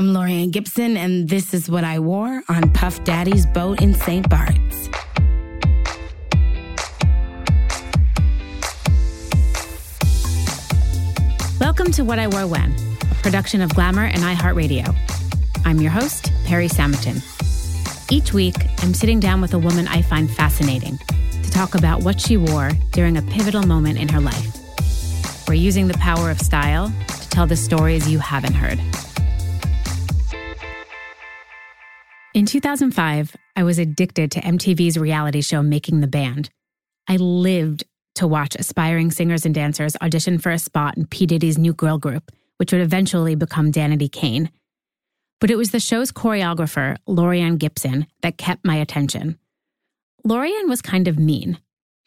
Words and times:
I'm 0.00 0.14
Laurieann 0.14 0.50
Gibson, 0.50 0.96
and 0.96 1.28
this 1.28 1.52
is 1.52 1.68
what 1.68 1.84
I 1.84 1.98
wore 1.98 2.42
on 2.48 2.72
Puff 2.72 3.04
Daddy's 3.04 3.44
boat 3.44 3.82
in 3.82 3.92
St. 3.92 4.26
Bart's. 4.30 4.88
Welcome 11.60 11.92
to 11.92 12.02
What 12.02 12.18
I 12.18 12.28
Wore 12.28 12.46
When, 12.46 12.74
a 13.10 13.14
production 13.16 13.60
of 13.60 13.74
Glamour 13.74 14.04
and 14.04 14.22
iHeartRadio. 14.22 14.96
I'm 15.66 15.82
your 15.82 15.90
host, 15.90 16.32
Perry 16.46 16.68
Samotin. 16.68 17.20
Each 18.10 18.32
week, 18.32 18.56
I'm 18.78 18.94
sitting 18.94 19.20
down 19.20 19.42
with 19.42 19.52
a 19.52 19.58
woman 19.58 19.86
I 19.86 20.00
find 20.00 20.30
fascinating 20.30 20.98
to 21.42 21.50
talk 21.50 21.74
about 21.74 22.02
what 22.02 22.18
she 22.18 22.38
wore 22.38 22.70
during 22.92 23.18
a 23.18 23.22
pivotal 23.22 23.64
moment 23.64 23.98
in 23.98 24.08
her 24.08 24.20
life. 24.20 25.46
We're 25.46 25.52
using 25.56 25.88
the 25.88 25.98
power 25.98 26.30
of 26.30 26.40
style 26.40 26.90
to 27.06 27.28
tell 27.28 27.46
the 27.46 27.54
stories 27.54 28.08
you 28.08 28.18
haven't 28.18 28.54
heard. 28.54 28.80
In 32.32 32.46
2005, 32.46 33.34
I 33.56 33.64
was 33.64 33.80
addicted 33.80 34.30
to 34.30 34.40
MTV's 34.40 34.96
reality 34.96 35.40
show 35.40 35.64
Making 35.64 36.00
the 36.00 36.06
Band. 36.06 36.48
I 37.08 37.16
lived 37.16 37.82
to 38.14 38.28
watch 38.28 38.54
aspiring 38.54 39.10
singers 39.10 39.44
and 39.44 39.52
dancers 39.52 39.96
audition 40.00 40.38
for 40.38 40.52
a 40.52 40.58
spot 40.58 40.96
in 40.96 41.06
P. 41.06 41.26
Diddy's 41.26 41.58
new 41.58 41.72
girl 41.72 41.98
group, 41.98 42.30
which 42.58 42.72
would 42.72 42.82
eventually 42.82 43.34
become 43.34 43.72
Danity 43.72 44.10
Kane. 44.10 44.48
But 45.40 45.50
it 45.50 45.56
was 45.56 45.72
the 45.72 45.80
show's 45.80 46.12
choreographer, 46.12 46.96
Laurieann 47.08 47.58
Gibson, 47.58 48.06
that 48.22 48.38
kept 48.38 48.64
my 48.64 48.76
attention. 48.76 49.36
Laurieann 50.24 50.68
was 50.68 50.82
kind 50.82 51.08
of 51.08 51.18
mean, 51.18 51.58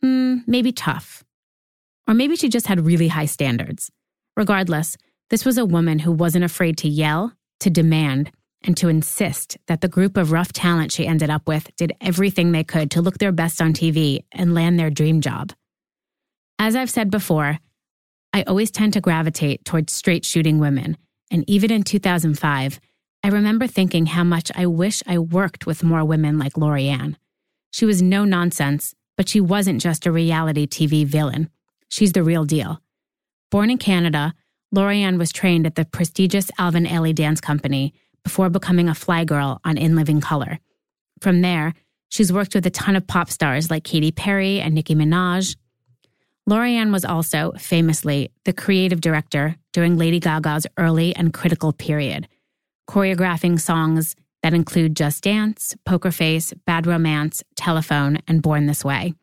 mm, 0.02 0.41
maybe 0.48 0.71
tough. 0.71 1.26
Or 2.08 2.13
maybe 2.13 2.38
she 2.38 2.48
just 2.48 2.68
had 2.68 2.85
really 2.85 3.10
high 3.10 3.26
standards. 3.26 3.91
Regardless, 4.38 4.96
this 5.30 5.44
was 5.44 5.58
a 5.58 5.66
woman 5.66 5.99
who 5.99 6.13
wasn't 6.13 6.46
afraid 6.46 6.77
to 6.77 6.88
yell, 6.88 7.34
to 7.60 7.70
demand, 7.70 8.32
and 8.63 8.77
to 8.77 8.88
insist 8.88 9.58
that 9.67 9.81
the 9.81 9.88
group 9.88 10.17
of 10.17 10.31
rough 10.31 10.53
talent 10.53 10.91
she 10.91 11.05
ended 11.05 11.30
up 11.30 11.48
with 11.48 11.70
did 11.76 11.93
everything 12.01 12.51
they 12.51 12.63
could 12.63 12.91
to 12.91 13.01
look 13.01 13.18
their 13.18 13.32
best 13.32 13.62
on 13.62 13.74
TV 13.74 14.24
and 14.32 14.54
land 14.54 14.79
their 14.79 14.90
dream 14.90 15.21
job. 15.21 15.54
As 16.60 16.76
I've 16.76 16.90
said 16.90 17.12
before, 17.12 17.60
I 18.32 18.43
always 18.43 18.71
tend 18.71 18.93
to 18.93 19.01
gravitate 19.01 19.65
towards 19.65 19.93
straight 19.93 20.26
shooting 20.26 20.60
women, 20.60 20.98
and 21.29 21.43
even 21.48 21.71
in 21.71 21.84
2005, 21.84 22.79
I 23.23 23.27
remember 23.27 23.68
thinking 23.68 24.05
how 24.07 24.23
much 24.23 24.51
I 24.55 24.66
wish 24.66 25.04
I 25.07 25.18
worked 25.18 25.66
with 25.66 25.84
more 25.84 26.04
women 26.04 26.38
like 26.38 26.54
Laurieann. 26.54 27.16
She 27.71 27.85
was 27.85 28.01
no 28.01 28.26
nonsense, 28.26 28.93
but 29.18 29.29
she 29.29 29.40
wasn't 29.40 29.82
just 29.82 30.05
a 30.05 30.12
reality 30.12 30.68
TV 30.68 31.05
villain. 31.05 31.49
She's 31.90 32.13
the 32.13 32.23
real 32.23 32.43
deal. 32.45 32.82
Born 33.51 33.70
in 33.70 33.77
Canada, 33.77 34.34
Laurieann 34.76 35.18
was 35.18 35.32
trained 35.32 35.68
at 35.68 35.76
the 35.76 35.85
prestigious 35.85 36.49
Alvin 36.57 36.85
Ailey 36.85 37.13
Dance 37.13 37.40
Company 37.40 37.93
before 38.24 38.49
becoming 38.49 38.90
a 38.90 38.96
fly 38.96 39.26
girl 39.26 39.60
on 39.63 39.77
In 39.77 39.96
Living 39.96 40.21
Color. 40.21 40.60
From 41.21 41.41
there, 41.41 41.74
she's 42.10 42.34
worked 42.34 42.55
with 42.55 42.66
a 42.66 42.70
ton 42.71 42.96
of 42.96 43.07
pop 43.07 43.29
stars 43.29 43.70
like 43.70 43.84
Katy 43.84 44.12
Perry 44.12 44.60
and 44.60 44.74
Nicki 44.74 44.96
Minaj. 44.96 45.55
Laurieann 46.49 46.91
was 46.91 47.05
also, 47.05 47.54
famously, 47.57 48.32
the 48.44 48.54
creative 48.54 48.99
director 48.99 49.55
during 49.71 49.98
Lady 49.98 50.20
Gaga's 50.20 50.68
early 50.77 51.16
and 51.16 51.34
critical 51.34 51.71
period, 51.71 52.27
choreographing 52.90 53.60
songs 53.60 54.16
that 54.41 54.54
include 54.54 54.96
Just 54.96 55.24
Dance, 55.24 55.76
Poker 55.85 56.12
Face, 56.12 56.54
Bad 56.66 56.85
Romance, 56.85 57.44
Telephone, 57.55 58.20
and 58.27 58.41
Born 58.41 58.66
This 58.66 58.84
Way. 58.84 59.13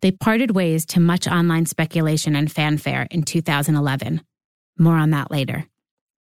They 0.00 0.10
parted 0.10 0.50
ways 0.50 0.84
to 0.86 1.00
much 1.00 1.26
online 1.26 1.66
speculation 1.66 2.34
and 2.34 2.50
fanfare 2.50 3.06
in 3.10 3.22
2011. 3.22 4.22
More 4.78 4.96
on 4.96 5.10
that 5.10 5.30
later. 5.30 5.66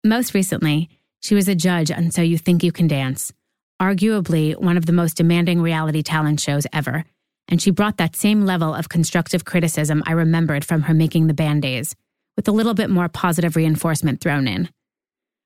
Most 0.04 0.34
recently, 0.34 0.88
she 1.22 1.34
was 1.34 1.48
a 1.48 1.54
judge 1.54 1.90
on 1.90 2.10
So 2.10 2.22
You 2.22 2.38
Think 2.38 2.62
You 2.62 2.72
Can 2.72 2.88
Dance, 2.88 3.32
arguably 3.80 4.56
one 4.56 4.76
of 4.76 4.86
the 4.86 4.92
most 4.92 5.16
demanding 5.16 5.60
reality 5.60 6.02
talent 6.02 6.40
shows 6.40 6.66
ever, 6.72 7.04
and 7.48 7.60
she 7.60 7.70
brought 7.70 7.96
that 7.98 8.16
same 8.16 8.44
level 8.44 8.74
of 8.74 8.88
constructive 8.88 9.44
criticism 9.44 10.02
I 10.06 10.12
remembered 10.12 10.64
from 10.64 10.82
her 10.82 10.94
making 10.94 11.26
the 11.26 11.34
band 11.34 11.62
days, 11.62 11.94
with 12.36 12.48
a 12.48 12.52
little 12.52 12.74
bit 12.74 12.90
more 12.90 13.08
positive 13.08 13.56
reinforcement 13.56 14.20
thrown 14.20 14.46
in. 14.48 14.68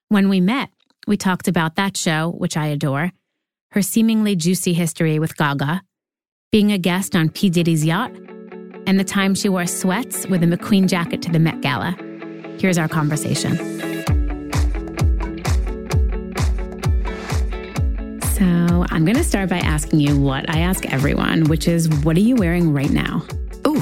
When 0.09 0.29
we 0.29 0.41
met, 0.41 0.71
we 1.07 1.17
talked 1.17 1.49
about 1.49 1.77
that 1.77 1.97
show, 1.97 2.31
which 2.31 2.57
I 2.57 2.67
adore, 2.67 3.13
her 3.73 3.83
seemingly 3.83 4.37
juicy 4.37 4.73
history 4.73 5.19
with 5.19 5.37
Gaga, 5.37 5.83
being 6.53 6.73
a 6.73 6.79
guest 6.79 7.15
on 7.15 7.29
P. 7.29 7.49
Diddy's 7.49 7.85
yacht, 7.85 8.13
and 8.87 8.99
the 8.99 9.05
time 9.05 9.35
she 9.35 9.49
wore 9.49 9.67
sweats 9.67 10.27
with 10.27 10.43
a 10.43 10.47
McQueen 10.47 10.89
jacket 10.89 11.23
to 11.23 11.31
the 11.31 11.39
Met 11.39 11.61
Gala. 11.61 11.97
Here's 12.59 12.79
our 12.79 12.89
conversation. 12.89 13.90
So, 18.41 18.87
I'm 18.89 19.05
going 19.05 19.19
to 19.19 19.23
start 19.23 19.51
by 19.51 19.59
asking 19.59 20.01
you 20.01 20.19
what 20.19 20.49
I 20.49 20.61
ask 20.61 20.91
everyone, 20.91 21.45
which 21.51 21.69
is 21.69 21.91
what 21.91 22.17
are 22.17 22.21
you 22.21 22.37
wearing 22.37 22.73
right 22.73 22.89
now? 22.89 23.23
Ooh, 23.67 23.81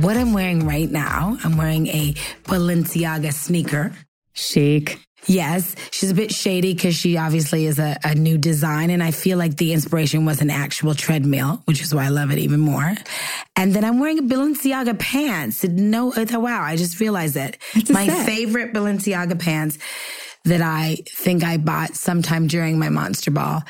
what 0.00 0.16
I'm 0.16 0.32
wearing 0.32 0.66
right 0.66 0.90
now, 0.90 1.38
I'm 1.44 1.56
wearing 1.56 1.86
a 1.86 2.14
Balenciaga 2.46 3.32
sneaker. 3.32 3.92
Chic. 4.32 4.98
Yes, 5.26 5.76
she's 5.92 6.10
a 6.10 6.14
bit 6.14 6.32
shady 6.32 6.74
because 6.74 6.96
she 6.96 7.16
obviously 7.16 7.66
is 7.66 7.78
a, 7.78 7.96
a, 8.02 8.16
new 8.16 8.38
design. 8.38 8.90
And 8.90 9.04
I 9.04 9.12
feel 9.12 9.38
like 9.38 9.56
the 9.56 9.72
inspiration 9.72 10.24
was 10.24 10.40
an 10.40 10.50
actual 10.50 10.96
treadmill, 10.96 11.62
which 11.66 11.80
is 11.80 11.94
why 11.94 12.06
I 12.06 12.08
love 12.08 12.32
it 12.32 12.38
even 12.38 12.58
more. 12.58 12.92
And 13.54 13.72
then 13.72 13.84
I'm 13.84 14.00
wearing 14.00 14.18
a 14.18 14.22
Balenciaga 14.22 14.98
pants. 14.98 15.62
No, 15.62 16.12
oh, 16.16 16.40
wow, 16.40 16.60
I 16.60 16.74
just 16.74 16.98
realized 16.98 17.36
it. 17.36 17.56
My 17.88 18.08
set. 18.08 18.26
favorite 18.26 18.72
Balenciaga 18.72 19.38
pants 19.38 19.78
that 20.46 20.62
I 20.62 20.98
think 21.08 21.44
I 21.44 21.56
bought 21.58 21.94
sometime 21.94 22.46
during 22.46 22.78
my 22.78 22.88
Monster 22.88 23.30
Ball 23.30 23.62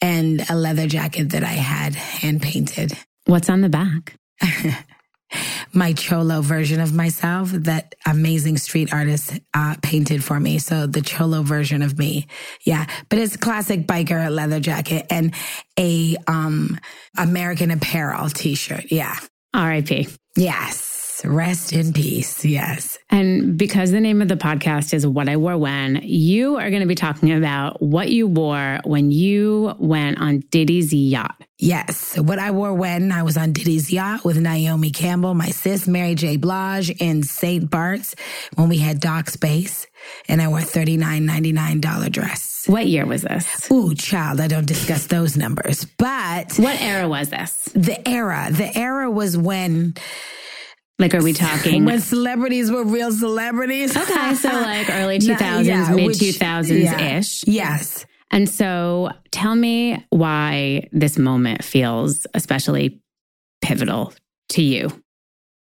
and 0.00 0.48
a 0.48 0.54
leather 0.54 0.86
jacket 0.86 1.30
that 1.30 1.44
I 1.44 1.48
had 1.48 1.94
hand 1.94 2.42
painted. 2.42 2.92
What's 3.26 3.50
on 3.50 3.60
the 3.60 3.68
back? 3.68 4.16
my 5.72 5.92
cholo 5.92 6.40
version 6.40 6.80
of 6.80 6.92
myself 6.94 7.50
that 7.50 7.94
amazing 8.06 8.58
street 8.58 8.92
artist 8.92 9.38
uh, 9.54 9.76
painted 9.82 10.24
for 10.24 10.40
me. 10.40 10.58
So 10.58 10.86
the 10.86 11.02
cholo 11.02 11.42
version 11.42 11.82
of 11.82 11.98
me. 11.98 12.26
Yeah. 12.64 12.86
But 13.08 13.18
it's 13.18 13.34
a 13.36 13.38
classic 13.38 13.86
biker 13.86 14.30
leather 14.30 14.60
jacket 14.60 15.06
and 15.10 15.34
a 15.78 16.16
um 16.26 16.78
American 17.16 17.70
Apparel 17.70 18.28
t-shirt. 18.30 18.86
Yeah. 18.90 19.16
R.I.P. 19.52 20.08
Yes. 20.36 20.89
Rest 21.24 21.72
in 21.72 21.92
peace. 21.92 22.44
Yes. 22.44 22.98
And 23.10 23.56
because 23.58 23.90
the 23.90 24.00
name 24.00 24.22
of 24.22 24.28
the 24.28 24.36
podcast 24.36 24.94
is 24.94 25.06
What 25.06 25.28
I 25.28 25.36
Wore 25.36 25.58
When, 25.58 26.00
you 26.02 26.56
are 26.56 26.70
going 26.70 26.82
to 26.82 26.88
be 26.88 26.94
talking 26.94 27.32
about 27.32 27.82
what 27.82 28.10
you 28.10 28.26
wore 28.26 28.80
when 28.84 29.10
you 29.10 29.74
went 29.78 30.20
on 30.20 30.40
Diddy's 30.50 30.92
yacht. 30.92 31.36
Yes. 31.58 32.18
What 32.18 32.38
I 32.38 32.52
wore 32.52 32.72
when 32.72 33.12
I 33.12 33.22
was 33.22 33.36
on 33.36 33.52
Diddy's 33.52 33.92
yacht 33.92 34.24
with 34.24 34.38
Naomi 34.38 34.90
Campbell, 34.90 35.34
my 35.34 35.50
sis, 35.50 35.86
Mary 35.86 36.14
J. 36.14 36.38
Blige 36.38 36.90
in 36.90 37.22
St. 37.22 37.68
Bart's 37.68 38.14
when 38.54 38.68
we 38.68 38.78
had 38.78 38.98
dock 39.00 39.28
space 39.28 39.86
and 40.28 40.40
I 40.40 40.48
wore 40.48 40.60
$39.99 40.60 42.10
dress. 42.10 42.64
What 42.66 42.86
year 42.86 43.04
was 43.04 43.22
this? 43.22 43.70
Ooh, 43.70 43.94
child, 43.94 44.40
I 44.40 44.48
don't 44.48 44.66
discuss 44.66 45.06
those 45.06 45.36
numbers. 45.36 45.84
But 45.98 46.54
what 46.56 46.80
era 46.80 47.08
was 47.08 47.28
this? 47.28 47.52
The 47.74 48.08
era. 48.08 48.48
The 48.50 48.76
era 48.76 49.10
was 49.10 49.36
when 49.36 49.94
like, 51.00 51.14
are 51.14 51.22
we 51.22 51.32
talking 51.32 51.84
when 51.84 52.00
celebrities 52.00 52.70
were 52.70 52.84
real 52.84 53.10
celebrities? 53.10 53.96
Okay, 53.96 54.34
so 54.34 54.48
like 54.52 54.88
early 54.90 55.18
two 55.18 55.34
thousands, 55.34 55.90
mid 55.90 56.14
two 56.14 56.32
thousands 56.32 56.92
ish. 56.92 57.44
Yes. 57.46 58.06
And 58.30 58.48
so, 58.48 59.10
tell 59.32 59.56
me 59.56 60.06
why 60.10 60.88
this 60.92 61.18
moment 61.18 61.64
feels 61.64 62.26
especially 62.32 63.00
pivotal 63.60 64.12
to 64.50 64.62
you. 64.62 64.90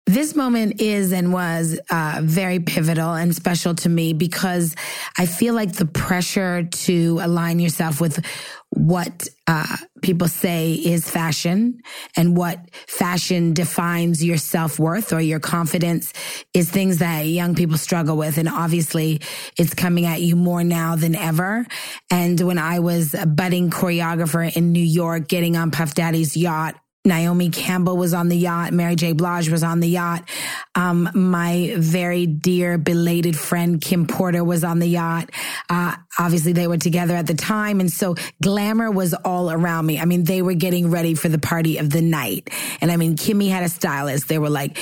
This 0.07 0.35
moment 0.35 0.81
is 0.81 1.13
and 1.13 1.33
was 1.33 1.79
uh, 1.89 2.21
very 2.25 2.59
pivotal 2.59 3.15
and 3.15 3.35
special 3.35 3.75
to 3.77 3.89
me 3.89 4.13
because 4.13 4.75
I 5.17 5.27
feel 5.27 5.55
like 5.55 5.75
the 5.75 5.87
pressure 5.87 6.65
to 6.65 7.21
align 7.23 7.61
yourself 7.61 8.01
with 8.01 8.25
what 8.71 9.29
uh, 9.47 9.77
people 10.03 10.27
say 10.27 10.73
is 10.73 11.09
fashion 11.09 11.81
and 12.17 12.37
what 12.37 12.59
fashion 12.89 13.55
defines 13.55 14.25
your 14.25 14.39
self 14.39 14.79
worth 14.79 15.13
or 15.13 15.21
your 15.21 15.39
confidence 15.39 16.13
is 16.53 16.69
things 16.69 16.99
that 16.99 17.21
young 17.27 17.55
people 17.55 17.79
struggle 17.79 18.17
with. 18.17 18.39
And 18.39 18.49
obviously, 18.49 19.21
it's 19.57 19.75
coming 19.75 20.07
at 20.07 20.21
you 20.21 20.35
more 20.35 20.65
now 20.65 20.97
than 20.97 21.15
ever. 21.15 21.65
And 22.11 22.41
when 22.41 22.59
I 22.59 22.81
was 22.81 23.15
a 23.15 23.27
budding 23.27 23.71
choreographer 23.71 24.57
in 24.57 24.73
New 24.73 24.81
York, 24.81 25.29
getting 25.29 25.57
on 25.57 25.71
Puff 25.71 25.95
Daddy's 25.95 26.37
yacht, 26.37 26.75
Naomi 27.05 27.51
Campbell 27.51 27.97
was 27.97 28.15
on 28.15 28.29
the 28.29 28.37
yacht. 28.37 28.73
Mary 28.73 28.95
J. 28.95 29.13
Blige 29.13 29.49
was 29.51 29.65
on 29.65 29.81
the 29.81 29.89
yacht. 29.89 30.29
Um, 30.77 31.11
my 31.15 31.75
very 31.77 32.27
dear 32.27 32.79
belated 32.79 33.37
friend 33.37 33.81
Kim 33.81 34.07
Porter 34.07 34.45
was 34.45 34.63
on 34.63 34.79
the 34.79 34.87
yacht. 34.87 35.31
Uh, 35.69 35.97
obviously 36.19 36.53
they 36.53 36.69
were 36.69 36.79
together 36.79 37.15
at 37.15 37.27
the 37.27 37.35
time. 37.35 37.81
And 37.81 37.91
so 37.91 38.15
glamour 38.41 38.91
was 38.91 39.15
all 39.15 39.51
around 39.51 39.87
me. 39.87 39.99
I 39.99 40.05
mean, 40.05 40.23
they 40.23 40.43
were 40.43 40.55
getting 40.55 40.91
ready 40.91 41.15
for 41.15 41.29
the 41.29 41.39
party 41.39 41.79
of 41.79 41.91
the 41.91 42.03
night. 42.03 42.51
And 42.81 42.93
I 42.93 42.97
mean, 42.97 43.17
Kimmy 43.17 43.51
had 43.51 43.65
a 43.65 43.69
stylist. 43.69 44.29
There 44.29 44.41
were 44.41 44.51
like 44.51 44.79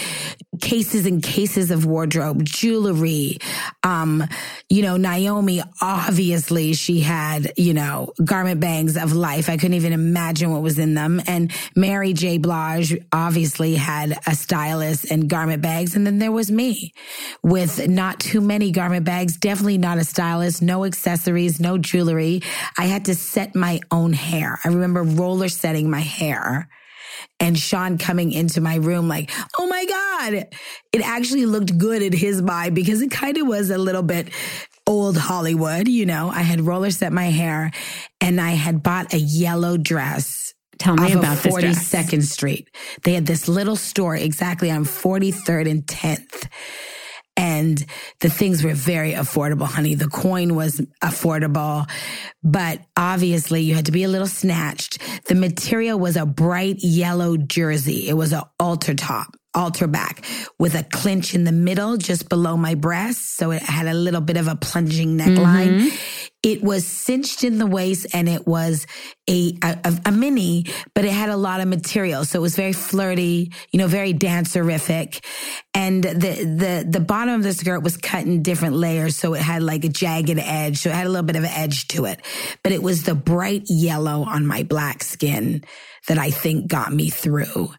cases 0.61 1.07
and 1.07 1.23
cases 1.23 1.71
of 1.71 1.87
wardrobe, 1.87 2.45
jewelry. 2.45 3.39
Um, 3.83 4.25
you 4.69 4.83
know, 4.83 4.99
Naomi, 4.99 5.63
obviously 5.81 6.75
she 6.75 7.01
had, 7.01 7.53
you 7.57 7.73
know, 7.73 8.13
garment 8.23 8.61
bags 8.61 8.97
of 8.97 9.15
life. 9.15 9.49
I 9.49 9.57
couldn't 9.57 9.75
even 9.75 9.95
imagine 9.95 10.53
what 10.53 10.61
was 10.61 10.79
in 10.79 10.95
them. 10.95 11.23
And 11.27 11.53
Mary 11.75 12.10
J. 12.13 12.39
Blige 12.39 12.97
obviously 13.13 13.75
had 13.75 14.19
a 14.27 14.35
stylist 14.35 15.11
and 15.11 15.29
garment 15.29 15.63
bags. 15.63 15.95
And 15.95 16.07
then 16.07 16.19
there 16.19 16.33
was 16.33 16.51
me 16.51 16.93
with 17.43 17.89
not 17.89 18.21
too 18.21 18.41
many 18.41 18.71
garment 18.71 19.05
bags, 19.05 19.37
definitely 19.37 19.79
not 19.79 19.99
a 19.99 20.05
stylist, 20.05 20.63
no 20.63 20.85
accessories, 20.85 21.61
no 21.61 21.79
jewelry. 21.79 22.43
I 22.79 22.87
had 22.87 23.07
to 23.07 23.15
set 23.15 23.55
my 23.55 23.81
own 23.91 24.13
hair. 24.13 24.59
I 24.65 24.69
remember 24.69 25.03
roller 25.03 25.49
setting 25.49 25.91
my 25.91 26.01
hair 26.01 26.69
and 27.39 27.59
Sean 27.59 27.99
coming 27.99 28.33
into 28.33 28.61
my 28.61 28.77
room 28.77 29.09
like, 29.09 29.31
oh 29.59 29.67
my 29.67 29.85
God. 29.85 30.47
It 30.93 31.03
actually 31.03 31.47
looked 31.47 31.77
good 31.79 32.03
in 32.03 32.13
his 32.13 32.43
mind 32.43 32.75
because 32.75 33.03
it 33.03 33.11
kind 33.11 33.37
of 33.39 33.47
was 33.47 33.71
a 33.71 33.79
little 33.79 34.03
bit 34.03 34.29
old 34.87 35.17
Hollywood. 35.17 35.89
You 35.89 36.07
know, 36.07 36.31
I 36.31 36.43
had 36.43 36.61
roller 36.61 36.91
set 36.91 37.13
my 37.13 37.27
hair 37.27 37.71
and 38.21 38.41
I 38.41 38.51
had 38.51 38.83
bought 38.83 39.15
a 39.15 39.19
yellow 39.19 39.77
dress. 39.77 40.55
Tell 40.81 40.97
me 40.97 41.13
about 41.13 41.37
42nd 41.37 42.23
Street. 42.23 42.69
They 43.05 43.13
had 43.13 43.27
this 43.27 43.49
little 43.49 43.77
store 43.77 44.17
exactly 44.17 44.71
on 44.71 44.85
43rd 44.85 45.71
and 45.71 45.87
10th 45.87 46.49
and 47.37 47.85
the 48.21 48.29
things 48.29 48.63
were 48.63 48.75
very 48.75 49.13
affordable, 49.13 49.67
honey. 49.67 49.95
The 49.95 50.09
coin 50.09 50.55
was 50.55 50.81
affordable, 51.03 51.89
but 52.43 52.81
obviously 52.97 53.63
you 53.63 53.75
had 53.75 53.87
to 53.87 53.93
be 53.93 54.05
a 54.05 54.09
little 54.09 54.27
snatched. 54.27 54.99
The 55.27 55.35
material 55.35 55.99
was 55.99 56.17
a 56.17 56.27
bright 56.27 56.81
yellow 56.81 57.37
jersey. 57.37 58.09
It 58.09 58.15
was 58.15 58.33
an 58.33 58.43
halter 58.59 58.95
top 58.95 59.37
halter 59.55 59.89
back 59.89 60.25
with 60.59 60.75
a 60.75 60.85
clinch 60.85 61.35
in 61.35 61.45
the 61.45 61.53
middle 61.53 61.97
just 61.97 62.29
below 62.29 62.57
my 62.57 62.75
breast. 62.75 63.37
So 63.37 63.51
it 63.51 63.63
had 63.63 63.87
a 63.87 63.95
little 63.95 64.21
bit 64.21 64.37
of 64.37 64.47
a 64.47 64.55
plunging 64.55 65.19
neckline. 65.19 65.81
Mm-hmm. 65.81 65.97
It 66.43 66.63
was 66.63 66.87
cinched 66.87 67.45
in 67.45 67.59
the 67.59 67.67
waist 67.67 68.07
and 68.15 68.27
it 68.27 68.47
was 68.47 68.87
a, 69.29 69.59
a, 69.63 70.01
a, 70.07 70.11
mini, 70.11 70.65
but 70.95 71.05
it 71.05 71.11
had 71.11 71.29
a 71.29 71.37
lot 71.37 71.61
of 71.61 71.69
material. 71.69 72.25
So 72.25 72.39
it 72.39 72.43
was 72.43 72.57
very 72.57 72.73
flirty, 72.73 73.53
you 73.73 73.79
know, 73.79 73.89
very 73.89 74.15
dancerific. 74.15 75.23
And 75.75 76.03
the, 76.03 76.13
the, 76.13 76.87
the 76.89 77.01
bottom 77.01 77.35
of 77.35 77.43
the 77.43 77.53
skirt 77.53 77.83
was 77.83 77.99
cut 77.99 78.25
in 78.25 78.43
different 78.43 78.77
layers. 78.77 79.17
So 79.17 79.35
it 79.35 79.43
had 79.43 79.63
like 79.63 79.85
a 79.85 79.91
jagged 79.91 80.39
edge. 80.39 80.79
So 80.79 80.89
it 80.89 80.95
had 80.95 81.07
a 81.07 81.11
little 81.11 81.27
bit 81.27 81.37
of 81.37 81.45
an 81.45 81.51
edge 81.51 81.89
to 81.89 82.07
it, 82.07 82.25
but 82.63 82.73
it 82.73 82.83
was 82.83 83.03
the 83.03 83.15
bright 83.15 83.65
yellow 83.67 84.25
on 84.25 84.47
my 84.47 84.63
black 84.63 85.03
skin 85.03 85.63
that 86.09 86.17
I 86.17 86.31
think 86.31 86.69
got 86.69 86.93
me 86.93 87.11
through. 87.11 87.71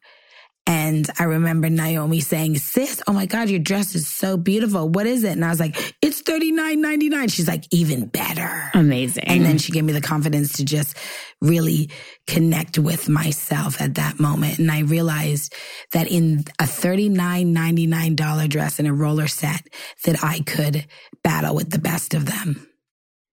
And 0.72 1.10
I 1.20 1.26
remember 1.26 1.70
Naomi 1.70 2.22
saying, 2.22 2.56
sis, 2.60 3.04
oh 3.06 3.12
my 3.12 3.26
God, 3.26 3.50
your 3.50 3.60
dress 3.60 3.94
is 3.94 4.08
so 4.08 4.38
beautiful. 4.38 4.88
What 4.88 5.06
is 5.06 5.26
it? 5.26 5.34
And 5.34 5.44
I 5.44 5.50
was 5.50 5.60
like, 5.60 5.76
it's 6.02 6.22
$39.99. 6.22 7.30
She's 7.30 7.50
like, 7.50 7.66
even 7.72 8.06
better. 8.06 8.72
Amazing. 8.74 9.26
And 9.26 9.44
then 9.44 9.58
she 9.58 9.74
gave 9.74 9.84
me 9.84 9.92
the 9.92 10.00
confidence 10.00 10.54
to 10.54 10.64
just 10.64 10.96
really 11.42 11.90
connect 12.26 12.80
with 12.80 13.10
myself 13.10 13.82
at 13.82 13.96
that 13.96 14.18
moment. 14.18 14.60
And 14.60 14.72
I 14.72 14.84
realized 14.84 15.54
that 15.92 16.10
in 16.10 16.46
a 16.58 16.64
$39.99 16.64 18.48
dress 18.48 18.80
and 18.80 18.88
a 18.88 18.94
roller 18.94 19.28
set 19.28 19.68
that 20.06 20.24
I 20.24 20.40
could 20.40 20.88
battle 21.22 21.54
with 21.54 21.70
the 21.70 21.80
best 21.80 22.14
of 22.14 22.26
them. 22.26 22.66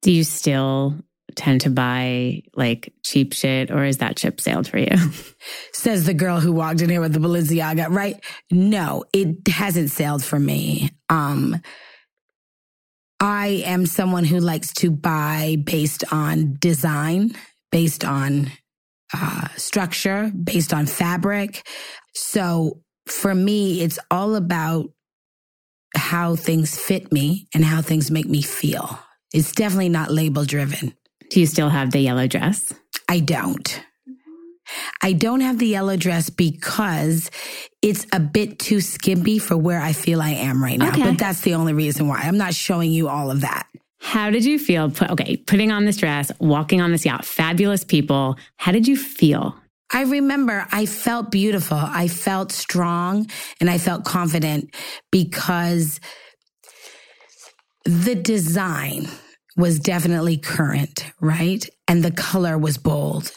Do 0.03 0.11
you 0.11 0.25
still 0.25 0.97
tend 1.39 1.61
to 1.63 1.71
buy 1.71 2.43
like 2.55 2.93
cheap 3.05 3.33
shit 3.33 3.71
or 3.71 3.85
is 3.85 3.99
that 3.99 4.17
chip 4.17 4.41
sailed 4.41 4.69
for 4.69 4.79
you? 4.79 4.97
Says 5.73 6.05
the 6.05 6.13
girl 6.13 6.41
who 6.41 6.53
walked 6.53 6.83
in 6.83 6.91
here 6.91 7.01
with 7.01 7.13
the 7.13 7.21
Balenciaga, 7.21 7.89
right? 7.89 8.23
No, 8.51 9.05
it 9.13 9.47
hasn't 9.49 9.91
sailed 9.91 10.25
for 10.25 10.39
me. 10.39 10.91
Um, 11.09 11.63
I 13.21 13.63
am 13.65 13.87
someone 13.87 14.25
who 14.25 14.41
likes 14.41 14.73
to 14.75 14.91
buy 14.91 15.57
based 15.65 16.05
on 16.13 16.57
design, 16.59 17.37
based 17.71 18.05
on 18.05 18.51
uh, 19.15 19.49
structure, 19.57 20.31
based 20.31 20.75
on 20.75 20.87
fabric. 20.87 21.67
So 22.15 22.83
for 23.07 23.35
me, 23.35 23.83
it's 23.83 23.99
all 24.11 24.35
about 24.35 24.91
how 25.97 26.35
things 26.37 26.77
fit 26.79 27.13
me 27.13 27.47
and 27.55 27.65
how 27.65 27.81
things 27.81 28.11
make 28.11 28.27
me 28.27 28.43
feel. 28.43 28.99
It's 29.33 29.53
definitely 29.53 29.89
not 29.89 30.11
label 30.11 30.45
driven. 30.45 30.95
Do 31.31 31.41
you 31.41 31.47
still 31.47 31.69
have 31.69 31.91
the 31.91 32.01
yellow 32.01 32.27
dress? 32.27 32.73
I 33.09 33.21
don't. 33.21 33.83
I 35.03 35.13
don't 35.13 35.41
have 35.41 35.59
the 35.59 35.67
yellow 35.67 35.97
dress 35.97 36.31
because 36.31 37.31
it's 37.81 38.07
a 38.13 38.21
bit 38.21 38.59
too 38.59 38.81
skimpy 38.81 39.39
for 39.39 39.57
where 39.57 39.81
I 39.81 39.93
feel 39.93 40.21
I 40.21 40.31
am 40.31 40.63
right 40.63 40.79
now. 40.79 40.91
Okay. 40.91 41.03
But 41.03 41.19
that's 41.19 41.41
the 41.41 41.55
only 41.55 41.73
reason 41.73 42.09
why. 42.09 42.21
I'm 42.21 42.37
not 42.37 42.55
showing 42.55 42.93
you 42.93 43.09
all 43.09 43.31
of 43.31 43.41
that. 43.43 43.67
How 44.01 44.31
did 44.31 44.45
you 44.45 44.59
feel? 44.59 44.93
Okay, 45.11 45.37
putting 45.37 45.73
on 45.73 45.85
this 45.85 45.97
dress, 45.97 46.31
walking 46.39 46.81
on 46.81 46.93
this 46.93 47.05
yacht, 47.05 47.25
fabulous 47.25 47.83
people. 47.83 48.37
How 48.57 48.73
did 48.73 48.87
you 48.87 48.97
feel? 48.97 49.57
I 49.93 50.03
remember 50.03 50.67
I 50.71 50.87
felt 50.87 51.31
beautiful. 51.31 51.79
I 51.79 52.09
felt 52.09 52.53
strong 52.53 53.27
and 53.61 53.71
I 53.71 53.79
felt 53.79 54.05
confident 54.05 54.75
because 55.11 55.99
the 57.85 58.15
design 58.15 59.09
was 59.59 59.81
definitely 59.81 60.39
current, 60.39 61.05
right? 61.21 61.69
And 61.89 62.03
the 62.05 62.13
color 62.13 62.57
was 62.57 62.79
bold. 62.79 63.33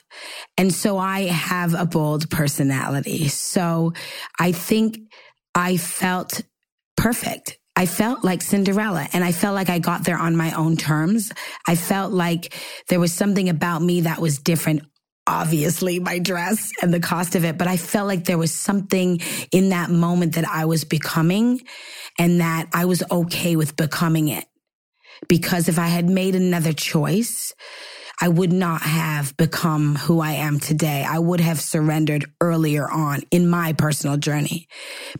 And 0.55 0.71
so 0.71 0.99
I 0.99 1.21
have 1.23 1.73
a 1.73 1.85
bold 1.85 2.29
personality. 2.29 3.27
So 3.27 3.93
I 4.39 4.51
think 4.51 4.99
I 5.55 5.77
felt 5.77 6.41
perfect. 6.95 7.57
I 7.75 7.87
felt 7.87 8.23
like 8.23 8.43
Cinderella 8.43 9.07
and 9.13 9.23
I 9.23 9.31
felt 9.31 9.55
like 9.55 9.69
I 9.69 9.79
got 9.79 10.05
there 10.05 10.17
on 10.17 10.35
my 10.35 10.51
own 10.51 10.77
terms. 10.77 11.31
I 11.67 11.75
felt 11.75 12.13
like 12.13 12.53
there 12.89 12.99
was 12.99 13.11
something 13.11 13.49
about 13.49 13.81
me 13.81 14.01
that 14.01 14.19
was 14.19 14.37
different. 14.37 14.83
Obviously, 15.25 15.99
my 15.99 16.19
dress 16.19 16.71
and 16.81 16.93
the 16.93 16.99
cost 16.99 17.35
of 17.35 17.45
it, 17.45 17.57
but 17.57 17.67
I 17.67 17.77
felt 17.77 18.07
like 18.07 18.25
there 18.25 18.37
was 18.37 18.53
something 18.53 19.21
in 19.51 19.69
that 19.69 19.89
moment 19.89 20.35
that 20.35 20.47
I 20.47 20.65
was 20.65 20.83
becoming 20.83 21.61
and 22.19 22.41
that 22.41 22.67
I 22.73 22.85
was 22.85 23.03
okay 23.09 23.55
with 23.55 23.75
becoming 23.75 24.27
it 24.27 24.45
because 25.27 25.69
if 25.69 25.79
I 25.79 25.87
had 25.87 26.09
made 26.09 26.35
another 26.35 26.73
choice, 26.73 27.53
I 28.23 28.27
would 28.27 28.53
not 28.53 28.83
have 28.83 29.35
become 29.35 29.95
who 29.95 30.19
I 30.19 30.33
am 30.33 30.59
today. 30.59 31.03
I 31.03 31.17
would 31.17 31.39
have 31.39 31.59
surrendered 31.59 32.25
earlier 32.39 32.87
on 32.87 33.21
in 33.31 33.49
my 33.49 33.73
personal 33.73 34.15
journey. 34.17 34.67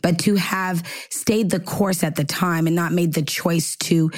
But 0.02 0.20
to 0.20 0.36
have 0.36 0.86
stayed 1.10 1.50
the 1.50 1.58
course 1.58 2.04
at 2.04 2.14
the 2.14 2.22
time 2.22 2.68
and 2.68 2.76
not 2.76 2.92
made 2.92 3.12
the 3.14 3.22
choice 3.22 3.74
to 3.78 4.12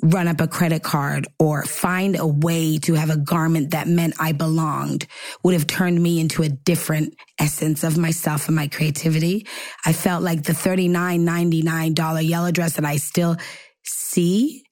run 0.00 0.28
up 0.28 0.40
a 0.40 0.46
credit 0.46 0.84
card 0.84 1.26
or 1.40 1.64
find 1.64 2.16
a 2.16 2.26
way 2.26 2.78
to 2.78 2.94
have 2.94 3.10
a 3.10 3.16
garment 3.16 3.72
that 3.72 3.88
meant 3.88 4.14
I 4.20 4.30
belonged 4.30 5.08
would 5.42 5.54
have 5.54 5.66
turned 5.66 6.00
me 6.00 6.20
into 6.20 6.44
a 6.44 6.48
different 6.48 7.16
essence 7.40 7.82
of 7.82 7.98
myself 7.98 8.46
and 8.46 8.54
my 8.54 8.68
creativity. 8.68 9.44
I 9.84 9.92
felt 9.92 10.22
like 10.22 10.44
the 10.44 10.52
$39.99 10.52 12.28
yellow 12.28 12.52
dress 12.52 12.74
that 12.76 12.84
I 12.84 12.98
still 12.98 13.36
see 13.82 14.62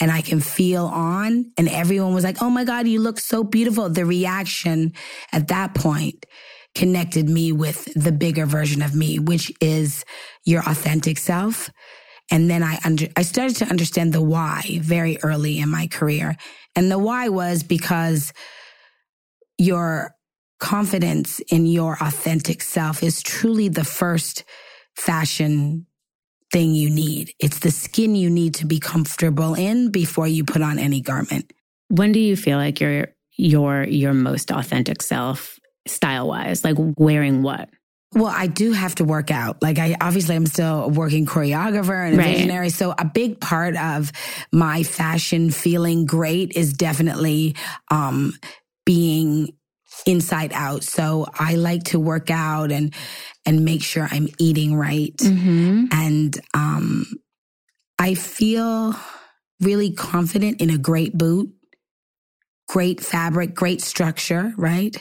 and 0.00 0.10
I 0.10 0.20
can 0.20 0.40
feel 0.40 0.86
on. 0.86 1.52
And 1.56 1.68
everyone 1.68 2.14
was 2.14 2.24
like, 2.24 2.40
Oh 2.42 2.50
my 2.50 2.64
God, 2.64 2.86
you 2.86 3.00
look 3.00 3.18
so 3.18 3.44
beautiful. 3.44 3.88
The 3.88 4.04
reaction 4.04 4.92
at 5.32 5.48
that 5.48 5.74
point 5.74 6.26
connected 6.74 7.28
me 7.28 7.50
with 7.52 7.92
the 7.94 8.12
bigger 8.12 8.46
version 8.46 8.82
of 8.82 8.94
me, 8.94 9.18
which 9.18 9.52
is 9.60 10.04
your 10.44 10.60
authentic 10.60 11.18
self. 11.18 11.70
And 12.30 12.50
then 12.50 12.62
I 12.62 12.78
under, 12.84 13.06
I 13.16 13.22
started 13.22 13.56
to 13.56 13.66
understand 13.66 14.12
the 14.12 14.22
why 14.22 14.78
very 14.82 15.18
early 15.22 15.58
in 15.58 15.70
my 15.70 15.86
career. 15.86 16.36
And 16.76 16.90
the 16.90 16.98
why 16.98 17.30
was 17.30 17.62
because 17.62 18.32
your 19.56 20.14
confidence 20.60 21.40
in 21.50 21.66
your 21.66 21.96
authentic 22.00 22.62
self 22.62 23.02
is 23.02 23.22
truly 23.22 23.68
the 23.68 23.84
first 23.84 24.44
fashion 24.94 25.86
thing 26.52 26.74
you 26.74 26.90
need. 26.90 27.34
It's 27.38 27.58
the 27.58 27.70
skin 27.70 28.14
you 28.14 28.30
need 28.30 28.54
to 28.54 28.66
be 28.66 28.80
comfortable 28.80 29.54
in 29.54 29.90
before 29.90 30.26
you 30.26 30.44
put 30.44 30.62
on 30.62 30.78
any 30.78 31.00
garment. 31.00 31.52
When 31.88 32.12
do 32.12 32.20
you 32.20 32.36
feel 32.36 32.58
like 32.58 32.80
you're 32.80 33.08
your 33.36 33.84
your 33.84 34.14
most 34.14 34.50
authentic 34.50 35.02
self 35.02 35.58
style 35.86 36.28
wise? 36.28 36.64
Like 36.64 36.76
wearing 36.78 37.42
what? 37.42 37.68
Well, 38.14 38.32
I 38.34 38.46
do 38.46 38.72
have 38.72 38.94
to 38.96 39.04
work 39.04 39.30
out. 39.30 39.62
Like 39.62 39.78
I 39.78 39.96
obviously 40.00 40.34
I'm 40.34 40.46
still 40.46 40.84
a 40.84 40.88
working 40.88 41.26
choreographer 41.26 42.06
and 42.06 42.14
a 42.14 42.18
right. 42.18 42.36
visionary. 42.36 42.70
So 42.70 42.94
a 42.98 43.04
big 43.04 43.40
part 43.40 43.76
of 43.76 44.12
my 44.50 44.82
fashion 44.82 45.50
feeling 45.50 46.06
great 46.06 46.52
is 46.56 46.72
definitely 46.72 47.54
um 47.90 48.32
being 48.86 49.52
inside 50.08 50.52
out. 50.54 50.82
So 50.82 51.26
I 51.34 51.54
like 51.54 51.84
to 51.84 52.00
work 52.00 52.30
out 52.30 52.72
and 52.72 52.94
and 53.44 53.64
make 53.64 53.82
sure 53.82 54.08
I'm 54.10 54.28
eating 54.38 54.74
right. 54.74 55.16
Mm-hmm. 55.16 55.86
And 55.92 56.40
um, 56.54 57.06
I 57.98 58.14
feel 58.14 58.94
really 59.60 59.92
confident 59.92 60.60
in 60.60 60.70
a 60.70 60.78
great 60.78 61.16
boot, 61.16 61.50
great 62.68 63.00
fabric, 63.00 63.54
great 63.54 63.80
structure, 63.82 64.52
right? 64.56 64.96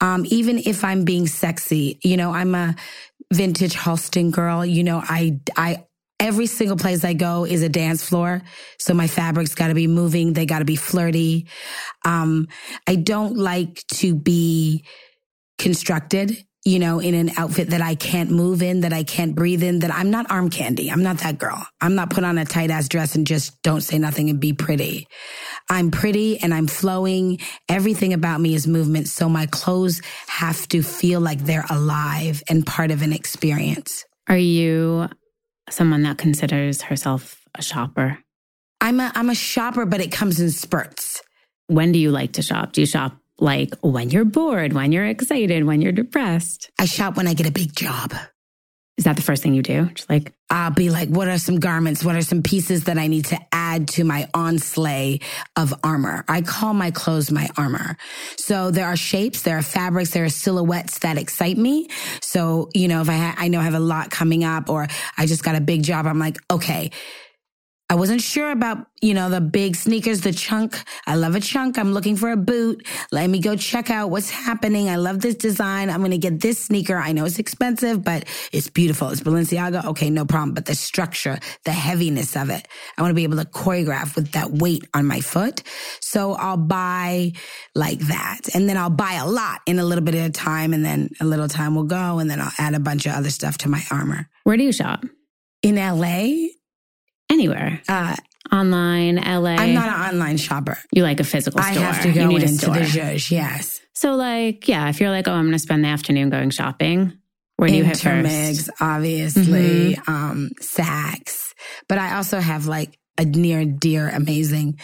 Um, 0.00 0.24
even 0.28 0.58
if 0.58 0.84
I'm 0.84 1.04
being 1.04 1.26
sexy, 1.26 1.98
you 2.02 2.16
know, 2.16 2.32
I'm 2.32 2.54
a 2.54 2.76
vintage 3.32 3.74
Halston 3.74 4.30
girl. 4.30 4.64
You 4.64 4.84
know, 4.84 5.02
I, 5.02 5.40
I, 5.56 5.84
every 6.20 6.46
single 6.46 6.76
place 6.76 7.04
I 7.04 7.12
go 7.14 7.44
is 7.44 7.62
a 7.62 7.68
dance 7.68 8.02
floor. 8.02 8.42
So 8.78 8.94
my 8.94 9.06
fabrics 9.06 9.54
got 9.54 9.68
to 9.68 9.74
be 9.74 9.86
moving. 9.86 10.32
They 10.32 10.46
got 10.46 10.60
to 10.60 10.64
be 10.64 10.76
flirty. 10.76 11.46
Um, 12.04 12.48
I 12.86 12.96
don't 12.96 13.36
like 13.36 13.84
to 13.88 14.14
be 14.14 14.84
constructed 15.58 16.44
you 16.64 16.78
know, 16.78 16.98
in 16.98 17.14
an 17.14 17.30
outfit 17.38 17.70
that 17.70 17.80
I 17.80 17.94
can't 17.94 18.30
move 18.30 18.62
in, 18.62 18.82
that 18.82 18.92
I 18.92 19.02
can't 19.02 19.34
breathe 19.34 19.62
in, 19.62 19.78
that 19.78 19.94
I'm 19.94 20.10
not 20.10 20.30
arm 20.30 20.50
candy. 20.50 20.90
I'm 20.90 21.02
not 21.02 21.18
that 21.18 21.38
girl. 21.38 21.64
I'm 21.80 21.94
not 21.94 22.10
put 22.10 22.24
on 22.24 22.36
a 22.36 22.44
tight 22.44 22.70
ass 22.70 22.88
dress 22.88 23.14
and 23.14 23.26
just 23.26 23.62
don't 23.62 23.80
say 23.80 23.98
nothing 23.98 24.28
and 24.28 24.38
be 24.38 24.52
pretty. 24.52 25.06
I'm 25.70 25.90
pretty 25.90 26.38
and 26.38 26.52
I'm 26.52 26.66
flowing. 26.66 27.38
Everything 27.70 28.12
about 28.12 28.40
me 28.42 28.54
is 28.54 28.66
movement. 28.66 29.08
So 29.08 29.30
my 29.30 29.46
clothes 29.46 30.02
have 30.26 30.68
to 30.68 30.82
feel 30.82 31.20
like 31.20 31.38
they're 31.44 31.64
alive 31.70 32.42
and 32.50 32.66
part 32.66 32.90
of 32.90 33.00
an 33.00 33.14
experience. 33.14 34.04
Are 34.28 34.36
you 34.36 35.08
someone 35.70 36.02
that 36.02 36.18
considers 36.18 36.82
herself 36.82 37.40
a 37.54 37.62
shopper? 37.62 38.18
I'm 38.80 39.00
a, 39.00 39.10
I'm 39.14 39.30
a 39.30 39.34
shopper, 39.34 39.86
but 39.86 40.00
it 40.00 40.12
comes 40.12 40.40
in 40.40 40.50
spurts. 40.50 41.22
When 41.66 41.92
do 41.92 41.98
you 41.98 42.10
like 42.10 42.32
to 42.34 42.42
shop? 42.42 42.72
Do 42.72 42.80
you 42.80 42.86
shop 42.86 43.16
like 43.38 43.74
when 43.80 44.10
you're 44.10 44.24
bored, 44.24 44.72
when 44.72 44.92
you're 44.92 45.06
excited, 45.06 45.64
when 45.64 45.82
you're 45.82 45.92
depressed? 45.92 46.70
I 46.78 46.86
shop 46.86 47.16
when 47.16 47.26
I 47.26 47.34
get 47.34 47.46
a 47.46 47.52
big 47.52 47.74
job. 47.74 48.14
Is 48.98 49.04
that 49.04 49.14
the 49.14 49.22
first 49.22 49.44
thing 49.44 49.54
you 49.54 49.62
do? 49.62 49.86
Just 49.94 50.10
like, 50.10 50.32
I'll 50.50 50.72
be 50.72 50.90
like, 50.90 51.08
what 51.08 51.28
are 51.28 51.38
some 51.38 51.60
garments? 51.60 52.02
What 52.02 52.16
are 52.16 52.22
some 52.22 52.42
pieces 52.42 52.84
that 52.84 52.98
I 52.98 53.06
need 53.06 53.26
to 53.26 53.38
add 53.52 53.86
to 53.88 54.02
my 54.02 54.28
onslay 54.34 55.20
of 55.54 55.72
armor? 55.84 56.24
I 56.26 56.42
call 56.42 56.74
my 56.74 56.90
clothes 56.90 57.30
my 57.30 57.48
armor. 57.56 57.96
So 58.36 58.72
there 58.72 58.86
are 58.86 58.96
shapes, 58.96 59.42
there 59.42 59.56
are 59.56 59.62
fabrics, 59.62 60.10
there 60.10 60.24
are 60.24 60.28
silhouettes 60.28 60.98
that 60.98 61.16
excite 61.16 61.56
me. 61.56 61.88
So, 62.20 62.70
you 62.74 62.88
know, 62.88 63.00
if 63.00 63.08
I, 63.08 63.16
ha- 63.16 63.34
I 63.38 63.46
know 63.46 63.60
I 63.60 63.64
have 63.64 63.74
a 63.74 63.78
lot 63.80 64.10
coming 64.10 64.42
up 64.42 64.68
or 64.68 64.88
I 65.16 65.26
just 65.26 65.44
got 65.44 65.54
a 65.54 65.60
big 65.60 65.84
job, 65.84 66.06
I'm 66.06 66.18
like, 66.18 66.36
okay, 66.50 66.90
I 67.90 67.94
wasn't 67.94 68.20
sure 68.20 68.50
about, 68.50 68.86
you 69.00 69.14
know, 69.14 69.30
the 69.30 69.40
big 69.40 69.74
sneakers, 69.74 70.20
the 70.20 70.32
chunk. 70.32 70.76
I 71.06 71.14
love 71.14 71.34
a 71.34 71.40
chunk. 71.40 71.78
I'm 71.78 71.94
looking 71.94 72.16
for 72.16 72.30
a 72.30 72.36
boot. 72.36 72.86
Let 73.12 73.30
me 73.30 73.40
go 73.40 73.56
check 73.56 73.88
out 73.88 74.10
what's 74.10 74.28
happening. 74.28 74.90
I 74.90 74.96
love 74.96 75.20
this 75.20 75.36
design. 75.36 75.88
I'm 75.88 76.00
going 76.00 76.10
to 76.10 76.18
get 76.18 76.38
this 76.40 76.58
sneaker. 76.58 76.96
I 76.96 77.12
know 77.12 77.24
it's 77.24 77.38
expensive, 77.38 78.04
but 78.04 78.26
it's 78.52 78.68
beautiful. 78.68 79.08
It's 79.08 79.22
Balenciaga. 79.22 79.86
Okay, 79.86 80.10
no 80.10 80.26
problem. 80.26 80.52
But 80.52 80.66
the 80.66 80.74
structure, 80.74 81.38
the 81.64 81.72
heaviness 81.72 82.36
of 82.36 82.50
it, 82.50 82.68
I 82.98 83.00
want 83.00 83.12
to 83.12 83.14
be 83.14 83.22
able 83.22 83.38
to 83.38 83.46
choreograph 83.46 84.16
with 84.16 84.32
that 84.32 84.50
weight 84.50 84.86
on 84.92 85.06
my 85.06 85.20
foot. 85.20 85.62
So 86.00 86.34
I'll 86.34 86.58
buy 86.58 87.32
like 87.74 88.00
that. 88.00 88.54
And 88.54 88.68
then 88.68 88.76
I'll 88.76 88.90
buy 88.90 89.14
a 89.14 89.26
lot 89.26 89.62
in 89.64 89.78
a 89.78 89.84
little 89.84 90.04
bit 90.04 90.14
of 90.14 90.30
time. 90.34 90.74
And 90.74 90.84
then 90.84 91.08
a 91.22 91.24
little 91.24 91.48
time 91.48 91.74
will 91.74 91.84
go. 91.84 92.18
And 92.18 92.30
then 92.30 92.38
I'll 92.38 92.52
add 92.58 92.74
a 92.74 92.80
bunch 92.80 93.06
of 93.06 93.12
other 93.12 93.30
stuff 93.30 93.56
to 93.58 93.70
my 93.70 93.82
armor. 93.90 94.28
Where 94.44 94.58
do 94.58 94.62
you 94.64 94.72
shop? 94.72 95.06
In 95.62 95.76
LA, 95.76 96.48
Anywhere. 97.30 97.80
uh, 97.88 98.16
Online, 98.50 99.16
LA. 99.16 99.56
I'm 99.56 99.74
not 99.74 99.88
an 99.88 100.14
online 100.14 100.38
shopper. 100.38 100.78
You 100.92 101.02
like 101.02 101.20
a 101.20 101.24
physical 101.24 101.60
store. 101.62 101.70
I 101.82 101.86
have 101.92 102.02
to 102.02 102.08
you 102.08 102.14
go 102.14 102.26
need 102.28 102.42
a 102.42 102.46
into 102.46 102.66
the 102.66 102.80
Zhuzh, 102.80 103.30
yes. 103.30 103.78
So, 103.92 104.14
like, 104.14 104.66
yeah, 104.66 104.88
if 104.88 105.00
you're 105.00 105.10
like, 105.10 105.28
oh, 105.28 105.32
I'm 105.32 105.42
going 105.44 105.52
to 105.52 105.58
spend 105.58 105.84
the 105.84 105.88
afternoon 105.88 106.30
going 106.30 106.48
shopping, 106.50 107.12
where 107.56 107.68
do 107.68 107.74
you 107.74 107.84
hit 107.84 107.98
Intermix, 108.02 108.66
first? 108.68 108.70
obviously, 108.80 109.96
Mm-hmm. 109.96 110.10
um, 110.10 110.50
Saks. 110.62 111.52
But 111.90 111.98
I 111.98 112.14
also 112.16 112.40
have 112.40 112.66
like 112.66 112.96
a 113.18 113.24
near 113.26 113.66
dear, 113.66 114.08
amazing 114.08 114.78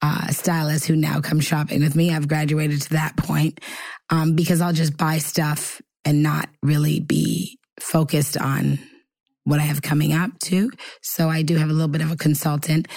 uh, 0.00 0.28
stylist 0.28 0.86
who 0.86 0.96
now 0.96 1.20
comes 1.20 1.44
shopping 1.44 1.80
with 1.82 1.94
me. 1.94 2.14
I've 2.14 2.28
graduated 2.28 2.80
to 2.82 2.90
that 2.90 3.16
point 3.18 3.60
um, 4.08 4.36
because 4.36 4.60
I'll 4.62 4.72
just 4.72 4.96
buy 4.96 5.18
stuff 5.18 5.82
and 6.04 6.22
not 6.22 6.48
really 6.62 6.98
be 7.00 7.58
focused 7.78 8.38
on 8.38 8.78
what 9.44 9.58
I 9.60 9.62
have 9.62 9.82
coming 9.82 10.12
up 10.12 10.30
too. 10.38 10.70
So 11.02 11.28
I 11.28 11.42
do 11.42 11.56
have 11.56 11.68
a 11.68 11.72
little 11.72 11.88
bit 11.88 12.00
of 12.02 12.10
a 12.10 12.16
consultant. 12.16 12.88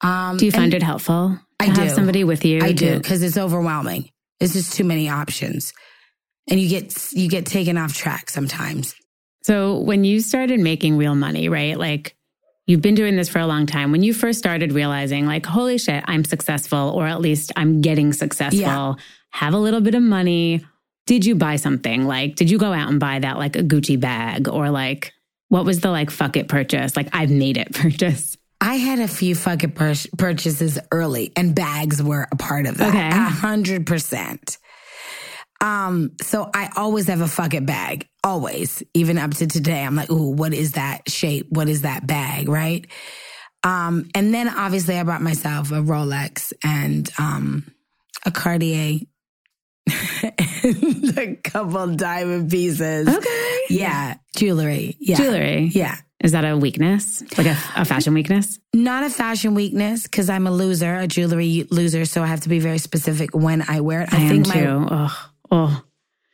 Um, 0.00 0.36
Do 0.36 0.46
you 0.46 0.52
find 0.52 0.72
it 0.74 0.82
helpful 0.82 1.30
to 1.30 1.40
I 1.60 1.66
have 1.66 1.88
do. 1.88 1.94
somebody 1.94 2.24
with 2.24 2.44
you? 2.44 2.60
I 2.62 2.72
do 2.72 2.96
because 2.98 3.22
it's 3.22 3.36
overwhelming. 3.36 4.10
It's 4.40 4.52
just 4.52 4.74
too 4.74 4.84
many 4.84 5.08
options, 5.08 5.72
and 6.48 6.60
you 6.60 6.68
get 6.68 7.12
you 7.12 7.28
get 7.28 7.46
taken 7.46 7.76
off 7.76 7.92
track 7.94 8.30
sometimes. 8.30 8.94
So, 9.42 9.78
when 9.78 10.04
you 10.04 10.20
started 10.20 10.60
making 10.60 10.96
real 10.98 11.14
money, 11.16 11.48
right? 11.48 11.76
Like, 11.76 12.14
you've 12.66 12.82
been 12.82 12.94
doing 12.94 13.16
this 13.16 13.28
for 13.28 13.40
a 13.40 13.46
long 13.46 13.66
time. 13.66 13.90
When 13.90 14.02
you 14.04 14.14
first 14.14 14.38
started 14.38 14.72
realizing, 14.72 15.26
like, 15.26 15.46
holy 15.46 15.78
shit, 15.78 16.04
I'm 16.06 16.24
successful, 16.24 16.92
or 16.94 17.06
at 17.08 17.20
least 17.20 17.50
I'm 17.56 17.80
getting 17.80 18.12
successful, 18.12 18.60
Yeah. 18.60 18.94
have 19.32 19.54
a 19.54 19.58
little 19.58 19.80
bit 19.80 19.94
of 19.96 20.02
money. 20.02 20.64
Did 21.06 21.24
you 21.26 21.34
buy 21.34 21.56
something? 21.56 22.06
Like, 22.06 22.36
did 22.36 22.50
you 22.50 22.58
go 22.58 22.72
out 22.72 22.88
and 22.90 23.00
buy 23.00 23.18
that, 23.20 23.38
like 23.38 23.56
a 23.56 23.62
Gucci 23.62 23.98
bag, 23.98 24.48
or 24.48 24.70
like, 24.70 25.12
what 25.48 25.64
was 25.64 25.80
the 25.80 25.90
like 25.90 26.10
fuck 26.10 26.36
it 26.36 26.48
purchase? 26.48 26.96
Like, 26.96 27.08
I've 27.12 27.30
made 27.30 27.56
it 27.56 27.72
purchase. 27.74 28.36
I 28.60 28.74
had 28.74 28.98
a 28.98 29.08
few 29.08 29.34
fucking 29.34 29.72
pur- 29.72 29.94
purchases 30.16 30.78
early, 30.90 31.32
and 31.36 31.54
bags 31.54 32.02
were 32.02 32.26
a 32.30 32.36
part 32.36 32.66
of 32.66 32.78
that. 32.78 32.88
Okay. 32.88 33.08
a 33.08 33.12
hundred 33.12 33.86
percent. 33.86 34.58
Um, 35.60 36.12
so 36.22 36.50
I 36.54 36.70
always 36.76 37.08
have 37.08 37.20
a 37.20 37.28
fuck 37.28 37.54
it 37.54 37.66
bag, 37.66 38.06
always, 38.22 38.82
even 38.94 39.18
up 39.18 39.32
to 39.34 39.46
today. 39.46 39.82
I'm 39.82 39.96
like, 39.96 40.10
ooh, 40.10 40.30
what 40.30 40.54
is 40.54 40.72
that 40.72 41.10
shape? 41.10 41.46
What 41.50 41.68
is 41.68 41.82
that 41.82 42.06
bag? 42.06 42.48
Right. 42.48 42.86
Um, 43.64 44.08
and 44.14 44.32
then 44.32 44.48
obviously 44.48 44.96
I 44.96 45.02
bought 45.02 45.20
myself 45.20 45.72
a 45.72 45.76
Rolex 45.76 46.52
and 46.62 47.10
um 47.18 47.72
a 48.24 48.30
Cartier 48.30 49.00
a 51.16 51.36
couple 51.42 51.94
diamond 51.94 52.50
pieces. 52.50 53.08
Okay. 53.08 53.60
Yeah, 53.70 54.16
jewelry. 54.36 54.96
Yeah. 55.00 55.16
Jewelry. 55.16 55.70
Yeah. 55.72 55.96
Is 56.20 56.32
that 56.32 56.44
a 56.44 56.56
weakness? 56.56 57.22
Like 57.38 57.46
a, 57.46 57.56
a 57.76 57.84
fashion 57.84 58.12
weakness? 58.12 58.58
Not 58.74 59.04
a 59.04 59.10
fashion 59.10 59.54
weakness 59.54 60.02
because 60.02 60.28
I'm 60.28 60.46
a 60.48 60.50
loser, 60.50 60.96
a 60.96 61.06
jewelry 61.06 61.66
loser. 61.70 62.04
So 62.04 62.22
I 62.22 62.26
have 62.26 62.40
to 62.40 62.48
be 62.48 62.58
very 62.58 62.78
specific 62.78 63.34
when 63.34 63.62
I 63.68 63.80
wear 63.80 64.02
it. 64.02 64.12
I, 64.12 64.18
am 64.18 64.28
think 64.28 64.48
my, 64.48 64.54
too. 64.54 64.86
Oh, 64.90 65.30
oh. 65.52 65.84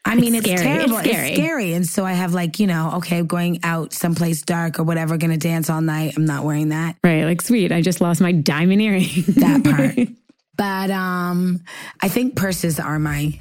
I 0.07 0.17
mean, 0.17 0.35
it's, 0.35 0.47
terrible. 0.47 0.99
It's 0.99 1.09
scary. 1.09 1.29
It's 1.29 1.37
scary. 1.37 1.73
And 1.73 1.87
so 1.87 2.05
I 2.05 2.13
have 2.13 2.35
like, 2.35 2.61
you 2.61 2.67
know, 2.67 2.95
okay, 2.97 3.23
going 3.23 3.61
out 3.63 3.93
someplace 3.93 4.43
dark 4.43 4.79
or 4.79 4.85
whatever, 4.85 5.17
gonna 5.17 5.39
dance 5.39 5.71
all 5.71 5.81
night. 5.81 6.15
I'm 6.17 6.27
not 6.27 6.45
wearing 6.45 6.71
that. 6.71 6.97
Right. 7.03 7.25
Like, 7.25 7.41
sweet. 7.41 7.73
I 7.73 7.81
just 7.81 8.01
lost 8.01 8.21
my 8.21 8.33
diamond 8.33 8.83
earring. 8.83 9.09
That 9.37 9.65
part. 9.65 10.09
But 10.57 10.91
um 10.91 11.61
I 12.01 12.09
think 12.09 12.37
purses 12.37 12.79
are 12.81 12.99
my 12.99 13.41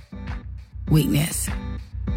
weakness. 0.90 1.48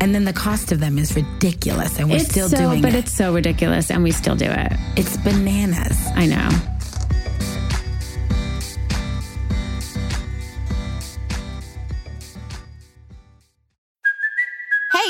And 0.00 0.14
then 0.14 0.24
the 0.24 0.32
cost 0.32 0.72
of 0.72 0.80
them 0.80 0.98
is 0.98 1.16
ridiculous 1.16 1.98
and 1.98 2.10
we're 2.10 2.16
it's 2.16 2.28
still 2.28 2.48
so, 2.50 2.56
doing 2.56 2.82
but 2.82 2.90
it. 2.90 2.92
But 2.92 2.98
it's 2.98 3.12
so 3.12 3.32
ridiculous, 3.32 3.90
and 3.90 4.02
we 4.02 4.10
still 4.12 4.36
do 4.36 4.44
it. 4.44 4.72
It's 4.96 5.16
bananas. 5.18 5.98
I 6.14 6.26
know. 6.26 6.50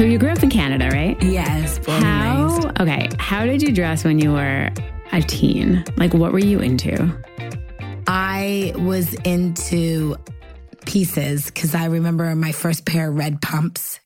So 0.00 0.06
you 0.06 0.16
grew 0.18 0.30
up 0.30 0.42
in 0.42 0.48
Canada, 0.48 0.88
right? 0.88 1.22
Yes. 1.22 1.78
How? 1.86 2.72
Okay. 2.80 3.10
How 3.18 3.44
did 3.44 3.60
you 3.60 3.70
dress 3.70 4.02
when 4.02 4.18
you 4.18 4.32
were 4.32 4.70
a 5.12 5.20
teen? 5.20 5.84
Like, 5.98 6.14
what 6.14 6.32
were 6.32 6.38
you 6.38 6.58
into? 6.58 7.14
I 8.06 8.72
was 8.76 9.12
into 9.12 10.16
pieces 10.86 11.44
because 11.44 11.74
I 11.74 11.84
remember 11.84 12.34
my 12.34 12.52
first 12.52 12.86
pair 12.86 13.10
of 13.10 13.16
red 13.16 13.42
pumps. 13.42 14.00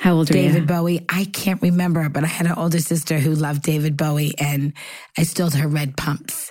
How 0.00 0.14
old 0.14 0.28
were 0.28 0.32
David 0.32 0.44
you? 0.46 0.52
David 0.54 0.66
Bowie. 0.66 1.06
I 1.08 1.26
can't 1.26 1.62
remember, 1.62 2.08
but 2.08 2.24
I 2.24 2.26
had 2.26 2.46
an 2.46 2.54
older 2.54 2.80
sister 2.80 3.20
who 3.20 3.32
loved 3.32 3.62
David 3.62 3.96
Bowie 3.96 4.34
and 4.40 4.72
I 5.16 5.22
stole 5.22 5.50
her 5.50 5.68
red 5.68 5.96
pumps. 5.96 6.50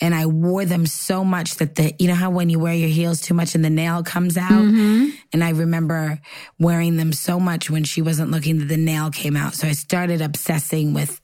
And 0.00 0.14
I 0.14 0.26
wore 0.26 0.64
them 0.64 0.86
so 0.86 1.24
much 1.24 1.56
that 1.56 1.74
the, 1.74 1.94
you 1.98 2.08
know 2.08 2.14
how 2.14 2.30
when 2.30 2.48
you 2.48 2.58
wear 2.58 2.72
your 2.72 2.88
heels 2.88 3.20
too 3.20 3.34
much 3.34 3.54
and 3.54 3.64
the 3.64 3.70
nail 3.70 4.02
comes 4.02 4.38
out? 4.38 4.50
Mm-hmm. 4.50 5.10
And 5.32 5.44
I 5.44 5.50
remember 5.50 6.18
wearing 6.58 6.96
them 6.96 7.12
so 7.12 7.38
much 7.38 7.68
when 7.68 7.84
she 7.84 8.00
wasn't 8.00 8.30
looking 8.30 8.58
that 8.58 8.68
the 8.68 8.78
nail 8.78 9.10
came 9.10 9.36
out. 9.36 9.54
So 9.54 9.68
I 9.68 9.72
started 9.72 10.22
obsessing 10.22 10.94
with 10.94 11.20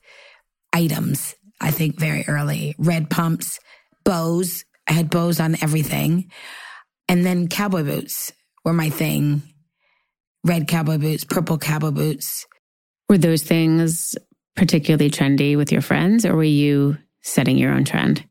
items, 0.75 1.35
I 1.59 1.71
think 1.71 1.99
very 1.99 2.25
early. 2.29 2.75
Red 2.79 3.09
pumps, 3.09 3.59
bows. 4.05 4.65
I 4.87 4.93
had 4.93 5.09
bows 5.09 5.41
on 5.41 5.57
everything. 5.63 6.31
And 7.09 7.25
then 7.25 7.49
cowboy 7.49 7.83
boots 7.83 8.33
were 8.65 8.75
my 8.75 8.91
thing. 8.91 9.43
Red 10.45 10.69
cowboy 10.69 10.99
boots, 10.99 11.25
purple 11.25 11.57
cowboy 11.57 11.93
boots. 11.93 12.47
Were 13.09 13.19
those 13.19 13.43
things 13.43 14.17
particularly 14.55 15.11
trendy 15.11 15.57
with 15.57 15.73
your 15.73 15.83
friends 15.83 16.27
or 16.27 16.37
were 16.37 16.45
you 16.45 16.99
setting 17.23 17.57
your 17.57 17.73
own 17.73 17.85
trend? 17.85 18.25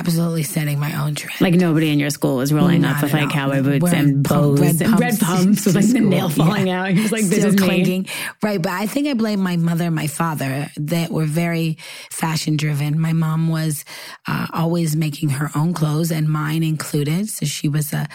Absolutely 0.00 0.42
setting 0.42 0.78
my 0.80 1.00
own 1.02 1.14
trend. 1.14 1.40
Like 1.40 1.54
nobody 1.54 1.90
in 1.90 1.98
your 1.98 2.10
school 2.10 2.36
was 2.36 2.52
rolling 2.52 2.80
Not 2.82 2.96
up 2.96 3.02
with 3.04 3.12
like 3.12 3.22
all. 3.24 3.28
cowboy 3.30 3.62
boots 3.62 3.82
Wearing 3.82 3.98
and 4.08 4.22
bows 4.28 4.60
red 4.60 4.80
and 4.82 4.98
red 5.00 5.18
pumps 5.20 5.66
with 5.66 5.74
like 5.76 5.86
the 5.86 6.00
nail 6.00 6.28
falling 6.28 6.66
Yeah. 6.68 6.82
out. 6.84 6.90
He 6.90 7.00
was 7.02 7.12
like, 7.12 7.24
this 7.24 7.38
Still 7.40 7.54
is 7.54 7.60
me. 7.60 8.06
Right. 8.42 8.60
But 8.60 8.72
I 8.72 8.86
think 8.86 9.06
I 9.08 9.14
blame 9.14 9.40
my 9.40 9.56
mother 9.56 9.84
and 9.86 9.94
my 9.94 10.06
father 10.06 10.70
that 10.76 11.10
were 11.10 11.26
very 11.26 11.76
fashion 12.10 12.56
driven. 12.56 12.98
My 13.00 13.12
mom 13.12 13.48
was 13.48 13.84
uh, 14.26 14.46
always 14.52 14.96
making 14.96 15.30
her 15.30 15.50
own 15.54 15.74
clothes 15.74 16.10
and 16.10 16.28
mine 16.28 16.62
included. 16.62 17.28
So 17.28 17.46
she 17.46 17.68
was 17.68 17.92
a 17.92 18.08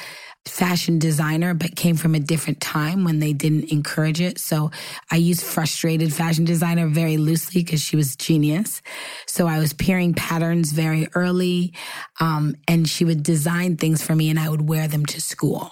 fashion 0.48 1.00
designer, 1.00 1.54
but 1.54 1.76
came 1.76 1.96
from 1.96 2.16
a 2.16 2.20
different 2.20 2.62
time 2.62 3.04
when 3.04 3.20
they 3.20 3.34
didn't 3.34 3.72
encourage 3.72 4.22
it. 4.22 4.40
So 4.40 4.72
I 5.12 5.18
use 5.18 5.42
frustrated 5.42 6.14
fashion 6.14 6.46
designer 6.46 6.88
very 6.88 7.18
loosely 7.18 7.64
because 7.64 7.82
she 7.82 7.96
was 7.96 8.16
genius. 8.16 8.82
So 9.26 9.48
I 9.48 9.60
was 9.60 9.74
peering 9.74 10.14
patterns 10.14 10.72
very 10.72 11.08
early. 11.14 11.74
Um, 12.20 12.56
and 12.68 12.88
she 12.88 13.06
would 13.06 13.24
design 13.24 13.78
things 13.78 14.02
for 14.02 14.16
me 14.16 14.30
and 14.30 14.40
I 14.40 14.50
would 14.50 14.68
wear 14.68 14.88
them 14.88 15.06
to 15.08 15.22
school. 15.22 15.72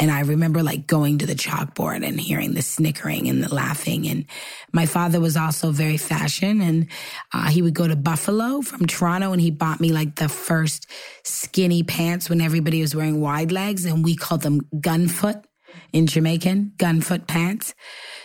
And 0.00 0.10
I 0.10 0.20
remember 0.20 0.62
like 0.62 0.86
going 0.86 1.18
to 1.18 1.26
the 1.26 1.34
chalkboard 1.34 2.04
and 2.06 2.18
hearing 2.18 2.54
the 2.54 2.62
snickering 2.62 3.28
and 3.28 3.44
the 3.44 3.54
laughing. 3.54 4.08
And 4.08 4.24
my 4.72 4.86
father 4.86 5.20
was 5.20 5.36
also 5.36 5.72
very 5.72 5.98
fashion 5.98 6.62
and 6.62 6.86
uh, 7.34 7.48
he 7.48 7.60
would 7.60 7.74
go 7.74 7.86
to 7.86 7.96
Buffalo 7.96 8.62
from 8.62 8.86
Toronto 8.86 9.32
and 9.32 9.40
he 9.42 9.50
bought 9.50 9.78
me 9.78 9.92
like 9.92 10.16
the 10.16 10.30
first 10.30 10.86
skinny 11.22 11.82
pants 11.82 12.30
when 12.30 12.40
everybody 12.40 12.80
was 12.80 12.96
wearing 12.96 13.20
wide 13.20 13.52
legs 13.52 13.84
and 13.84 14.02
we 14.02 14.16
called 14.16 14.40
them 14.40 14.62
gunfoot 14.80 15.44
in 15.92 16.06
Jamaican, 16.06 16.72
gunfoot 16.76 17.26
pants. 17.26 17.74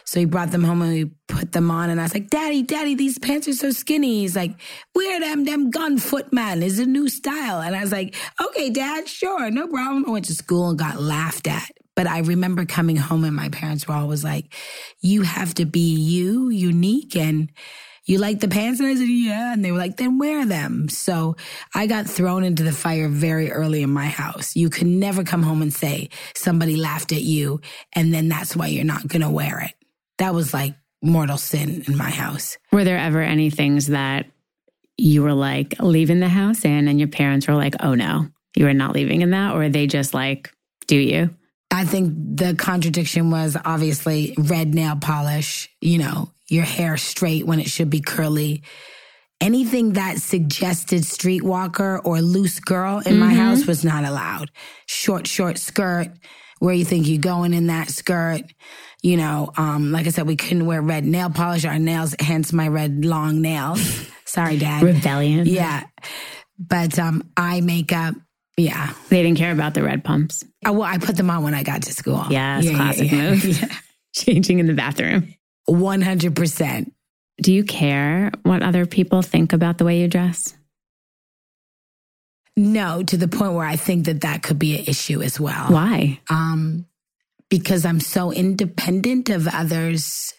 So 0.05 0.19
he 0.19 0.25
brought 0.25 0.51
them 0.51 0.63
home 0.63 0.81
and 0.81 0.91
we 0.91 1.05
put 1.27 1.51
them 1.51 1.71
on 1.71 1.89
and 1.89 1.99
I 1.99 2.03
was 2.03 2.13
like, 2.13 2.29
Daddy, 2.29 2.61
Daddy, 2.61 2.95
these 2.95 3.17
pants 3.17 3.47
are 3.47 3.53
so 3.53 3.71
skinny. 3.71 4.21
He's 4.21 4.35
like, 4.35 4.55
wear 4.93 5.19
them, 5.19 5.45
them 5.45 5.71
gunfoot 5.71 6.31
man 6.31 6.61
is 6.61 6.79
a 6.79 6.85
new 6.85 7.09
style. 7.09 7.61
And 7.61 7.75
I 7.75 7.81
was 7.81 7.91
like, 7.91 8.15
okay, 8.41 8.69
Dad, 8.69 9.07
sure, 9.07 9.49
no 9.49 9.67
problem. 9.67 10.05
I 10.07 10.11
went 10.11 10.25
to 10.25 10.35
school 10.35 10.69
and 10.69 10.79
got 10.79 11.01
laughed 11.01 11.47
at. 11.47 11.69
But 11.95 12.07
I 12.07 12.19
remember 12.19 12.65
coming 12.65 12.97
home 12.97 13.23
and 13.23 13.35
my 13.35 13.49
parents 13.49 13.87
were 13.87 13.95
always 13.95 14.23
like, 14.23 14.53
you 14.99 15.21
have 15.21 15.53
to 15.55 15.65
be 15.65 15.95
you, 15.95 16.49
unique 16.49 17.15
and 17.15 17.49
you 18.05 18.19
like 18.19 18.39
the 18.39 18.47
pants? 18.47 18.79
And 18.79 18.87
I 18.87 18.95
said, 18.95 19.07
yeah. 19.07 19.53
And 19.53 19.65
they 19.65 19.71
were 19.71 19.77
like, 19.77 19.97
then 19.97 20.17
wear 20.17 20.45
them. 20.45 20.89
So 20.89 21.35
I 21.73 21.87
got 21.87 22.05
thrown 22.05 22.43
into 22.43 22.63
the 22.63 22.71
fire 22.71 23.07
very 23.07 23.51
early 23.51 23.81
in 23.81 23.89
my 23.89 24.05
house. 24.05 24.55
You 24.55 24.69
could 24.69 24.87
never 24.87 25.23
come 25.23 25.43
home 25.43 25.61
and 25.61 25.73
say 25.73 26.09
somebody 26.35 26.75
laughed 26.75 27.11
at 27.11 27.21
you 27.21 27.61
and 27.93 28.13
then 28.13 28.29
that's 28.29 28.55
why 28.55 28.67
you're 28.67 28.83
not 28.83 29.07
going 29.07 29.21
to 29.21 29.29
wear 29.29 29.59
it. 29.61 29.73
That 30.19 30.33
was 30.33 30.53
like 30.53 30.75
mortal 31.01 31.37
sin 31.37 31.83
in 31.87 31.97
my 31.97 32.09
house. 32.09 32.57
Were 32.71 32.83
there 32.83 32.97
ever 32.97 33.21
any 33.21 33.49
things 33.49 33.87
that 33.87 34.27
you 34.97 35.23
were 35.23 35.33
like 35.33 35.75
leaving 35.79 36.19
the 36.19 36.29
house 36.29 36.63
in 36.63 36.87
and 36.87 36.99
your 36.99 37.09
parents 37.09 37.47
were 37.47 37.55
like, 37.55 37.75
oh 37.81 37.95
no, 37.95 38.27
you 38.55 38.67
are 38.67 38.73
not 38.73 38.93
leaving 38.93 39.21
in 39.21 39.31
that? 39.31 39.53
Or 39.55 39.63
are 39.63 39.69
they 39.69 39.87
just 39.87 40.13
like, 40.13 40.51
do 40.87 40.97
you? 40.97 41.35
I 41.71 41.85
think 41.85 42.13
the 42.37 42.55
contradiction 42.55 43.31
was 43.31 43.57
obviously 43.63 44.33
red 44.37 44.73
nail 44.73 44.95
polish, 44.95 45.69
you 45.81 45.97
know, 45.97 46.31
your 46.47 46.63
hair 46.63 46.97
straight 46.97 47.45
when 47.45 47.59
it 47.59 47.69
should 47.69 47.89
be 47.89 48.01
curly. 48.01 48.63
Anything 49.41 49.93
that 49.93 50.19
suggested 50.19 51.01
streetwalker 51.01 51.99
or 52.05 52.21
loose 52.21 52.59
girl 52.59 53.01
in 53.05 53.19
my 53.19 53.33
house 53.33 53.65
was 53.65 53.83
not 53.83 54.05
allowed. 54.05 54.49
Short, 54.85 55.27
short 55.27 55.57
skirt. 55.57 56.07
Where 56.59 56.73
you 56.73 56.85
think 56.85 57.07
you're 57.07 57.19
going 57.19 57.53
in 57.53 57.67
that 57.67 57.89
skirt? 57.89 58.43
You 59.03 59.17
know, 59.17 59.51
um, 59.57 59.91
like 59.91 60.07
I 60.07 60.09
said, 60.09 60.25
we 60.25 60.37
couldn't 60.37 60.65
wear 60.65 60.81
red 60.81 61.03
nail 61.03 61.29
polish. 61.29 61.65
Our 61.65 61.77
nails, 61.77 62.15
hence 62.19 62.53
my 62.53 62.69
red 62.69 63.03
long 63.03 63.41
nails. 63.41 63.81
Sorry, 64.25 64.57
Dad. 64.57 64.81
Rebellion. 64.81 65.45
Yeah, 65.45 65.83
but 66.57 66.97
um, 66.97 67.29
eye 67.35 67.61
makeup. 67.61 68.15
Yeah. 68.57 68.93
They 69.09 69.21
didn't 69.21 69.37
care 69.37 69.51
about 69.51 69.73
the 69.73 69.83
red 69.83 70.03
pumps. 70.03 70.43
Oh, 70.65 70.73
well, 70.73 70.83
I 70.83 70.97
put 70.97 71.17
them 71.17 71.29
on 71.29 71.43
when 71.43 71.53
I 71.53 71.63
got 71.63 71.83
to 71.83 71.93
school. 71.93 72.25
Yes, 72.29 72.69
classic 72.69 73.11
move. 73.11 73.43
Yeah. 73.61 73.67
Changing 74.15 74.59
in 74.59 74.67
the 74.67 74.73
bathroom. 74.73 75.33
100%. 75.69 76.91
Do 77.41 77.51
you 77.51 77.65
care 77.65 78.31
what 78.43 78.63
other 78.63 78.85
people 78.85 79.21
think 79.21 79.51
about 79.51 79.77
the 79.77 79.83
way 79.83 79.99
you 79.99 80.07
dress? 80.07 80.55
No, 82.55 83.03
to 83.03 83.17
the 83.17 83.27
point 83.27 83.53
where 83.53 83.65
I 83.65 83.75
think 83.75 84.05
that 84.05 84.21
that 84.21 84.41
could 84.41 84.57
be 84.57 84.77
an 84.77 84.85
issue 84.87 85.21
as 85.21 85.37
well. 85.37 85.67
Why? 85.67 86.21
Um, 86.29 86.85
because 87.49 87.85
I'm 87.85 87.99
so 87.99 88.31
independent 88.31 89.29
of 89.29 89.47
others' 89.47 90.33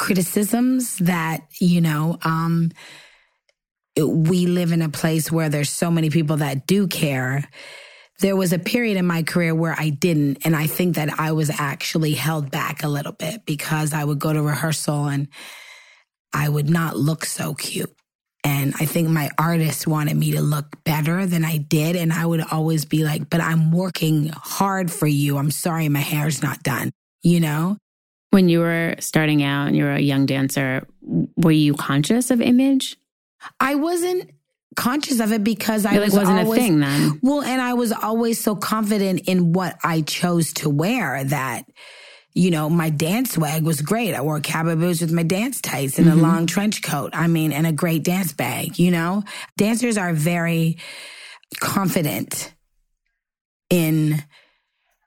criticisms 0.00 0.96
that, 0.98 1.42
you 1.60 1.80
know, 1.80 2.18
um, 2.24 2.72
we 3.96 4.46
live 4.46 4.72
in 4.72 4.82
a 4.82 4.88
place 4.88 5.32
where 5.32 5.48
there's 5.48 5.70
so 5.70 5.90
many 5.90 6.10
people 6.10 6.38
that 6.38 6.66
do 6.66 6.86
care. 6.86 7.48
There 8.20 8.36
was 8.36 8.52
a 8.52 8.58
period 8.58 8.96
in 8.96 9.06
my 9.06 9.22
career 9.22 9.54
where 9.54 9.74
I 9.78 9.90
didn't. 9.90 10.38
And 10.44 10.54
I 10.54 10.66
think 10.66 10.96
that 10.96 11.18
I 11.18 11.32
was 11.32 11.50
actually 11.50 12.12
held 12.12 12.50
back 12.50 12.82
a 12.82 12.88
little 12.88 13.12
bit 13.12 13.44
because 13.46 13.92
I 13.92 14.04
would 14.04 14.18
go 14.18 14.32
to 14.32 14.42
rehearsal 14.42 15.06
and 15.06 15.28
I 16.32 16.48
would 16.48 16.68
not 16.68 16.96
look 16.96 17.24
so 17.24 17.54
cute. 17.54 17.94
And 18.44 18.74
I 18.78 18.84
think 18.84 19.08
my 19.08 19.30
artist 19.38 19.86
wanted 19.86 20.16
me 20.16 20.32
to 20.32 20.40
look 20.40 20.82
better 20.84 21.26
than 21.26 21.44
I 21.44 21.56
did. 21.56 21.96
And 21.96 22.12
I 22.12 22.24
would 22.24 22.42
always 22.52 22.84
be 22.84 23.04
like, 23.04 23.28
but 23.28 23.40
I'm 23.40 23.72
working 23.72 24.28
hard 24.28 24.90
for 24.92 25.06
you. 25.06 25.36
I'm 25.36 25.50
sorry, 25.50 25.88
my 25.88 26.00
hair's 26.00 26.42
not 26.42 26.62
done, 26.62 26.92
you 27.22 27.40
know? 27.40 27.76
When 28.30 28.48
you 28.48 28.60
were 28.60 28.94
starting 29.00 29.42
out 29.42 29.66
and 29.68 29.76
you 29.76 29.84
were 29.84 29.94
a 29.94 30.00
young 30.00 30.26
dancer, 30.26 30.86
were 31.36 31.50
you 31.50 31.74
conscious 31.74 32.30
of 32.30 32.40
image? 32.40 32.96
I 33.60 33.74
wasn't 33.74 34.30
conscious 34.76 35.20
of 35.20 35.32
it 35.32 35.42
because 35.42 35.86
I 35.86 35.94
It 35.96 36.00
was 36.00 36.14
wasn't 36.14 36.40
always, 36.40 36.58
a 36.58 36.62
thing 36.62 36.80
then. 36.80 37.18
Well, 37.22 37.42
and 37.42 37.60
I 37.60 37.74
was 37.74 37.92
always 37.92 38.42
so 38.42 38.54
confident 38.54 39.22
in 39.26 39.52
what 39.52 39.76
I 39.82 40.02
chose 40.02 40.52
to 40.54 40.70
wear 40.70 41.24
that, 41.24 41.64
you 42.34 42.50
know, 42.50 42.68
my 42.68 42.90
dance 42.90 43.32
swag 43.32 43.64
was 43.64 43.80
great. 43.80 44.14
I 44.14 44.20
wore 44.20 44.40
cowboy 44.40 44.76
boots 44.76 45.00
with 45.00 45.12
my 45.12 45.22
dance 45.22 45.60
tights 45.60 45.98
and 45.98 46.06
a 46.06 46.10
mm-hmm. 46.10 46.20
long 46.20 46.46
trench 46.46 46.82
coat. 46.82 47.10
I 47.14 47.26
mean, 47.26 47.52
and 47.52 47.66
a 47.66 47.72
great 47.72 48.04
dance 48.04 48.32
bag, 48.32 48.78
you 48.78 48.90
know? 48.90 49.22
Dancers 49.56 49.96
are 49.96 50.12
very 50.12 50.76
confident 51.58 52.52
in 53.70 54.22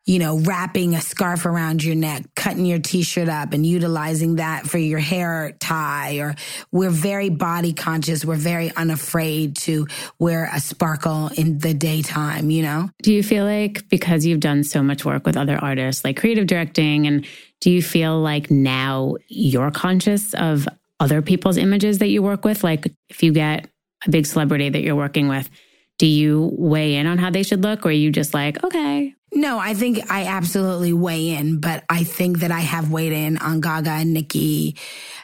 you 0.09 0.17
know, 0.17 0.39
wrapping 0.39 0.95
a 0.95 1.01
scarf 1.01 1.45
around 1.45 1.83
your 1.83 1.93
neck, 1.93 2.23
cutting 2.35 2.65
your 2.65 2.79
t-shirt 2.79 3.29
up 3.29 3.53
and 3.53 3.63
utilizing 3.63 4.37
that 4.37 4.65
for 4.65 4.79
your 4.79 4.97
hair 4.97 5.55
tie 5.59 6.17
or 6.17 6.33
we're 6.71 6.89
very 6.89 7.29
body 7.29 7.73
conscious. 7.73 8.25
We're 8.25 8.33
very 8.33 8.75
unafraid 8.75 9.55
to 9.57 9.85
wear 10.17 10.49
a 10.51 10.59
sparkle 10.59 11.29
in 11.37 11.59
the 11.59 11.75
daytime, 11.75 12.49
you 12.49 12.63
know? 12.63 12.89
Do 13.03 13.13
you 13.13 13.21
feel 13.21 13.45
like 13.45 13.87
because 13.89 14.25
you've 14.25 14.39
done 14.39 14.63
so 14.63 14.81
much 14.81 15.05
work 15.05 15.27
with 15.27 15.37
other 15.37 15.59
artists, 15.59 16.03
like 16.03 16.17
creative 16.17 16.47
directing, 16.47 17.05
and 17.05 17.27
do 17.61 17.69
you 17.69 17.83
feel 17.83 18.19
like 18.19 18.49
now 18.49 19.13
you're 19.27 19.69
conscious 19.69 20.33
of 20.33 20.67
other 20.99 21.21
people's 21.21 21.57
images 21.57 21.99
that 21.99 22.07
you 22.07 22.23
work 22.23 22.43
with? 22.43 22.63
Like 22.63 22.91
if 23.09 23.21
you 23.21 23.31
get 23.31 23.69
a 24.07 24.09
big 24.09 24.25
celebrity 24.25 24.69
that 24.69 24.81
you're 24.81 24.95
working 24.95 25.27
with, 25.27 25.51
do 25.99 26.07
you 26.07 26.49
weigh 26.57 26.95
in 26.95 27.05
on 27.05 27.17
how 27.17 27.29
they 27.29 27.43
should 27.43 27.61
look 27.61 27.85
or 27.85 27.89
are 27.89 27.91
you 27.91 28.11
just 28.11 28.33
like, 28.33 28.63
okay, 28.63 29.13
No, 29.31 29.59
I 29.59 29.75
think 29.75 30.09
I 30.09 30.25
absolutely 30.25 30.91
weigh 30.91 31.29
in, 31.29 31.59
but 31.59 31.83
I 31.87 32.03
think 32.03 32.39
that 32.39 32.51
I 32.51 32.61
have 32.61 32.89
weighed 32.89 33.11
in 33.13 33.37
on 33.37 33.61
Gaga, 33.61 34.03
Nicki, 34.05 34.75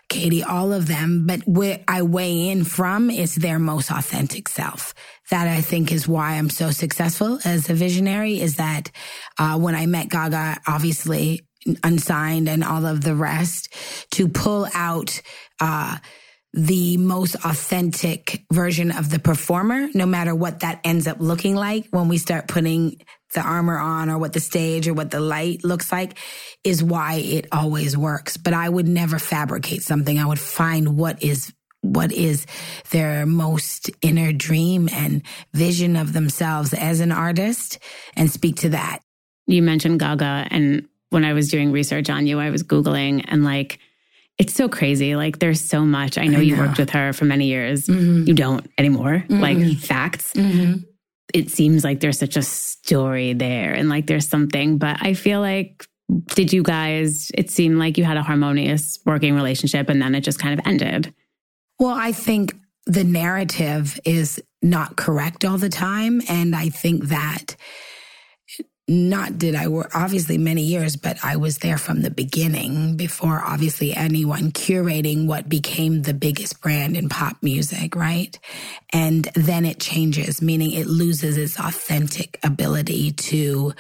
Katy, 0.09 0.43
all 0.43 0.73
of 0.73 0.87
them. 0.87 1.25
But 1.25 1.41
I 1.87 2.03
weigh 2.03 2.49
in 2.49 2.65
from 2.65 3.09
is 3.09 3.33
their 3.33 3.57
most 3.57 3.89
authentic 3.89 4.47
self. 4.47 4.93
That 5.31 5.47
I 5.47 5.61
think 5.61 5.91
is 5.91 6.07
why 6.07 6.33
I'm 6.33 6.51
so 6.51 6.69
successful 6.69 7.39
as 7.43 7.67
a 7.67 7.73
visionary 7.73 8.39
is 8.39 8.57
that 8.57 8.91
uh, 9.39 9.57
when 9.57 9.73
I 9.73 9.87
met 9.87 10.09
Gaga, 10.09 10.61
obviously 10.67 11.47
unsigned 11.83 12.47
and 12.47 12.63
all 12.63 12.85
of 12.85 13.01
the 13.01 13.15
rest, 13.15 13.73
to 14.11 14.27
pull 14.27 14.67
out 14.75 15.19
uh, 15.59 15.97
the 16.55 16.95
most 16.95 17.35
authentic 17.43 18.45
version 18.51 18.89
of 18.89 19.09
the 19.09 19.19
performer, 19.19 19.89
no 19.93 20.05
matter 20.05 20.33
what 20.33 20.61
that 20.61 20.79
ends 20.85 21.05
up 21.05 21.17
looking 21.19 21.53
like 21.53 21.85
when 21.89 22.07
we 22.07 22.17
start 22.17 22.47
putting 22.47 22.95
the 23.33 23.41
armor 23.41 23.77
on 23.77 24.09
or 24.09 24.17
what 24.17 24.31
the 24.31 24.39
stage 24.39 24.87
or 24.87 24.93
what 24.93 25.11
the 25.11 25.19
light 25.19 25.65
looks 25.65 25.91
like 25.91 26.17
is 26.63 26.81
why 26.81 27.15
it 27.15 27.47
always 27.51 27.97
works. 27.97 28.37
But 28.37 28.53
I 28.53 28.69
would 28.69 28.87
never 28.87 29.19
fabricate 29.19 29.83
something. 29.83 30.17
I 30.17 30.25
would 30.25 30.39
find 30.39 30.97
what 30.97 31.21
is 31.21 31.53
what 31.81 32.13
is 32.13 32.47
their 32.89 33.25
most 33.25 33.91
inner 34.01 34.31
dream 34.31 34.87
and 34.91 35.23
vision 35.53 35.97
of 35.97 36.13
themselves 36.13 36.73
as 36.73 37.01
an 37.01 37.11
artist 37.11 37.79
and 38.15 38.31
speak 38.31 38.55
to 38.55 38.69
that. 38.69 39.01
you 39.45 39.61
mentioned 39.61 39.99
Gaga. 39.99 40.47
And 40.49 40.87
when 41.09 41.25
I 41.25 41.33
was 41.33 41.49
doing 41.49 41.73
research 41.73 42.09
on 42.09 42.25
you, 42.25 42.39
I 42.39 42.49
was 42.49 42.63
Googling 42.63 43.25
and 43.27 43.43
like, 43.43 43.77
it's 44.37 44.53
so 44.53 44.67
crazy. 44.67 45.15
Like, 45.15 45.39
there's 45.39 45.61
so 45.61 45.85
much. 45.85 46.17
I 46.17 46.27
know 46.27 46.39
you 46.39 46.55
know. 46.55 46.63
worked 46.63 46.77
with 46.77 46.89
her 46.89 47.13
for 47.13 47.25
many 47.25 47.45
years. 47.47 47.87
Mm-hmm. 47.87 48.27
You 48.27 48.33
don't 48.33 48.69
anymore. 48.77 49.23
Mm-hmm. 49.27 49.39
Like, 49.39 49.77
facts. 49.77 50.33
Mm-hmm. 50.33 50.79
it 51.33 51.49
seems 51.49 51.83
like 51.83 51.99
there's 51.99 52.19
such 52.19 52.37
a 52.37 52.41
story 52.41 53.33
there 53.33 53.73
and 53.73 53.89
like 53.89 54.07
there's 54.07 54.27
something, 54.27 54.77
but 54.77 54.97
I 55.01 55.13
feel 55.13 55.41
like 55.41 55.85
did 56.27 56.53
you 56.53 56.61
guys 56.61 57.31
it 57.33 57.49
seemed 57.49 57.77
like 57.77 57.97
you 57.97 58.03
had 58.03 58.17
a 58.17 58.21
harmonious 58.21 58.99
working 59.05 59.33
relationship 59.33 59.89
and 59.89 60.01
then 60.01 60.13
it 60.13 60.21
just 60.21 60.39
kind 60.39 60.57
of 60.57 60.65
ended. 60.65 61.13
Well, 61.79 61.95
I 61.97 62.11
think 62.11 62.55
the 62.85 63.03
narrative 63.03 63.99
is 64.05 64.41
not 64.61 64.95
correct 64.95 65.43
all 65.43 65.57
the 65.57 65.69
time 65.69 66.21
and 66.29 66.55
I 66.55 66.69
think 66.69 67.05
that 67.05 67.55
not 68.87 69.37
did 69.39 69.55
I 69.55 69.67
work 69.67 69.91
obviously 69.95 70.37
many 70.37 70.61
years, 70.61 70.95
but 70.95 71.17
I 71.23 71.37
was 71.37 71.59
there 71.59 71.77
from 71.77 72.01
the 72.01 72.11
beginning 72.11 72.97
before 72.97 73.41
obviously 73.43 73.93
anyone 73.93 74.51
curating 74.51 75.25
what 75.25 75.49
became 75.49 76.03
the 76.03 76.13
biggest 76.13 76.61
brand 76.61 76.95
in 76.95 77.09
pop 77.09 77.37
music, 77.41 77.95
right? 77.95 78.37
And 78.93 79.25
then 79.33 79.65
it 79.65 79.79
changes, 79.79 80.41
meaning 80.41 80.71
it 80.71 80.85
loses 80.85 81.37
its 81.37 81.59
authentic 81.59 82.39
ability 82.43 83.13
to 83.13 83.73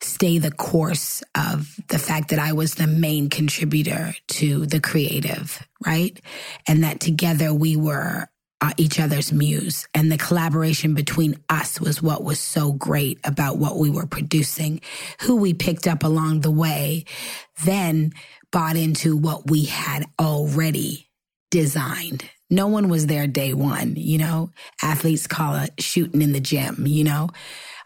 stay 0.00 0.38
the 0.38 0.50
course 0.50 1.22
of 1.36 1.76
the 1.88 1.98
fact 1.98 2.30
that 2.30 2.38
I 2.38 2.52
was 2.52 2.74
the 2.74 2.86
main 2.86 3.30
contributor 3.30 4.14
to 4.28 4.66
the 4.66 4.80
creative, 4.80 5.66
right? 5.86 6.18
And 6.66 6.82
that 6.82 7.00
together 7.00 7.54
we 7.54 7.76
were 7.76 8.28
uh, 8.60 8.72
each 8.76 9.00
other's 9.00 9.32
muse. 9.32 9.86
And 9.94 10.10
the 10.10 10.18
collaboration 10.18 10.94
between 10.94 11.36
us 11.48 11.80
was 11.80 12.02
what 12.02 12.22
was 12.22 12.38
so 12.38 12.72
great 12.72 13.18
about 13.24 13.58
what 13.58 13.78
we 13.78 13.90
were 13.90 14.06
producing. 14.06 14.80
Who 15.22 15.36
we 15.36 15.54
picked 15.54 15.86
up 15.86 16.04
along 16.04 16.40
the 16.40 16.50
way 16.50 17.04
then 17.64 18.12
bought 18.52 18.76
into 18.76 19.16
what 19.16 19.50
we 19.50 19.64
had 19.64 20.04
already 20.18 21.08
designed. 21.50 22.28
No 22.50 22.66
one 22.66 22.88
was 22.88 23.06
there 23.06 23.26
day 23.26 23.54
one, 23.54 23.94
you 23.96 24.18
know? 24.18 24.50
Athletes 24.82 25.26
call 25.26 25.54
it 25.56 25.72
shooting 25.78 26.20
in 26.20 26.32
the 26.32 26.40
gym, 26.40 26.86
you 26.86 27.04
know? 27.04 27.30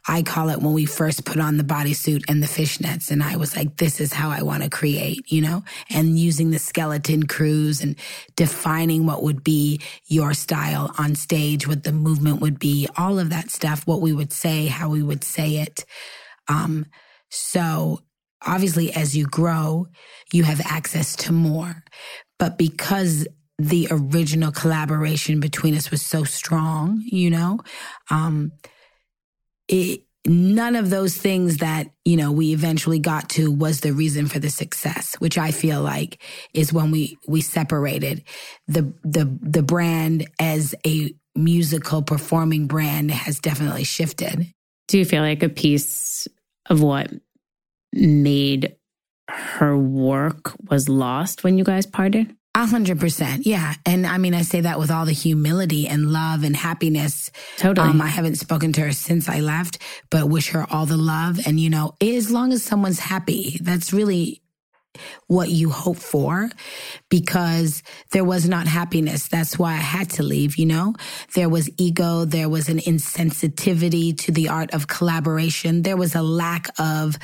I 0.06 0.22
call 0.22 0.50
it 0.50 0.60
when 0.60 0.74
we 0.74 0.84
first 0.84 1.24
put 1.24 1.40
on 1.40 1.56
the 1.56 1.64
bodysuit 1.64 2.24
and 2.28 2.42
the 2.42 2.46
fishnets. 2.46 3.10
And 3.10 3.22
I 3.22 3.36
was 3.36 3.56
like, 3.56 3.76
this 3.76 4.00
is 4.00 4.12
how 4.12 4.30
I 4.30 4.42
want 4.42 4.62
to 4.62 4.68
create, 4.68 5.32
you 5.32 5.40
know, 5.40 5.64
and 5.88 6.18
using 6.18 6.50
the 6.50 6.58
skeleton 6.58 7.26
crews 7.26 7.80
and 7.80 7.96
defining 8.36 9.06
what 9.06 9.22
would 9.22 9.42
be 9.42 9.80
your 10.06 10.34
style 10.34 10.94
on 10.98 11.14
stage, 11.14 11.66
what 11.66 11.84
the 11.84 11.92
movement 11.92 12.40
would 12.40 12.58
be, 12.58 12.86
all 12.98 13.18
of 13.18 13.30
that 13.30 13.50
stuff, 13.50 13.86
what 13.86 14.02
we 14.02 14.12
would 14.12 14.32
say, 14.32 14.66
how 14.66 14.90
we 14.90 15.02
would 15.02 15.24
say 15.24 15.56
it. 15.56 15.84
Um, 16.48 16.86
so 17.30 18.00
obviously 18.46 18.92
as 18.92 19.16
you 19.16 19.26
grow, 19.26 19.86
you 20.32 20.44
have 20.44 20.60
access 20.66 21.16
to 21.16 21.32
more, 21.32 21.82
but 22.38 22.58
because 22.58 23.26
the 23.58 23.88
original 23.90 24.52
collaboration 24.52 25.40
between 25.40 25.74
us 25.74 25.90
was 25.90 26.02
so 26.02 26.24
strong, 26.24 27.02
you 27.06 27.30
know, 27.30 27.60
um, 28.10 28.52
it, 29.68 30.02
none 30.26 30.76
of 30.76 30.90
those 30.90 31.16
things 31.16 31.58
that 31.58 31.90
you 32.04 32.16
know 32.16 32.32
we 32.32 32.52
eventually 32.52 32.98
got 32.98 33.28
to 33.28 33.50
was 33.50 33.80
the 33.80 33.92
reason 33.92 34.26
for 34.26 34.38
the 34.38 34.48
success 34.48 35.14
which 35.20 35.36
i 35.36 35.50
feel 35.50 35.82
like 35.82 36.22
is 36.54 36.72
when 36.72 36.90
we 36.90 37.18
we 37.28 37.42
separated 37.42 38.24
the 38.66 38.90
the 39.02 39.38
the 39.42 39.62
brand 39.62 40.26
as 40.40 40.74
a 40.86 41.14
musical 41.34 42.02
performing 42.02 42.66
brand 42.66 43.10
has 43.10 43.40
definitely 43.40 43.84
shifted. 43.84 44.52
Do 44.88 44.98
you 44.98 45.04
feel 45.04 45.22
like 45.22 45.42
a 45.42 45.48
piece 45.48 46.28
of 46.66 46.82
what 46.82 47.10
made 47.92 48.76
her 49.28 49.76
work 49.76 50.54
was 50.68 50.88
lost 50.88 51.44
when 51.44 51.56
you 51.58 51.64
guys 51.64 51.86
parted 51.86 52.34
a 52.54 52.66
hundred 52.66 53.00
percent. 53.00 53.46
Yeah. 53.46 53.74
And 53.84 54.06
I 54.06 54.18
mean, 54.18 54.34
I 54.34 54.42
say 54.42 54.60
that 54.60 54.78
with 54.78 54.90
all 54.90 55.06
the 55.06 55.12
humility 55.12 55.88
and 55.88 56.12
love 56.12 56.44
and 56.44 56.54
happiness. 56.54 57.30
Totally. 57.56 57.88
Um, 57.88 58.00
I 58.00 58.06
haven't 58.06 58.36
spoken 58.36 58.72
to 58.74 58.82
her 58.82 58.92
since 58.92 59.28
I 59.28 59.40
left, 59.40 59.78
but 60.10 60.28
wish 60.28 60.50
her 60.50 60.64
all 60.70 60.86
the 60.86 60.96
love. 60.96 61.46
And, 61.46 61.58
you 61.58 61.68
know, 61.68 61.96
as 62.00 62.30
long 62.30 62.52
as 62.52 62.62
someone's 62.62 63.00
happy, 63.00 63.58
that's 63.60 63.92
really 63.92 64.40
what 65.26 65.48
you 65.48 65.70
hope 65.70 65.96
for 65.96 66.48
because 67.10 67.82
there 68.12 68.22
was 68.22 68.48
not 68.48 68.68
happiness. 68.68 69.26
That's 69.26 69.58
why 69.58 69.72
I 69.72 69.78
had 69.78 70.10
to 70.10 70.22
leave, 70.22 70.56
you 70.56 70.66
know? 70.66 70.94
There 71.34 71.48
was 71.48 71.68
ego. 71.78 72.24
There 72.24 72.48
was 72.48 72.68
an 72.68 72.78
insensitivity 72.78 74.16
to 74.18 74.30
the 74.30 74.48
art 74.48 74.72
of 74.72 74.86
collaboration. 74.86 75.82
There 75.82 75.96
was 75.96 76.14
a 76.14 76.22
lack 76.22 76.68
of 76.78 77.18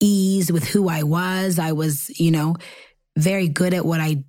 ease 0.00 0.52
with 0.52 0.64
who 0.68 0.88
I 0.88 1.02
was. 1.02 1.58
I 1.58 1.72
was, 1.72 2.08
you 2.20 2.30
know, 2.30 2.54
very 3.18 3.48
good 3.48 3.74
at 3.74 3.84
what 3.84 4.00
I 4.00 4.24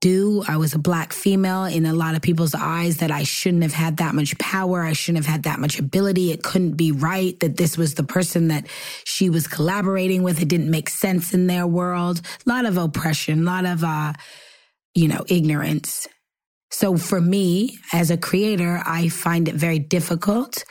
do. 0.00 0.44
I 0.46 0.56
was 0.58 0.74
a 0.74 0.78
black 0.78 1.12
female 1.12 1.64
in 1.64 1.84
a 1.84 1.92
lot 1.92 2.14
of 2.14 2.22
people's 2.22 2.54
eyes 2.54 2.98
that 2.98 3.10
I 3.10 3.24
shouldn't 3.24 3.64
have 3.64 3.72
had 3.72 3.96
that 3.96 4.14
much 4.14 4.38
power. 4.38 4.84
I 4.84 4.92
shouldn't 4.92 5.24
have 5.24 5.32
had 5.32 5.42
that 5.42 5.58
much 5.58 5.78
ability. 5.78 6.30
It 6.30 6.44
couldn't 6.44 6.74
be 6.74 6.92
right 6.92 7.38
that 7.40 7.56
this 7.56 7.76
was 7.76 7.94
the 7.94 8.04
person 8.04 8.48
that 8.48 8.68
she 9.04 9.28
was 9.28 9.48
collaborating 9.48 10.22
with. 10.22 10.40
It 10.40 10.48
didn't 10.48 10.70
make 10.70 10.88
sense 10.88 11.34
in 11.34 11.48
their 11.48 11.66
world. 11.66 12.20
A 12.46 12.48
lot 12.48 12.64
of 12.64 12.76
oppression, 12.76 13.40
a 13.40 13.44
lot 13.44 13.66
of, 13.66 13.82
uh, 13.82 14.12
you 14.94 15.08
know, 15.08 15.24
ignorance. 15.28 16.06
So 16.70 16.96
for 16.96 17.20
me 17.20 17.78
as 17.92 18.10
a 18.10 18.16
creator, 18.16 18.80
I 18.84 19.08
find 19.08 19.48
it 19.48 19.54
very 19.56 19.78
difficult 19.78 20.64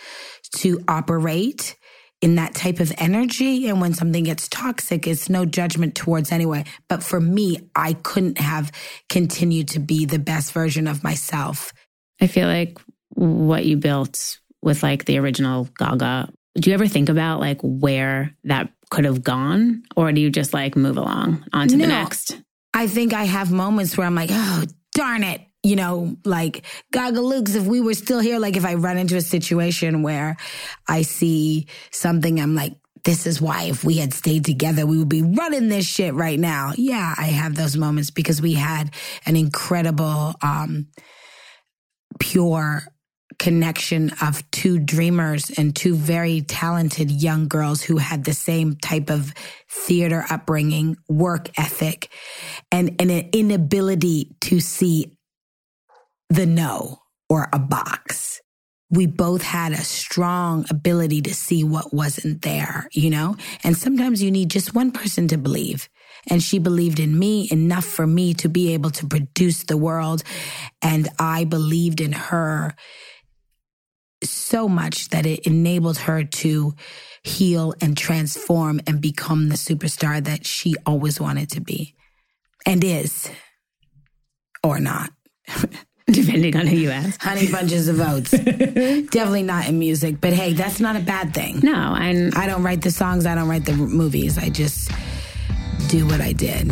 to 0.57 0.79
operate 0.87 1.75
in 2.21 2.35
that 2.35 2.55
type 2.55 2.79
of 2.79 2.91
energy. 2.97 3.67
And 3.67 3.79
when 3.79 3.93
something 3.93 4.23
gets 4.23 4.47
toxic, 4.47 5.07
it's 5.07 5.29
no 5.29 5.45
judgment 5.45 5.95
towards 5.95 6.31
anyone. 6.31 6.65
But 6.89 7.03
for 7.03 7.19
me, 7.19 7.69
I 7.75 7.93
couldn't 7.93 8.39
have 8.39 8.71
continued 9.09 9.69
to 9.69 9.79
be 9.79 10.05
the 10.05 10.19
best 10.19 10.51
version 10.51 10.87
of 10.87 11.03
myself. 11.03 11.73
I 12.19 12.27
feel 12.27 12.47
like 12.47 12.79
what 13.09 13.65
you 13.65 13.77
built 13.77 14.39
with 14.61 14.83
like 14.83 15.05
the 15.05 15.19
original 15.19 15.65
Gaga, 15.77 16.29
do 16.55 16.69
you 16.69 16.73
ever 16.73 16.87
think 16.87 17.09
about 17.09 17.39
like 17.39 17.59
where 17.61 18.35
that 18.45 18.71
could 18.89 19.05
have 19.05 19.23
gone? 19.23 19.83
Or 19.95 20.11
do 20.11 20.19
you 20.19 20.29
just 20.29 20.53
like 20.53 20.75
move 20.75 20.97
along 20.97 21.45
on 21.53 21.67
to 21.67 21.77
no, 21.77 21.85
the 21.85 21.87
next? 21.87 22.41
I 22.73 22.87
think 22.87 23.13
I 23.13 23.25
have 23.25 23.51
moments 23.51 23.97
where 23.97 24.07
I'm 24.07 24.15
like, 24.15 24.29
oh, 24.31 24.63
darn 24.93 25.23
it 25.23 25.46
you 25.63 25.75
know, 25.75 26.15
like 26.23 26.65
Gaga 26.91 27.21
Luke's, 27.21 27.55
if 27.55 27.65
we 27.65 27.81
were 27.81 27.93
still 27.93 28.19
here, 28.19 28.39
like 28.39 28.55
if 28.55 28.65
I 28.65 28.75
run 28.75 28.97
into 28.97 29.17
a 29.17 29.21
situation 29.21 30.03
where 30.03 30.37
I 30.87 31.01
see 31.01 31.67
something, 31.91 32.39
I'm 32.39 32.55
like, 32.55 32.73
this 33.03 33.25
is 33.25 33.41
why 33.41 33.63
if 33.63 33.83
we 33.83 33.97
had 33.97 34.13
stayed 34.13 34.45
together, 34.45 34.85
we 34.85 34.97
would 34.97 35.09
be 35.09 35.21
running 35.21 35.69
this 35.69 35.85
shit 35.85 36.13
right 36.13 36.39
now. 36.39 36.73
Yeah, 36.77 37.15
I 37.17 37.27
have 37.27 37.55
those 37.55 37.77
moments 37.77 38.11
because 38.11 38.41
we 38.41 38.53
had 38.53 38.93
an 39.25 39.35
incredible, 39.35 40.35
um, 40.41 40.87
pure 42.19 42.83
connection 43.39 44.11
of 44.21 44.49
two 44.51 44.79
dreamers 44.79 45.51
and 45.57 45.75
two 45.75 45.95
very 45.95 46.41
talented 46.41 47.11
young 47.11 47.47
girls 47.47 47.83
who 47.83 47.97
had 47.97 48.23
the 48.23 48.33
same 48.33 48.75
type 48.75 49.09
of 49.09 49.33
theater 49.69 50.25
upbringing, 50.29 50.97
work 51.07 51.49
ethic, 51.57 52.09
and, 52.71 52.95
and 52.99 53.11
an 53.11 53.29
inability 53.33 54.35
to 54.41 54.59
see 54.59 55.16
the 56.29 56.45
no 56.45 56.99
or 57.29 57.47
a 57.53 57.59
box. 57.59 58.41
We 58.89 59.05
both 59.05 59.41
had 59.41 59.73
a 59.73 59.83
strong 59.83 60.65
ability 60.69 61.21
to 61.23 61.33
see 61.33 61.63
what 61.63 61.93
wasn't 61.93 62.41
there, 62.41 62.87
you 62.93 63.09
know? 63.09 63.35
And 63.63 63.75
sometimes 63.75 64.23
you 64.23 64.31
need 64.31 64.49
just 64.49 64.73
one 64.73 64.91
person 64.91 65.27
to 65.27 65.37
believe. 65.37 65.89
And 66.29 66.41
she 66.41 66.57
believed 66.57 66.99
in 66.99 67.17
me 67.17 67.49
enough 67.51 67.83
for 67.83 68.07
me 68.07 68.33
to 68.35 68.47
be 68.47 68.73
able 68.73 68.91
to 68.91 69.05
produce 69.05 69.63
the 69.63 69.77
world. 69.77 70.23
And 70.81 71.09
I 71.19 71.43
believed 71.43 71.99
in 71.99 72.13
her 72.13 72.75
so 74.23 74.67
much 74.67 75.09
that 75.09 75.25
it 75.25 75.45
enabled 75.45 75.97
her 75.99 76.23
to 76.23 76.73
heal 77.23 77.73
and 77.81 77.97
transform 77.97 78.79
and 78.87 79.01
become 79.01 79.49
the 79.49 79.55
superstar 79.55 80.23
that 80.23 80.45
she 80.45 80.75
always 80.85 81.19
wanted 81.19 81.49
to 81.51 81.61
be 81.61 81.95
and 82.65 82.83
is 82.83 83.29
or 84.63 84.79
not. 84.79 85.11
Depending 86.11 86.55
on 86.55 86.67
who 86.67 86.77
you 86.77 86.89
ask. 86.89 87.21
Honey 87.21 87.51
bunches 87.51 87.89
of 87.89 87.99
oats. 87.99 88.31
Definitely 88.31 89.43
not 89.43 89.67
in 89.67 89.77
music, 89.77 90.21
but 90.21 90.31
hey, 90.31 90.53
that's 90.53 90.79
not 90.79 90.95
a 90.95 91.01
bad 91.01 91.33
thing. 91.33 91.59
No, 91.61 91.95
and 91.99 92.33
I 92.33 92.47
don't 92.47 92.63
write 92.63 92.81
the 92.81 92.91
songs, 92.91 93.25
I 93.25 93.35
don't 93.35 93.49
write 93.49 93.65
the 93.65 93.73
movies. 93.73 94.37
I 94.37 94.47
just 94.47 94.89
do 95.89 96.05
what 96.07 96.21
I 96.21 96.31
did. 96.31 96.71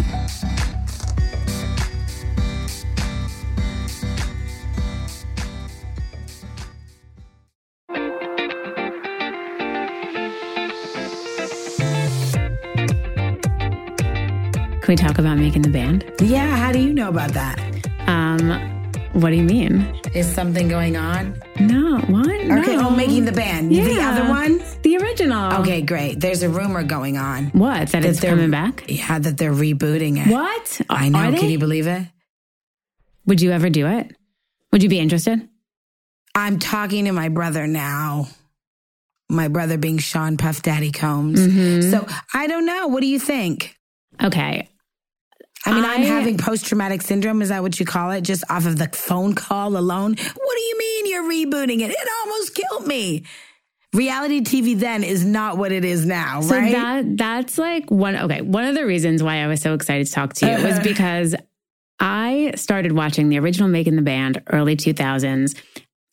Can 14.80 14.94
we 14.94 14.96
talk 14.96 15.18
about 15.18 15.38
making 15.40 15.64
the 15.64 15.70
band? 15.70 16.10
Yeah, 16.22 16.56
how 16.56 16.72
do 16.72 16.80
you 16.80 16.94
know 16.94 17.10
about 17.10 17.32
that? 17.32 17.60
Um, 18.08 18.75
what 19.16 19.30
do 19.30 19.36
you 19.38 19.44
mean? 19.44 20.00
Is 20.14 20.32
something 20.32 20.68
going 20.68 20.96
on? 20.98 21.42
No, 21.60 22.00
what? 22.08 22.28
Okay, 22.28 22.76
no. 22.76 22.88
oh, 22.88 22.90
making 22.90 23.26
the 23.26 23.32
band. 23.32 23.72
Yeah. 23.74 23.86
The 23.86 24.02
other 24.02 24.30
one? 24.30 24.62
The 24.84 24.98
original. 24.98 25.54
Okay, 25.62 25.82
great. 25.82 26.20
There's 26.20 26.44
a 26.44 26.50
rumor 26.50 26.84
going 26.84 27.18
on. 27.18 27.46
What? 27.48 27.90
That, 27.90 28.02
that 28.02 28.06
it's 28.06 28.20
coming 28.20 28.52
back? 28.52 28.84
Yeah, 28.90 29.18
that 29.20 29.38
they're 29.38 29.54
rebooting 29.54 30.18
it. 30.26 30.30
What? 30.32 30.82
I 30.90 31.10
know. 31.10 31.32
Can 31.40 31.50
you 31.50 31.60
believe 31.60 31.88
it? 31.88 32.06
Would 33.26 33.42
you 33.42 33.52
ever 33.52 33.70
do 33.70 33.88
it? 33.88 34.16
Would 34.72 34.84
you 34.84 34.90
be 34.90 35.00
interested? 35.00 35.48
I'm 36.36 36.60
talking 36.60 37.06
to 37.06 37.12
my 37.14 37.30
brother 37.30 37.66
now. 37.66 38.28
My 39.30 39.48
brother 39.48 39.78
being 39.78 39.98
Sean 39.98 40.38
Puff 40.38 40.62
Daddy 40.62 40.92
Combs. 40.92 41.40
Mhm. 41.40 41.90
So 41.90 42.06
I 42.34 42.48
don't 42.48 42.66
know. 42.66 42.88
What 42.88 43.00
do 43.02 43.08
you 43.08 43.18
think? 43.20 43.76
Okay. 44.22 44.68
I 45.66 45.74
mean, 45.74 45.84
I'm 45.86 46.02
having 46.04 46.38
post 46.38 46.66
traumatic 46.66 47.02
syndrome. 47.02 47.42
Is 47.42 47.50
that 47.50 47.62
what 47.64 47.80
you 47.80 47.86
call 47.86 48.12
it? 48.12 48.22
Just 48.22 48.44
off 48.50 48.66
of 48.66 48.78
the 48.78 48.88
phone 48.90 49.34
call 49.36 49.78
alone? 49.78 50.12
What 50.12 50.56
do 50.56 50.62
you 50.62 50.78
mean 50.78 51.06
you're 51.08 51.24
rebooting 51.24 51.82
it? 51.82 51.90
It 51.92 52.08
almost 52.24 52.54
killed 52.56 52.88
me. 52.88 53.24
Reality 53.94 54.42
TV 54.42 54.78
then 54.78 55.04
is 55.04 55.24
not 55.26 55.58
what 55.58 55.72
it 55.72 55.86
is 55.86 56.06
now, 56.06 56.42
So 56.42 56.56
right? 56.58 56.72
that 56.74 57.18
that's 57.18 57.58
like 57.58 57.90
one 57.90 58.16
okay, 58.18 58.42
one 58.42 58.66
of 58.66 58.76
the 58.76 58.86
reasons 58.86 59.24
why 59.24 59.38
I 59.38 59.48
was 59.48 59.62
so 59.62 59.74
excited 59.74 60.06
to 60.08 60.12
talk 60.12 60.34
to 60.34 60.46
you 60.46 60.52
was 60.64 60.74
Uh-huh. 60.76 60.84
because 60.84 61.34
I 62.00 62.52
started 62.56 62.92
watching 62.92 63.30
the 63.30 63.40
original 63.40 63.70
Making 63.70 63.96
the 63.96 64.02
Band 64.02 64.42
early 64.52 64.76
2000s. 64.76 65.58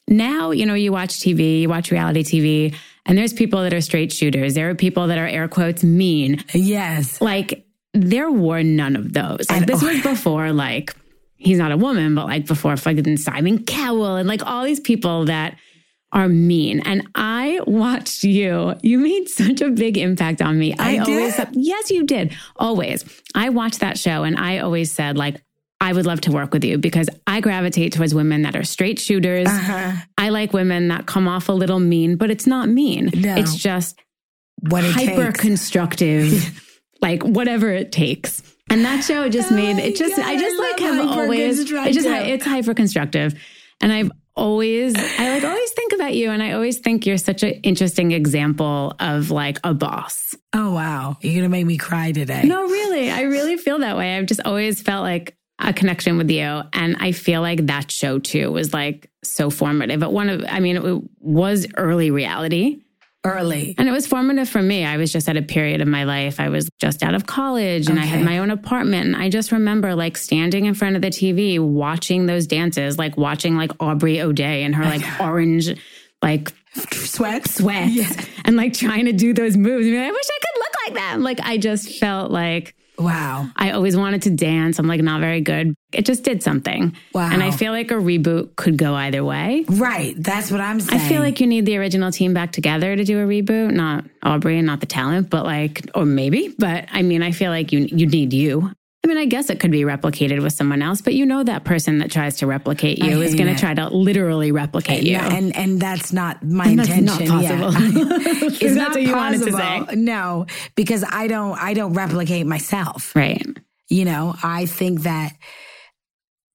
Now, 0.09 0.53
you 0.53 0.65
know, 0.67 0.75
you 0.75 0.93
watch 0.93 1.11
TV, 1.11 1.61
you 1.63 1.69
watch 1.69 1.91
reality 1.91 2.23
TV, 2.23 2.75
and 3.05 3.19
there's 3.19 3.33
people 3.33 3.63
that 3.63 3.73
are 3.75 3.81
straight 3.81 4.13
shooters. 4.13 4.55
There 4.55 4.71
are 4.71 4.75
people 4.77 5.09
that 5.09 5.19
are 5.19 5.27
air 5.27 5.49
quotes 5.49 5.83
mean. 5.83 6.45
yes. 6.55 7.21
Like 7.21 7.67
there 7.95 8.31
were 8.31 8.63
none 8.63 8.97
of 8.97 9.13
those. 9.13 9.51
Like 9.51 9.67
this 9.67 9.83
was 9.83 10.03
before 10.03 10.53
like 10.53 10.95
he's 11.37 11.59
not 11.59 11.73
a 11.73 11.77
woman, 11.77 12.15
but 12.15 12.27
like 12.27 12.47
before 12.47 12.77
fucking 12.77 13.17
Simon 13.17 13.65
Cowell 13.65 14.17
and 14.17 14.29
like 14.29 14.45
all 14.47 14.65
these 14.65 14.81
people 14.81 15.27
that 15.27 15.57
are 16.13 16.29
mean. 16.29 16.81
And 16.81 17.07
I 17.15 17.61
watched 17.67 18.23
you. 18.23 18.75
You 18.83 18.99
made 18.99 19.29
such 19.29 19.61
a 19.63 19.71
big 19.71 19.97
impact 19.97 20.43
on 20.43 20.59
me. 20.59 20.75
I 20.79 20.99
always 20.99 21.37
did? 21.37 21.49
yes, 21.53 21.91
you 21.91 22.05
did. 22.05 22.37
Always. 22.57 23.05
I 23.35 23.49
watched 23.49 23.81
that 23.81 23.99
show 23.99 24.23
and 24.23 24.37
I 24.39 24.59
always 24.59 24.91
said 24.91 25.17
like 25.17 25.43
I 25.81 25.93
would 25.93 26.07
love 26.07 26.21
to 26.23 26.31
work 26.31 26.53
with 26.53 26.65
you 26.65 26.79
because 26.79 27.09
I 27.27 27.41
gravitate 27.41 27.93
towards 27.93 28.15
women 28.15 28.43
that 28.43 28.55
are 28.55 28.63
straight 28.63 29.01
shooters. 29.01 29.49
Uh-huh. 29.49 29.93
I 30.17 30.29
like 30.29 30.53
women 30.53 30.89
that 30.89 31.07
come 31.07 31.27
off 31.27 31.49
a 31.49 31.53
little 31.53 31.81
mean, 31.81 32.17
but 32.17 32.31
it's 32.31 32.47
not 32.47 32.69
mean. 32.69 33.11
No. 33.15 33.35
It's 33.35 33.57
just 33.57 33.99
What 34.61 34.85
it 34.85 34.93
hyper 34.93 35.27
takes. 35.33 35.41
constructive, 35.41 36.63
like 37.03 37.23
whatever 37.23 37.71
it 37.71 37.93
takes. 37.93 38.43
And 38.71 38.85
that 38.85 39.05
show 39.05 39.29
just 39.29 39.51
made 39.53 39.79
it 39.79 39.97
just, 39.97 40.19
I 40.19 40.39
just 40.39 40.59
I 40.59 40.71
like 40.71 40.81
have 40.81 41.07
always, 41.07 41.59
it 41.59 41.93
just, 41.93 42.07
it's 42.07 42.47
hyper 42.47 42.73
constructive. 42.73 43.35
And 43.81 43.93
I've 43.93 44.13
always, 44.35 44.95
I 44.97 45.35
like 45.35 45.45
always 45.45 45.71
think 45.73 45.93
about 45.93 46.15
you. 46.15 46.31
And 46.31 46.43
I 46.43 46.53
always 46.53 46.79
think 46.79 47.05
you're 47.05 47.19
such 47.19 47.43
an 47.43 47.55
interesting 47.63 48.13
example 48.13 48.95
of 49.01 49.31
like 49.31 49.59
a 49.65 49.75
boss. 49.75 50.35
Oh, 50.55 50.73
wow. 50.73 51.19
You're 51.21 51.35
going 51.35 51.43
to 51.43 51.49
make 51.49 51.67
me 51.67 51.77
cry 51.77 52.13
today. 52.13 52.45
No, 52.45 52.63
really. 52.63 53.11
I 53.11 53.23
really 53.23 53.57
feel 53.57 53.81
that 53.81 53.97
way. 53.97 54.17
I've 54.17 54.27
just 54.27 54.41
always 54.45 54.81
felt 54.81 55.03
like 55.03 55.37
a 55.59 55.73
connection 55.73 56.17
with 56.17 56.31
you. 56.31 56.63
And 56.73 56.97
I 56.99 57.13
feel 57.13 57.41
like 57.41 57.67
that 57.67 57.91
show 57.91 58.19
too 58.19 58.51
was 58.51 58.73
like 58.73 59.11
so 59.23 59.51
formative. 59.51 60.01
But 60.01 60.13
one 60.13 60.29
of, 60.29 60.45
I 60.49 60.61
mean, 60.61 60.77
it 60.77 61.03
was 61.21 61.67
early 61.77 62.11
reality. 62.11 62.81
Early. 63.25 63.77
And 63.79 63.89
it 63.89 63.93
was 63.93 64.07
formative 64.07 64.49
for 64.49 64.61
me. 64.61 64.85
I 64.85 64.97
was 64.97 65.13
just 65.13 65.29
at 65.29 65.37
a 65.37 65.43
period 65.43 65.81
of 65.81 65.87
my 65.87 66.03
life. 66.03 66.41
I 66.41 66.49
was 66.49 66.69
just 66.81 67.05
out 67.05 67.15
of 67.15 67.25
college 67.27 67.89
and 67.89 68.01
I 68.01 68.05
had 68.05 68.25
my 68.25 68.39
own 68.39 68.51
apartment. 68.51 69.07
And 69.07 69.17
I 69.17 69.29
just 69.29 69.53
remember 69.53 69.95
like 69.95 70.17
standing 70.17 70.65
in 70.67 70.75
front 70.75 70.97
of 70.97 71.03
the 71.03 71.09
TV, 71.09 71.61
watching 71.61 72.27
those 72.27 72.49
dances, 72.49 72.99
like 72.99 73.17
watching 73.17 73.57
like 73.57 73.71
Aubrey 73.81 74.21
O'Day 74.21 74.65
and 74.65 74.75
her 74.75 74.85
like 74.85 75.03
orange, 75.21 75.69
like 76.21 76.53
Sweat. 76.75 77.47
sweats 77.47 78.27
and 78.45 78.57
like 78.57 78.73
trying 78.73 79.05
to 79.05 79.13
do 79.13 79.33
those 79.33 79.57
moves. 79.57 79.87
Be 79.87 79.97
like, 79.97 80.09
I 80.09 80.11
wish 80.11 80.27
I 80.29 80.39
could 80.41 80.59
look 80.59 80.73
like 80.87 80.95
them. 80.95 81.23
Like 81.23 81.41
I 81.43 81.59
just 81.59 82.01
felt 82.01 82.33
like 82.33 82.75
Wow. 82.99 83.49
I 83.57 83.71
always 83.71 83.97
wanted 83.97 84.23
to 84.23 84.31
dance. 84.31 84.79
I'm 84.79 84.87
like 84.87 85.01
not 85.01 85.21
very 85.21 85.41
good. 85.41 85.75
It 85.93 86.05
just 86.05 86.25
did 86.25 86.43
something. 86.43 86.97
Wow. 87.13 87.31
And 87.33 87.43
I 87.43 87.51
feel 87.51 87.73
like 87.73 87.91
a 87.91 87.95
reboot 87.95 88.57
could 88.57 88.77
go 88.77 88.95
either 88.95 89.25
way. 89.25 89.65
Right. 89.69 90.15
That's 90.17 90.51
what 90.51 90.61
I'm 90.61 90.81
saying. 90.81 91.01
I 91.01 91.09
feel 91.09 91.21
like 91.23 91.41
you 91.41 91.47
need 91.47 91.67
the 91.67 91.77
original 91.79 92.13
team 92.13 92.35
back 92.35 92.53
together 92.53 92.95
to 92.95 93.05
do 93.05 93.19
a 93.19 93.27
reboot, 93.27 93.73
not 93.73 94.05
Aubrey 94.23 94.59
and 94.59 94.67
not 94.67 94.81
the 94.81 94.87
talent, 94.87 95.31
but 95.31 95.45
like, 95.45 95.89
or 95.95 96.05
maybe, 96.05 96.55
but 96.59 96.87
I 96.93 97.03
mean, 97.03 97.23
I 97.23 97.33
feel 97.33 97.51
like 97.51 97.73
you 97.73 97.81
you 97.91 98.07
need 98.07 98.33
you. 98.33 98.71
I 99.05 99.09
mean, 99.09 99.19
I 99.19 99.25
guess 99.25 99.51
it 99.51 99.59
could 99.59 99.73
be 99.73 99.83
replicated 99.83 100.41
with 100.43 100.53
someone 100.53 100.81
else, 100.81 101.01
but 101.01 101.15
you 101.15 101.27
know 101.27 101.43
that 101.43 101.65
person 101.65 101.99
that 101.99 102.11
tries 102.13 102.37
to 102.37 102.47
replicate 102.47 102.99
you 103.03 103.21
is 103.21 103.35
going 103.35 103.53
to 103.53 103.59
try 103.61 103.75
to 103.75 103.89
literally 103.89 104.53
replicate 104.53 105.03
you. 105.03 105.17
No, 105.19 105.25
and 105.25 105.57
and 105.57 105.81
that's 105.81 106.13
not 106.13 106.45
my 106.47 106.69
And 106.69 106.79
that's 106.79 106.89
intention. 106.91 107.27
not 107.29 107.43
Yeah. 107.43 107.61
possible. 107.63 107.83
it's 108.47 108.59
That's 108.61 108.75
not 108.77 108.91
what 108.93 109.03
you 109.03 109.13
wanted 109.13 109.43
to 109.43 109.53
say. 109.53 109.97
No, 109.97 110.47
because 110.77 111.05
I 111.11 111.27
don't 111.27 111.59
I 111.59 111.75
don't 111.75 111.95
replicate 111.95 112.47
myself. 112.47 113.15
right. 113.17 113.45
You 113.89 114.05
know, 114.05 114.35
I 114.43 114.67
think 114.67 115.01
that 115.03 115.33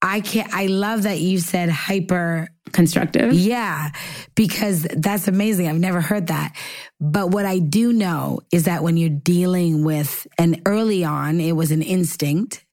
I 0.01 0.21
can 0.21 0.45
not 0.49 0.53
I 0.57 0.67
love 0.67 1.03
that 1.03 1.19
you 1.19 1.39
said 1.39 1.69
hyper 1.69 2.47
Constructive. 2.77 3.33
yeah, 3.33 3.89
because 4.35 4.83
that's 4.83 5.27
amazing. 5.27 5.67
I've 5.67 5.79
never 5.79 5.99
heard 5.99 6.27
that. 6.27 6.55
But 6.99 7.31
what 7.31 7.43
I 7.43 7.57
do 7.57 7.91
know 7.91 8.41
is 8.51 8.65
that 8.65 8.83
when 8.83 8.97
you're 8.97 9.09
dealing 9.09 9.83
with, 9.83 10.27
and 10.37 10.61
early 10.67 11.03
on, 11.03 11.39
it 11.39 11.53
was 11.53 11.71
an 11.71 11.81
instinct 11.81 12.63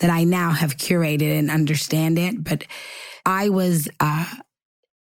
that 0.00 0.10
I 0.10 0.24
now 0.24 0.50
have 0.50 0.76
curated 0.76 1.38
and 1.38 1.50
understand 1.50 2.18
it. 2.18 2.44
But 2.44 2.64
I 3.24 3.48
was 3.48 3.88
uh, 3.98 4.26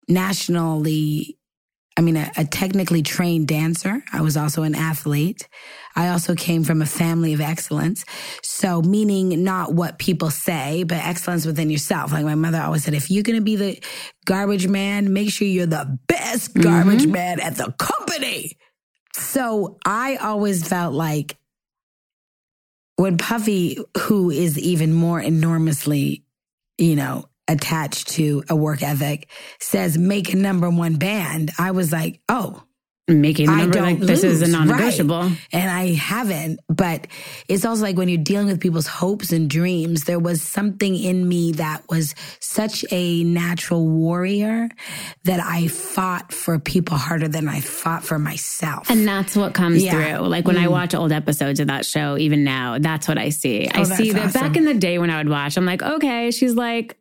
nationally, 0.08 1.38
I 1.96 2.02
mean, 2.02 2.18
a, 2.18 2.32
a 2.36 2.44
technically 2.44 3.04
trained 3.04 3.48
dancer. 3.48 4.02
I 4.12 4.22
was 4.22 4.36
also 4.36 4.64
an 4.64 4.74
athlete. 4.74 5.48
I 5.96 6.10
also 6.10 6.36
came 6.36 6.64
from 6.64 6.82
a 6.82 6.86
family 6.86 7.34
of 7.34 7.42
excellence. 7.42 8.06
So, 8.42 8.82
meaning 8.82 9.44
not 9.44 9.74
what 9.74 10.00
people 10.00 10.30
say, 10.30 10.84
but 10.84 10.98
excellence 10.98 11.46
within 11.46 11.70
yourself. 11.70 12.12
Like 12.12 12.26
my 12.26 12.36
mother 12.36 12.62
always 12.62 12.84
said, 12.84 12.94
if 12.94 13.12
you're 13.12 13.24
going 13.24 13.40
to 13.40 13.44
be 13.44 13.56
the 13.56 13.84
garbage 14.26 14.68
man, 14.68 15.14
make 15.14 15.32
sure 15.32 15.48
you're 15.48 15.66
the 15.66 16.00
best 16.08 16.54
mm-hmm. 16.54 16.64
garbage 16.64 17.08
man 17.08 17.40
at 17.40 17.56
the 17.56 17.74
company. 17.78 18.58
So, 19.16 19.78
I 19.86 20.16
always 20.18 20.68
felt 20.68 20.94
like 20.94 21.38
when 22.96 23.18
Puffy, 23.18 23.78
who 23.98 24.30
is 24.30 24.58
even 24.58 24.94
more 24.94 25.20
enormously, 25.20 26.24
you 26.78 26.96
know, 26.96 27.26
attached 27.48 28.10
to 28.10 28.44
a 28.50 28.56
work 28.56 28.82
ethic, 28.82 29.30
says 29.60 29.98
make 29.98 30.34
a 30.34 30.38
number 30.38 30.70
one 30.70 30.96
band, 30.96 31.52
I 31.60 31.72
was 31.72 31.92
like, 31.92 32.22
oh, 32.30 32.64
Making 33.06 33.48
the 33.48 33.56
number 33.58 33.82
like 33.82 34.00
this 34.00 34.24
is 34.24 34.42
a 34.42 34.48
non 34.48 34.68
negotiable. 34.70 35.24
right. 35.24 35.38
And 35.52 35.70
I 35.70 35.94
haven't, 35.94 36.62
but 36.70 37.08
it's 37.50 37.66
also 37.66 37.84
like 37.84 37.98
when 37.98 38.08
you're 38.08 38.24
dealing 38.24 38.48
with 38.48 38.62
people's 38.62 38.88
hopes 38.88 39.34
and 39.34 39.50
dreams, 39.50 40.06
there 40.06 40.20
was 40.20 40.42
something 40.42 40.96
in 40.96 41.28
me 41.28 41.52
that 41.54 41.84
was 41.90 42.16
such 42.40 42.86
a 42.92 43.26
natural 43.26 43.86
warrior 43.90 44.70
that 45.26 45.42
I 45.42 45.68
fought 45.68 46.32
for 46.32 46.60
people 46.60 46.96
harder 46.96 47.28
than 47.28 47.50
I 47.50 47.60
fought 47.60 48.06
for 48.06 48.18
myself. 48.18 48.90
And 48.90 49.06
that's 49.06 49.36
what 49.36 49.54
comes 49.54 49.84
Yeah. 49.84 49.96
Mm. 49.96 50.18
through. 50.20 50.28
Like 50.30 50.48
when 50.48 50.58
I 50.58 50.70
watch 50.70 50.96
old 50.96 51.12
episodes 51.12 51.60
of 51.60 51.68
that 51.68 51.86
show, 51.86 52.18
even 52.18 52.46
now, 52.46 52.78
that's 52.80 53.10
what 53.10 53.18
I 53.18 53.30
see. 53.30 53.68
I 53.68 53.82
Oh, 53.82 53.84
see 53.84 54.14
that's 54.14 54.32
that 54.32 54.40
back 54.42 54.56
in 54.56 54.64
the 54.64 54.74
day 54.76 54.98
when 54.98 55.10
I 55.10 55.18
would 55.18 55.28
watch, 55.28 55.58
I'm 55.58 55.66
like, 55.66 55.84
okay, 55.84 56.32
she's 56.32 56.56
like 56.56 56.98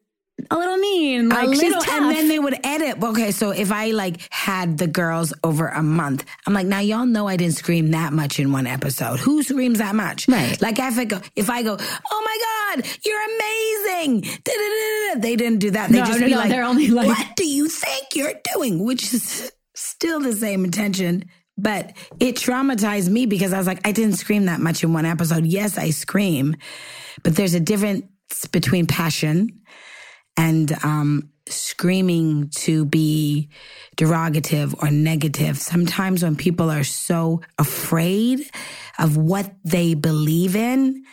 a 0.51 0.57
little 0.57 0.77
mean. 0.79 1.33
Oh, 1.33 1.37
like 1.37 1.49
a 1.49 1.53
she's 1.53 1.63
little, 1.63 1.81
tough. 1.83 1.95
and 1.95 2.11
then 2.11 2.29
they 2.29 2.39
would 2.39 2.57
edit. 2.65 3.03
Okay, 3.03 3.31
so 3.31 3.51
if 3.51 3.71
I 3.71 3.91
like 3.91 4.27
had 4.31 4.79
the 4.79 4.87
girls 4.87 5.33
over 5.45 5.69
a 5.69 5.83
month, 5.83 6.25
I'm 6.47 6.55
like, 6.55 6.67
now 6.67 6.81
y'all 6.81 7.07
know 7.07 7.29
I 7.29 7.37
didn't 7.37 7.55
scream 7.55 7.91
that 7.93 8.13
much 8.13 8.41
in 8.41 8.51
one 8.53 8.67
episode. 8.67 9.19
Who 9.21 9.43
screams 9.43 9.79
that 9.79 9.95
much? 9.95 10.27
Right. 10.29 10.61
Like 10.61 10.79
if 10.79 10.99
I 10.99 11.05
go, 11.05 11.21
if 11.37 11.49
I 11.51 11.63
go, 11.63 11.77
oh 11.79 12.23
my 12.25 12.83
god, 12.83 12.89
you're 13.05 13.23
amazing. 13.25 14.21
Da-da-da-da-da. 14.23 15.21
They 15.21 15.37
didn't 15.37 15.59
do 15.59 15.71
that. 15.73 15.91
They 15.91 15.99
No, 16.01 16.07
just 16.07 16.21
no, 16.21 16.27
be 16.27 16.33
no, 16.33 16.39
like, 16.39 16.49
they're 16.51 16.65
only 16.65 16.89
like- 16.89 17.09
what 17.09 17.37
do 17.37 17.47
you 17.47 17.69
think 17.69 18.07
you're 18.15 18.33
doing? 18.55 18.85
Which 18.85 19.13
is 19.15 19.53
still 19.75 20.21
the 20.21 20.33
same 20.33 20.65
intention. 20.65 21.25
But 21.59 21.93
it 22.19 22.37
traumatized 22.37 23.11
me 23.11 23.27
because 23.27 23.53
I 23.53 23.59
was 23.59 23.67
like, 23.67 23.87
I 23.87 23.93
didn't 23.93 24.15
scream 24.17 24.47
that 24.47 24.59
much 24.61 24.83
in 24.83 24.95
one 24.95 25.05
episode. 25.05 25.45
Yes, 25.45 25.77
I 25.77 25.91
scream, 25.91 26.57
but 27.23 27.37
there's 27.37 27.53
a 27.55 27.61
difference 27.61 28.07
between 28.51 28.87
passion 28.87 29.61
and 30.37 30.73
um, 30.85 31.31
screaming 31.49 32.49
to 32.51 32.85
be 32.85 33.49
derogative 33.97 34.75
or 34.83 34.91
negative. 34.91 35.59
Sometimes 35.59 36.23
when 36.23 36.37
people 36.37 36.71
are 36.71 36.85
so 36.85 37.41
afraid 37.59 38.41
of 38.99 39.17
what 39.17 39.53
they 39.65 39.95
believe 39.95 40.57
in, 40.57 41.05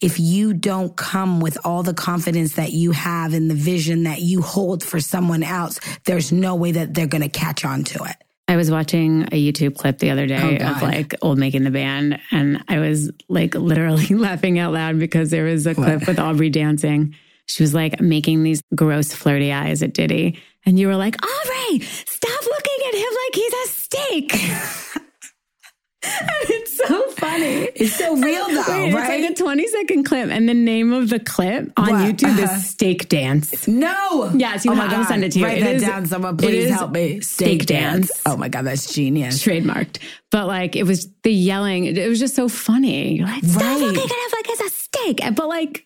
if 0.00 0.18
you 0.18 0.52
don't 0.52 0.96
come 0.96 1.40
with 1.40 1.58
all 1.64 1.82
the 1.82 1.94
confidence 1.94 2.54
that 2.54 2.72
you 2.72 2.92
have 2.92 3.32
in 3.34 3.48
the 3.48 3.54
vision 3.54 4.04
that 4.04 4.20
you 4.20 4.42
hold 4.42 4.82
for 4.82 5.00
someone 5.00 5.42
else, 5.42 5.80
there's 6.04 6.32
no 6.32 6.54
way 6.54 6.72
that 6.72 6.94
they're 6.94 7.06
going 7.06 7.22
to 7.22 7.28
catch 7.28 7.64
on 7.64 7.84
to 7.84 8.04
it. 8.04 8.16
I 8.48 8.56
was 8.56 8.70
watching 8.70 9.22
a 9.32 9.52
YouTube 9.52 9.76
clip 9.76 9.98
the 9.98 10.10
other 10.10 10.26
day 10.26 10.58
Oh, 10.60 10.70
of 10.70 10.80
like 10.82 11.14
old 11.20 11.36
making 11.36 11.64
the 11.64 11.70
band, 11.72 12.20
and 12.30 12.62
I 12.68 12.78
was 12.78 13.10
like 13.28 13.54
literally 13.56 14.06
laughing 14.08 14.58
out 14.58 14.72
loud 14.72 14.98
because 15.00 15.30
there 15.30 15.44
was 15.44 15.66
a 15.66 15.74
clip 15.74 16.06
with 16.06 16.18
Aubrey 16.20 16.50
dancing. 16.50 17.16
She 17.48 17.62
was 17.62 17.72
like 17.74 18.00
making 18.00 18.42
these 18.42 18.60
gross 18.74 19.12
flirty 19.14 19.52
eyes 19.52 19.82
at 19.82 19.92
Diddy, 19.94 20.38
and 20.64 20.78
you 20.78 20.88
were 20.88 20.96
like, 20.96 21.14
Aubrey, 21.22 21.80
stop 21.80 22.44
looking 22.44 22.88
at 22.88 22.94
him 22.94 23.12
like 23.24 23.34
he's 23.34 23.52
a 23.52 23.68
steak. 23.68 24.32
it's 26.02 26.76
so 26.76 27.08
funny. 27.12 27.68
It's 27.74 27.94
so 27.96 28.16
real 28.16 28.46
though, 28.48 28.64
Wait, 28.68 28.92
right? 28.94 29.20
It's 29.20 29.22
like 29.22 29.30
a 29.30 29.34
20 29.34 29.66
second 29.68 30.04
clip, 30.04 30.30
and 30.30 30.48
the 30.48 30.54
name 30.54 30.92
of 30.92 31.08
the 31.08 31.18
clip 31.18 31.72
on 31.76 31.88
What? 31.90 31.94
YouTube 32.16 32.40
Uh-huh. 32.42 32.54
is 32.54 32.66
Steak 32.68 33.08
Dance. 33.08 33.66
no. 33.66 34.30
Yes, 34.34 34.64
you 34.64 34.72
oh 34.72 34.74
have- 34.74 34.92
I'll 34.92 35.04
send 35.04 35.24
it 35.24 35.32
to 35.32 35.38
you. 35.40 35.44
Write 35.44 35.58
It 35.58 35.64
that 35.64 35.74
is- 35.76 35.82
down. 35.82 36.06
Someone 36.06 36.36
please 36.36 36.68
help 36.70 36.92
me. 36.92 37.20
steak 37.20 37.66
dance. 37.66 38.10
Oh 38.26 38.36
my 38.36 38.48
God, 38.48 38.62
that's 38.66 38.92
genius. 38.92 39.42
Trademarked. 39.44 39.98
But 40.30 40.46
like, 40.46 40.76
it 40.76 40.84
was 40.84 41.08
the 41.22 41.32
yelling, 41.32 41.84
it 41.86 42.08
was 42.08 42.18
just 42.20 42.34
so 42.36 42.48
funny. 42.48 43.16
You're 43.16 43.26
like, 43.26 43.44
stop 43.44 43.62
Right. 43.62 43.80
looking 43.80 44.00
at 44.02 44.10
it 44.10 44.32
like 44.32 44.46
it's 44.48 44.60
a 44.60 44.76
steak. 44.76 45.20
But 45.34 45.48
like, 45.48 45.85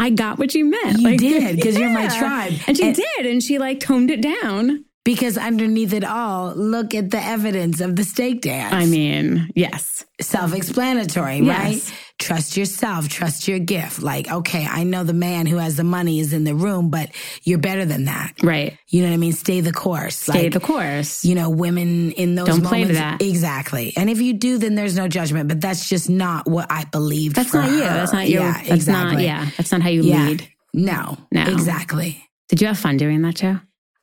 I 0.00 0.10
got 0.10 0.38
what 0.38 0.54
you 0.54 0.64
meant. 0.64 0.98
You 0.98 1.08
like, 1.10 1.18
did, 1.30 1.62
'cause 1.62 1.78
you're 1.78 1.90
my 1.90 2.08
tribe. 2.08 2.54
And 2.66 2.76
she 2.76 2.86
And- 2.88 2.96
did. 2.96 3.26
And 3.26 3.42
she 3.42 3.58
like 3.58 3.78
toned 3.80 4.10
it 4.10 4.20
down. 4.22 4.84
Because 5.02 5.38
underneath 5.38 5.94
it 5.94 6.04
all, 6.04 6.52
look 6.54 6.94
at 6.94 7.10
the 7.10 7.20
evidence 7.22 7.80
of 7.80 7.96
the 7.96 8.04
steak 8.04 8.42
dance. 8.42 8.74
I 8.74 8.84
mean, 8.84 9.48
yes. 9.56 10.04
self 10.20 10.54
explanatory, 10.54 11.38
Yes. 11.38 11.58
right? 11.90 11.94
Trust 12.20 12.56
yourself, 12.56 13.08
trust 13.08 13.48
your 13.48 13.58
gift. 13.58 14.02
Like, 14.02 14.30
okay, 14.30 14.66
I 14.66 14.84
know 14.84 15.04
the 15.04 15.14
man 15.14 15.46
who 15.46 15.56
has 15.56 15.76
the 15.76 15.84
money 15.84 16.20
is 16.20 16.32
in 16.34 16.44
the 16.44 16.54
room, 16.54 16.90
but 16.90 17.10
you're 17.44 17.58
better 17.58 17.86
than 17.86 18.04
that. 18.04 18.34
Right. 18.42 18.78
You 18.88 19.02
know 19.02 19.08
what 19.08 19.14
I 19.14 19.16
mean? 19.16 19.32
Stay 19.32 19.60
the 19.62 19.72
course. 19.72 20.16
Stay 20.16 20.44
like, 20.44 20.52
the 20.52 20.60
course. 20.60 21.24
You 21.24 21.34
know, 21.34 21.48
women 21.48 22.12
in 22.12 22.34
those 22.34 22.46
Don't 22.48 22.62
play 22.64 22.84
to 22.84 22.92
that. 22.92 23.22
Exactly. 23.22 23.94
And 23.96 24.10
if 24.10 24.20
you 24.20 24.34
do, 24.34 24.58
then 24.58 24.74
there's 24.74 24.96
no 24.96 25.08
judgment, 25.08 25.48
but 25.48 25.60
that's 25.62 25.88
just 25.88 26.10
not 26.10 26.46
what 26.46 26.70
I 26.70 26.84
believed. 26.84 27.36
That's 27.36 27.54
not 27.54 27.70
you. 27.70 27.80
That's 27.80 28.12
not 28.12 28.28
your, 28.28 28.42
Yeah, 28.42 28.52
that's 28.52 28.70
exactly. 28.70 29.14
not, 29.14 29.22
yeah. 29.24 29.50
That's 29.56 29.72
not 29.72 29.80
how 29.80 29.88
you 29.88 30.02
Yeah. 30.02 30.26
lead. 30.26 30.48
No, 30.74 31.16
No. 31.32 31.44
exactly. 31.44 32.22
Did 32.50 32.60
you 32.60 32.66
have 32.68 32.78
fun 32.78 32.98
doing 32.98 33.22
that 33.22 33.38
show? 33.38 33.58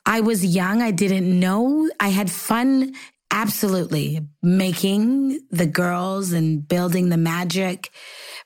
I 0.07 0.21
was 0.21 0.43
young. 0.43 0.81
I 0.81 0.89
didn't 0.91 1.39
know. 1.39 1.87
I 1.99 2.07
had 2.09 2.31
fun, 2.31 2.93
absolutely, 3.31 4.21
making 4.41 5.39
the 5.51 5.65
girls 5.65 6.31
and 6.31 6.67
building 6.67 7.09
the 7.09 7.17
magic. 7.17 7.91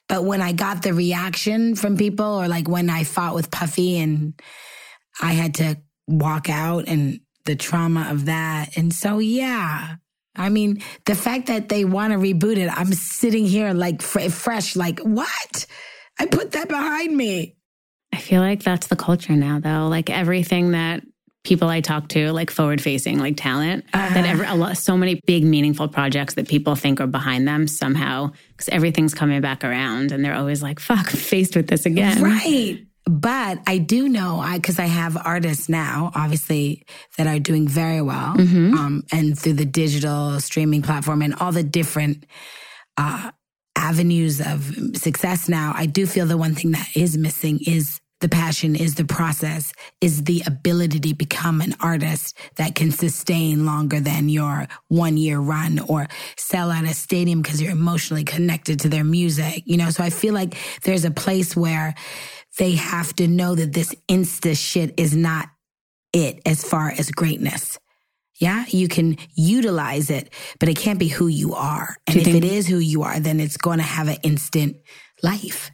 But 0.08 0.24
when 0.24 0.42
I 0.42 0.52
got 0.52 0.84
the 0.84 0.94
reaction 0.94 1.76
from 1.76 1.98
people, 1.98 2.26
or 2.26 2.48
like 2.48 2.68
when 2.68 2.90
I 2.90 3.04
fought 3.04 3.36
with 3.36 3.52
Puffy 3.52 3.98
and 3.98 4.34
I 5.22 5.34
had 5.34 5.56
to 5.56 5.78
walk 6.08 6.50
out 6.50 6.88
and 6.88 7.22
the 7.46 7.56
trauma 7.56 8.08
of 8.12 8.26
that. 8.26 8.78
And 8.78 8.94
so, 8.94 9.20
yeah. 9.20 9.96
I 10.36 10.50
mean, 10.50 10.82
the 11.06 11.16
fact 11.16 11.48
that 11.48 11.70
they 11.70 11.86
want 11.86 12.14
to 12.14 12.20
reboot 12.20 12.58
it, 12.58 12.70
I'm 12.72 12.94
sitting 12.94 13.46
here 13.46 13.74
like 13.74 14.02
fr- 14.02 14.30
fresh, 14.30 14.76
like, 14.76 15.00
what? 15.00 15.66
I 16.20 16.26
put 16.26 16.52
that 16.52 16.70
behind 16.70 17.16
me. 17.16 17.56
I 18.14 18.18
feel 18.18 18.42
like 18.42 18.64
that's 18.64 18.88
the 18.88 18.96
culture 18.96 19.36
now, 19.36 19.60
though. 19.60 19.88
Like 19.88 20.10
everything 20.10 20.72
that 20.72 21.04
people 21.44 21.68
I 21.70 21.82
talk 21.82 22.08
to, 22.10 22.32
like 22.32 22.52
forward 22.52 22.82
facing, 22.82 23.18
like 23.18 23.36
talent, 23.36 23.86
that 23.94 24.26
every, 24.26 24.46
a 24.46 24.54
lot, 24.54 24.78
so 24.78 24.96
many 24.96 25.20
big, 25.26 25.44
meaningful 25.44 25.88
projects 25.88 26.36
that 26.36 26.48
people 26.48 26.76
think 26.76 27.02
are 27.02 27.08
behind 27.08 27.48
them 27.48 27.68
somehow, 27.68 28.32
because 28.56 28.70
everything's 28.70 29.14
coming 29.14 29.42
back 29.42 29.64
around 29.64 30.12
and 30.12 30.24
they're 30.24 30.36
always 30.36 30.62
like, 30.62 30.80
fuck, 30.80 31.12
I'm 31.12 31.18
faced 31.20 31.56
with 31.56 31.68
this 31.68 31.86
again. 31.88 32.22
Right. 32.22 32.86
But 33.06 33.58
I 33.66 33.80
do 33.80 34.08
know, 34.08 34.40
I 34.40 34.58
because 34.58 34.78
I 34.78 34.86
have 34.86 35.18
artists 35.18 35.68
now, 35.68 36.12
obviously, 36.14 36.86
that 37.18 37.26
are 37.26 37.40
doing 37.40 37.68
very 37.68 38.02
well, 38.04 38.40
um, 38.40 39.04
and 39.12 39.38
through 39.38 39.54
the 39.54 39.66
digital 39.66 40.40
streaming 40.40 40.84
platform 40.84 41.24
and 41.24 41.34
all 41.34 41.52
the 41.52 41.64
different 41.64 42.28
uh, 42.98 43.32
avenues 43.76 44.40
of 44.40 44.76
success. 44.96 45.50
Now, 45.50 45.74
I 45.76 45.88
do 45.88 46.06
feel 46.06 46.28
the 46.28 46.38
one 46.38 46.54
thing 46.54 46.72
that 46.72 46.90
is 46.96 47.18
missing 47.18 47.60
is 47.66 48.00
the 48.22 48.30
passion, 48.30 48.76
is 48.76 48.96
the 48.96 49.06
process, 49.06 49.74
is 50.00 50.24
the 50.24 50.42
ability 50.46 51.00
to 51.00 51.14
become 51.14 51.60
an 51.60 51.76
artist 51.80 52.38
that 52.56 52.76
can 52.76 52.92
sustain 52.92 53.66
longer 53.66 54.00
than 54.00 54.30
your 54.30 54.68
one 54.88 55.18
year 55.18 55.40
run 55.40 55.80
or 55.80 56.08
sell 56.38 56.72
out 56.72 56.86
a 56.86 56.94
stadium 56.94 57.42
because 57.42 57.62
you're 57.62 57.72
emotionally 57.72 58.24
connected 58.24 58.80
to 58.80 58.90
their 58.90 59.04
music. 59.04 59.64
You 59.66 59.78
know, 59.78 59.90
so 59.90 60.04
I 60.04 60.10
feel 60.10 60.34
like 60.34 60.56
there's 60.84 61.06
a 61.06 61.12
place 61.12 61.56
where 61.56 61.96
they 62.58 62.76
have 62.76 63.14
to 63.16 63.28
know 63.28 63.56
that 63.56 63.74
this 63.74 63.94
insta 64.08 64.58
shit 64.58 64.94
is 64.98 65.16
not 65.16 65.50
it 66.14 66.42
as 66.46 66.64
far 66.64 66.92
as 66.92 67.12
greatness. 67.12 67.80
Yeah, 68.40 68.66
you 68.70 68.88
can 68.88 69.18
utilize 69.36 70.10
it, 70.10 70.34
but 70.60 70.68
it 70.68 70.76
can't 70.76 70.98
be 70.98 71.08
who 71.08 71.28
you 71.28 71.54
are. 71.54 71.96
And 72.08 72.16
you 72.16 72.22
if 72.22 72.28
it 72.28 72.44
is 72.44 72.68
who 72.68 72.78
you 72.78 73.04
are, 73.04 73.20
then 73.20 73.40
it's 73.40 73.58
going 73.58 73.78
to 73.78 73.84
have 73.84 74.08
an 74.08 74.18
instant 74.24 74.78
life. 75.22 75.70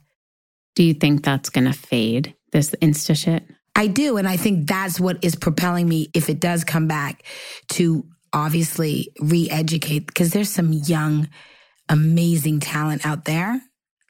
Do 0.75 0.83
you 0.83 0.93
think 0.93 1.23
that's 1.23 1.49
going 1.49 1.65
to 1.65 1.73
fade, 1.73 2.35
this 2.51 2.71
Insta 2.81 3.15
shit? 3.15 3.43
I 3.75 3.87
do. 3.87 4.17
And 4.17 4.27
I 4.27 4.37
think 4.37 4.67
that's 4.67 4.99
what 4.99 5.23
is 5.23 5.35
propelling 5.35 5.87
me, 5.87 6.09
if 6.13 6.29
it 6.29 6.39
does 6.39 6.63
come 6.63 6.87
back, 6.87 7.23
to 7.69 8.05
obviously 8.33 9.11
re 9.19 9.49
educate, 9.49 10.07
because 10.07 10.31
there's 10.31 10.49
some 10.49 10.73
young, 10.73 11.29
amazing 11.87 12.59
talent 12.59 13.05
out 13.05 13.25
there 13.25 13.61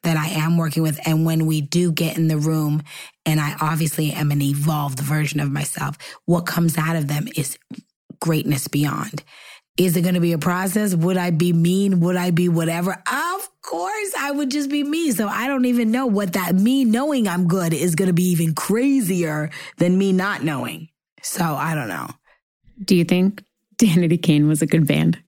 that 0.03 0.15
I 0.15 0.27
am 0.27 0.57
working 0.57 0.83
with. 0.83 0.99
And 1.05 1.25
when 1.25 1.45
we 1.45 1.59
do 1.59 1.91
get 1.91 2.17
in 2.17 2.29
the 2.29 2.37
room, 2.37 2.83
and 3.25 3.41
I 3.41 3.55
obviously 3.59 4.13
am 4.13 4.31
an 4.31 4.41
evolved 4.41 4.99
version 4.99 5.41
of 5.41 5.51
myself, 5.51 5.97
what 6.25 6.45
comes 6.45 6.77
out 6.77 6.95
of 6.95 7.07
them 7.07 7.27
is 7.35 7.57
greatness 8.19 8.67
beyond. 8.67 9.23
Is 9.77 9.95
it 9.95 10.01
going 10.01 10.15
to 10.15 10.19
be 10.19 10.33
a 10.33 10.39
process? 10.39 10.95
Would 10.95 11.17
I 11.17 11.29
be 11.29 11.53
mean? 11.53 11.99
Would 11.99 12.15
I 12.15 12.31
be 12.31 12.49
whatever? 12.49 12.91
Of 12.91 13.49
course, 13.61 14.13
I 14.17 14.31
would 14.31 14.49
just 14.49 14.69
be 14.69 14.83
me. 14.83 15.11
So 15.11 15.27
I 15.27 15.47
don't 15.47 15.65
even 15.65 15.91
know 15.91 16.07
what 16.07 16.33
that 16.33 16.55
me 16.55 16.83
knowing 16.83 17.27
I'm 17.27 17.47
good 17.47 17.73
is 17.73 17.95
going 17.95 18.07
to 18.07 18.13
be 18.13 18.29
even 18.31 18.55
crazier 18.55 19.51
than 19.77 19.97
me 19.97 20.13
not 20.13 20.43
knowing. 20.43 20.89
So 21.21 21.43
I 21.43 21.75
don't 21.75 21.89
know. 21.89 22.07
Do 22.83 22.95
you 22.95 23.03
think 23.03 23.43
Danity 23.77 24.21
Kane 24.21 24.47
was 24.47 24.61
a 24.61 24.67
good 24.67 24.87
band? 24.87 25.19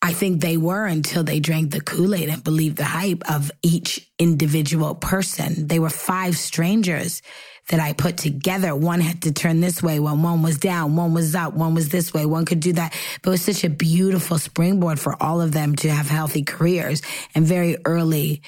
I 0.00 0.12
think 0.12 0.40
they 0.40 0.56
were 0.56 0.86
until 0.86 1.24
they 1.24 1.40
drank 1.40 1.72
the 1.72 1.80
Kool 1.80 2.14
Aid 2.14 2.28
and 2.28 2.42
believed 2.42 2.76
the 2.76 2.84
hype 2.84 3.28
of 3.30 3.50
each 3.62 4.08
individual 4.18 4.94
person. 4.94 5.66
They 5.66 5.80
were 5.80 5.90
five 5.90 6.36
strangers 6.36 7.20
that 7.68 7.80
I 7.80 7.92
put 7.92 8.16
together. 8.16 8.74
One 8.74 9.00
had 9.00 9.22
to 9.22 9.32
turn 9.32 9.60
this 9.60 9.82
way 9.82 10.00
when 10.00 10.22
one 10.22 10.42
was 10.42 10.58
down, 10.58 10.96
one 10.96 11.14
was 11.14 11.34
up, 11.34 11.54
one 11.54 11.74
was 11.74 11.90
this 11.90 12.12
way, 12.12 12.26
one 12.26 12.44
could 12.44 12.60
do 12.60 12.72
that. 12.72 12.94
But 13.22 13.30
it 13.30 13.32
was 13.32 13.42
such 13.42 13.64
a 13.64 13.70
beautiful 13.70 14.38
springboard 14.38 14.98
for 14.98 15.20
all 15.22 15.40
of 15.40 15.52
them 15.52 15.76
to 15.76 15.90
have 15.90 16.08
healthy 16.08 16.42
careers. 16.42 17.02
And 17.34 17.46
very 17.46 17.76
early, 17.84 18.42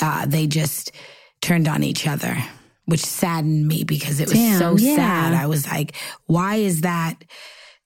uh, 0.00 0.26
they 0.26 0.46
just 0.46 0.92
turned 1.40 1.68
on 1.68 1.84
each 1.84 2.06
other, 2.06 2.36
which 2.86 3.04
saddened 3.04 3.68
me 3.68 3.84
because 3.84 4.20
it 4.20 4.28
was 4.28 4.38
Damn, 4.38 4.58
so 4.58 4.76
yeah. 4.76 4.96
sad. 4.96 5.34
I 5.34 5.46
was 5.46 5.66
like, 5.66 5.94
why 6.26 6.56
is 6.56 6.82
that? 6.82 7.24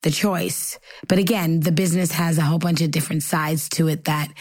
the 0.03 0.11
choice. 0.11 0.81
But 1.07 1.19
again, 1.19 1.61
the 1.61 1.71
business 1.71 2.11
has 2.11 2.37
a 2.37 2.43
whole 2.43 2.59
bunch 2.59 2.81
of 2.81 2.91
different 2.91 3.23
sides 3.23 3.69
to 3.69 3.87
it 3.87 4.07
that 4.07 4.33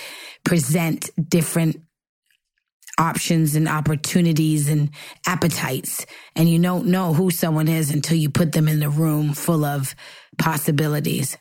present 0.44 1.12
different 1.30 1.82
options 2.98 3.56
and 3.56 3.68
opportunities 3.68 4.70
and 4.70 4.90
appetites. 5.26 6.06
And 6.36 6.50
you 6.50 6.60
don't 6.60 6.88
know 6.88 7.14
who 7.14 7.32
someone 7.32 7.68
is 7.68 7.92
until 7.92 8.18
you 8.18 8.30
put 8.30 8.52
them 8.52 8.68
in 8.68 8.80
the 8.80 8.90
room 8.90 9.34
full 9.34 9.64
of 9.66 9.96
possibilities. 10.38 11.38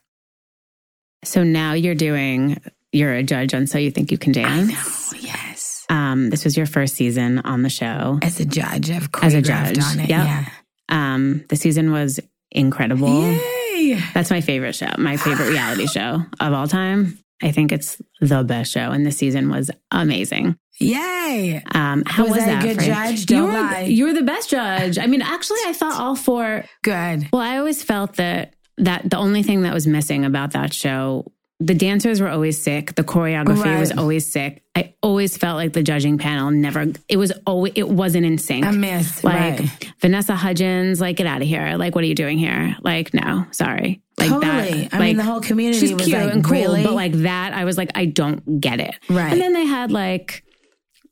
So 1.24 1.42
now 1.42 1.74
you're 1.74 1.94
doing, 1.94 2.60
you're 2.92 3.14
a 3.14 3.22
judge 3.22 3.52
on 3.54 3.66
So 3.66 3.78
You 3.78 3.90
Think 3.90 4.10
You 4.10 4.18
Can 4.18 4.32
Dance. 4.32 4.72
Oh, 4.74 5.16
yes. 5.20 5.84
Um, 5.90 6.30
this 6.30 6.44
was 6.44 6.56
your 6.56 6.66
first 6.66 6.94
season 6.94 7.40
on 7.40 7.62
the 7.62 7.68
show. 7.68 8.18
As 8.22 8.40
a 8.40 8.44
judge, 8.44 8.90
I've 8.90 9.08
As 9.20 9.34
a 9.34 9.42
judge, 9.42 9.78
on 9.78 10.00
it. 10.00 10.08
yep. 10.08 10.24
Yeah. 10.24 10.44
Um, 10.88 11.44
the 11.48 11.56
season 11.56 11.92
was 11.92 12.20
incredible. 12.50 13.22
Yay! 13.32 14.00
That's 14.14 14.30
my 14.30 14.40
favorite 14.40 14.74
show, 14.74 14.90
my 14.98 15.16
favorite 15.16 15.50
reality 15.50 15.86
show 15.86 16.22
of 16.40 16.52
all 16.52 16.66
time. 16.68 17.18
I 17.42 17.52
think 17.52 17.72
it's 17.72 18.00
the 18.20 18.42
best 18.44 18.72
show, 18.72 18.90
and 18.90 19.06
the 19.06 19.12
season 19.12 19.50
was 19.50 19.70
amazing. 19.90 20.58
Yay! 20.80 21.62
Um, 21.74 22.02
how 22.06 22.22
Was 22.24 22.32
was, 22.32 22.44
that? 22.44 22.62
good 22.62 22.80
judge? 22.80 23.20
You 23.20 23.26
Don't 23.26 23.52
were, 23.52 23.60
lie. 23.60 23.80
you 23.82 24.06
were 24.06 24.14
the 24.14 24.22
best 24.22 24.48
judge. 24.50 24.98
I 24.98 25.06
mean, 25.06 25.20
actually, 25.22 25.60
I 25.66 25.72
thought 25.74 26.00
all 26.00 26.16
four. 26.16 26.64
Good. 26.82 27.28
Well, 27.32 27.42
I 27.42 27.58
always 27.58 27.82
felt 27.82 28.16
that 28.16 28.54
that 28.78 29.08
the 29.08 29.18
only 29.18 29.42
thing 29.42 29.62
that 29.62 29.74
was 29.74 29.86
missing 29.86 30.24
about 30.24 30.52
that 30.52 30.72
show, 30.72 31.30
the 31.58 31.74
dancers 31.74 32.18
were 32.22 32.28
always 32.30 32.62
sick. 32.62 32.94
The 32.94 33.04
choreography 33.04 33.78
was 33.78 33.92
always 33.92 34.32
sick. 34.32 34.64
I 34.74 34.94
always 35.02 35.36
felt 35.36 35.56
like 35.56 35.74
the 35.74 35.82
judging 35.82 36.16
panel 36.16 36.50
never. 36.50 36.86
It 37.08 37.18
was 37.18 37.30
always. 37.46 37.74
It 37.76 37.88
wasn't 37.88 38.24
in 38.24 38.38
sync. 38.38 38.64
A 38.64 38.72
miss. 38.72 39.22
Like 39.22 39.58
right. 39.60 39.92
Vanessa 40.00 40.34
Hudgens, 40.34 40.98
like 40.98 41.16
get 41.16 41.26
out 41.26 41.42
of 41.42 41.46
here. 41.48 41.76
Like 41.76 41.94
what 41.94 42.04
are 42.04 42.06
you 42.06 42.14
doing 42.14 42.38
here? 42.38 42.74
Like 42.80 43.12
no, 43.12 43.44
sorry. 43.50 44.00
Like 44.18 44.30
Totally. 44.30 44.84
that. 44.84 44.94
I 44.94 44.98
like, 44.98 45.06
mean, 45.08 45.16
the 45.18 45.24
whole 45.24 45.40
community 45.40 45.80
She's 45.80 45.94
was 45.94 46.06
cute 46.06 46.18
like, 46.18 46.32
and 46.32 46.42
cool, 46.42 46.52
really? 46.52 46.84
but 46.84 46.94
like 46.94 47.12
that, 47.12 47.52
I 47.52 47.64
was 47.66 47.76
like, 47.76 47.90
I 47.94 48.06
don't 48.06 48.60
get 48.60 48.80
it. 48.80 48.94
Right. 49.10 49.30
And 49.32 49.40
then 49.40 49.52
they 49.52 49.64
had 49.66 49.90
like, 49.92 50.44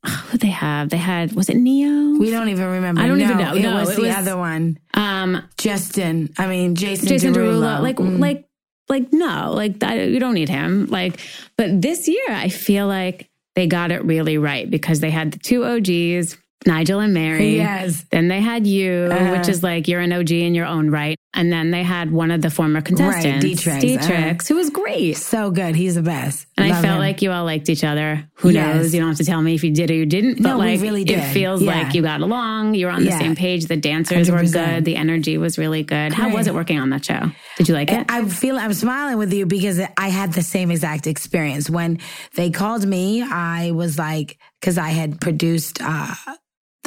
who 0.06 0.38
they 0.38 0.48
have? 0.48 0.90
They 0.90 0.96
had 0.96 1.32
was 1.32 1.48
it 1.48 1.56
Ne-Yo? 1.56 2.18
we 2.18 2.30
don't 2.30 2.48
even 2.48 2.66
remember. 2.66 3.00
I 3.00 3.06
don't 3.06 3.20
even 3.20 3.38
No, 3.38 3.44
know. 3.44 3.54
It 3.54 3.62
No, 3.62 3.74
was 3.74 3.90
it 3.90 3.96
the 3.96 4.02
was- 4.08 4.16
other 4.16 4.36
one. 4.36 4.78
Um, 4.94 5.42
Justin. 5.56 6.30
I 6.38 6.46
mean, 6.46 6.74
Jason, 6.74 7.08
Jason 7.08 7.32
Derulo. 7.34 7.60
Derulo. 7.62 7.82
Like 7.82 7.96
Mm. 7.96 8.18
like 8.20 8.44
like 8.88 9.12
no, 9.12 9.52
like 9.54 9.80
that, 9.80 10.08
you 10.08 10.18
don't 10.18 10.34
need 10.34 10.48
him. 10.48 10.86
Like, 10.86 11.20
but 11.58 11.82
this 11.82 12.08
year 12.08 12.24
I 12.30 12.48
feel 12.48 12.86
like 12.86 13.28
they 13.54 13.66
got 13.66 13.90
it 13.92 14.02
really 14.04 14.38
right 14.38 14.70
because 14.70 15.00
they 15.00 15.10
had 15.10 15.32
the 15.32 15.38
two 15.38 15.64
OGs. 15.64 16.36
Nigel 16.66 17.00
and 17.00 17.14
Mary. 17.14 17.56
Yes. 17.56 18.04
Then 18.10 18.28
they 18.28 18.40
had 18.40 18.66
you, 18.66 19.08
Uh-huh. 19.10 19.36
which 19.38 19.48
is 19.48 19.62
like 19.62 19.86
you're 19.88 20.00
an 20.00 20.12
OG 20.12 20.32
in 20.32 20.54
your 20.54 20.66
own 20.66 20.90
right. 20.90 21.16
And 21.34 21.52
then 21.52 21.70
they 21.70 21.84
had 21.84 22.10
one 22.10 22.30
of 22.32 22.42
the 22.42 22.50
former 22.50 22.80
contestants, 22.80 23.44
D-Trix. 23.44 23.80
D-Trix, 23.80 24.48
who 24.48 24.56
was 24.56 24.70
great. 24.70 25.16
So 25.16 25.50
good. 25.52 25.76
He's 25.76 25.94
the 25.94 26.02
best. 26.02 26.46
And 26.56 26.66
I 26.72 26.80
felt 26.82 26.94
him. 26.94 26.98
like 26.98 27.22
you 27.22 27.30
all 27.30 27.44
liked 27.44 27.68
each 27.68 27.84
other. 27.84 28.24
Who 28.36 28.48
Yes. 28.50 28.74
knows? 28.74 28.94
You 28.94 29.00
don't 29.00 29.10
have 29.10 29.18
to 29.18 29.24
tell 29.24 29.40
me 29.40 29.54
if 29.54 29.62
you 29.62 29.70
did 29.70 29.90
or 29.90 29.94
you 29.94 30.06
didn't. 30.06 30.42
But 30.42 30.48
No, 30.50 30.58
we 30.58 30.66
like, 30.72 30.80
really 30.80 31.02
it 31.02 31.20
feels 31.32 31.62
Yeah. 31.62 31.82
like 31.82 31.94
you 31.94 32.02
got 32.02 32.22
along. 32.22 32.74
You 32.74 32.86
were 32.86 32.92
on 32.92 33.04
the 33.04 33.10
Yeah. 33.10 33.18
same 33.20 33.36
page. 33.36 33.66
The 33.66 33.76
dancers 33.76 34.28
were 34.30 34.38
100%. 34.38 34.52
good. 34.76 34.84
The 34.84 34.96
energy 34.96 35.38
was 35.38 35.58
really 35.58 35.84
good. 35.84 36.12
How 36.12 36.28
was 36.30 36.48
it 36.48 36.54
working 36.54 36.80
on 36.80 36.90
that 36.90 37.04
show? 37.04 37.30
Did 37.56 37.68
you 37.68 37.74
like 37.74 37.92
it? 37.92 38.04
I 38.08 38.24
feel 38.24 38.58
I'm 38.58 38.72
smiling 38.74 39.18
with 39.18 39.32
you 39.32 39.46
because 39.46 39.80
I 39.96 40.08
had 40.08 40.32
the 40.32 40.42
same 40.42 40.70
exact 40.72 41.06
experience. 41.06 41.70
When 41.70 41.98
they 42.34 42.50
called 42.50 42.84
me, 42.84 43.22
I 43.22 43.70
was 43.70 43.96
like, 43.96 44.38
because 44.60 44.76
I 44.78 44.88
had 44.88 45.20
produced 45.20 45.78
uh, 45.80 46.14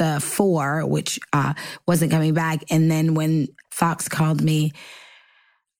the 0.01 0.19
four, 0.19 0.83
which 0.83 1.19
uh, 1.31 1.53
wasn't 1.87 2.11
coming 2.11 2.33
back. 2.33 2.63
And 2.71 2.89
then 2.89 3.13
when 3.13 3.49
Fox 3.69 4.09
called 4.09 4.41
me, 4.41 4.71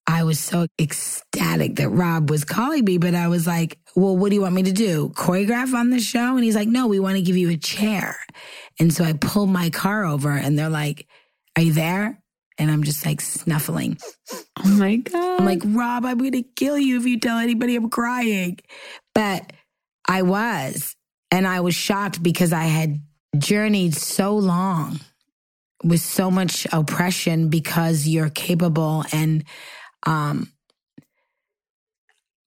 I 0.06 0.26
was 0.26 0.40
so 0.40 0.68
ecstatic 0.80 1.78
that 1.78 1.90
Rob 1.90 2.30
was 2.30 2.44
calling 2.44 2.86
me, 2.86 3.00
but 3.00 3.16
I 3.16 3.30
was 3.30 3.48
like, 3.48 3.80
well, 3.96 4.16
what 4.16 4.30
do 4.30 4.36
you 4.36 4.42
want 4.42 4.54
me 4.54 4.62
to 4.64 4.72
do? 4.72 5.10
Choreograph 5.16 5.74
on 5.74 5.90
the 5.90 6.00
show? 6.00 6.36
And 6.36 6.44
he's 6.44 6.56
like, 6.56 6.68
no, 6.68 6.86
we 6.86 7.00
want 7.00 7.16
to 7.16 7.24
give 7.24 7.36
you 7.36 7.50
a 7.50 7.58
chair. 7.58 8.16
And 8.80 8.94
so 8.94 9.04
I 9.04 9.14
pulled 9.14 9.50
my 9.50 9.72
car 9.72 10.06
over 10.06 10.30
and 10.30 10.58
they're 10.58 10.70
like, 10.70 11.08
are 11.58 11.64
you 11.64 11.74
there? 11.74 12.22
And 12.60 12.70
I'm 12.70 12.84
just 12.84 13.04
like 13.04 13.22
snuffling. 13.22 13.98
oh 14.34 14.44
my 14.78 14.98
God. 14.98 15.40
I'm 15.40 15.46
like, 15.48 15.64
Rob, 15.66 16.06
I'm 16.06 16.20
going 16.20 16.34
to 16.34 16.44
kill 16.44 16.78
you 16.78 17.00
if 17.00 17.08
you 17.08 17.20
tell 17.20 17.40
anybody 17.40 17.76
I'm 17.76 17.90
crying. 17.90 18.60
But 19.16 19.52
I 20.08 20.22
was. 20.22 20.96
And 21.32 21.48
I 21.48 21.62
was 21.62 21.74
shocked 21.74 22.22
because 22.22 22.54
I 22.54 22.66
had 22.66 23.02
journeyed 23.38 23.96
so 23.96 24.36
long 24.36 25.00
with 25.84 26.02
so 26.02 26.30
much 26.30 26.68
oppression 26.72 27.50
because 27.50 28.08
you're 28.08 28.30
capable. 28.30 29.04
And 29.12 29.44
um, 30.06 30.52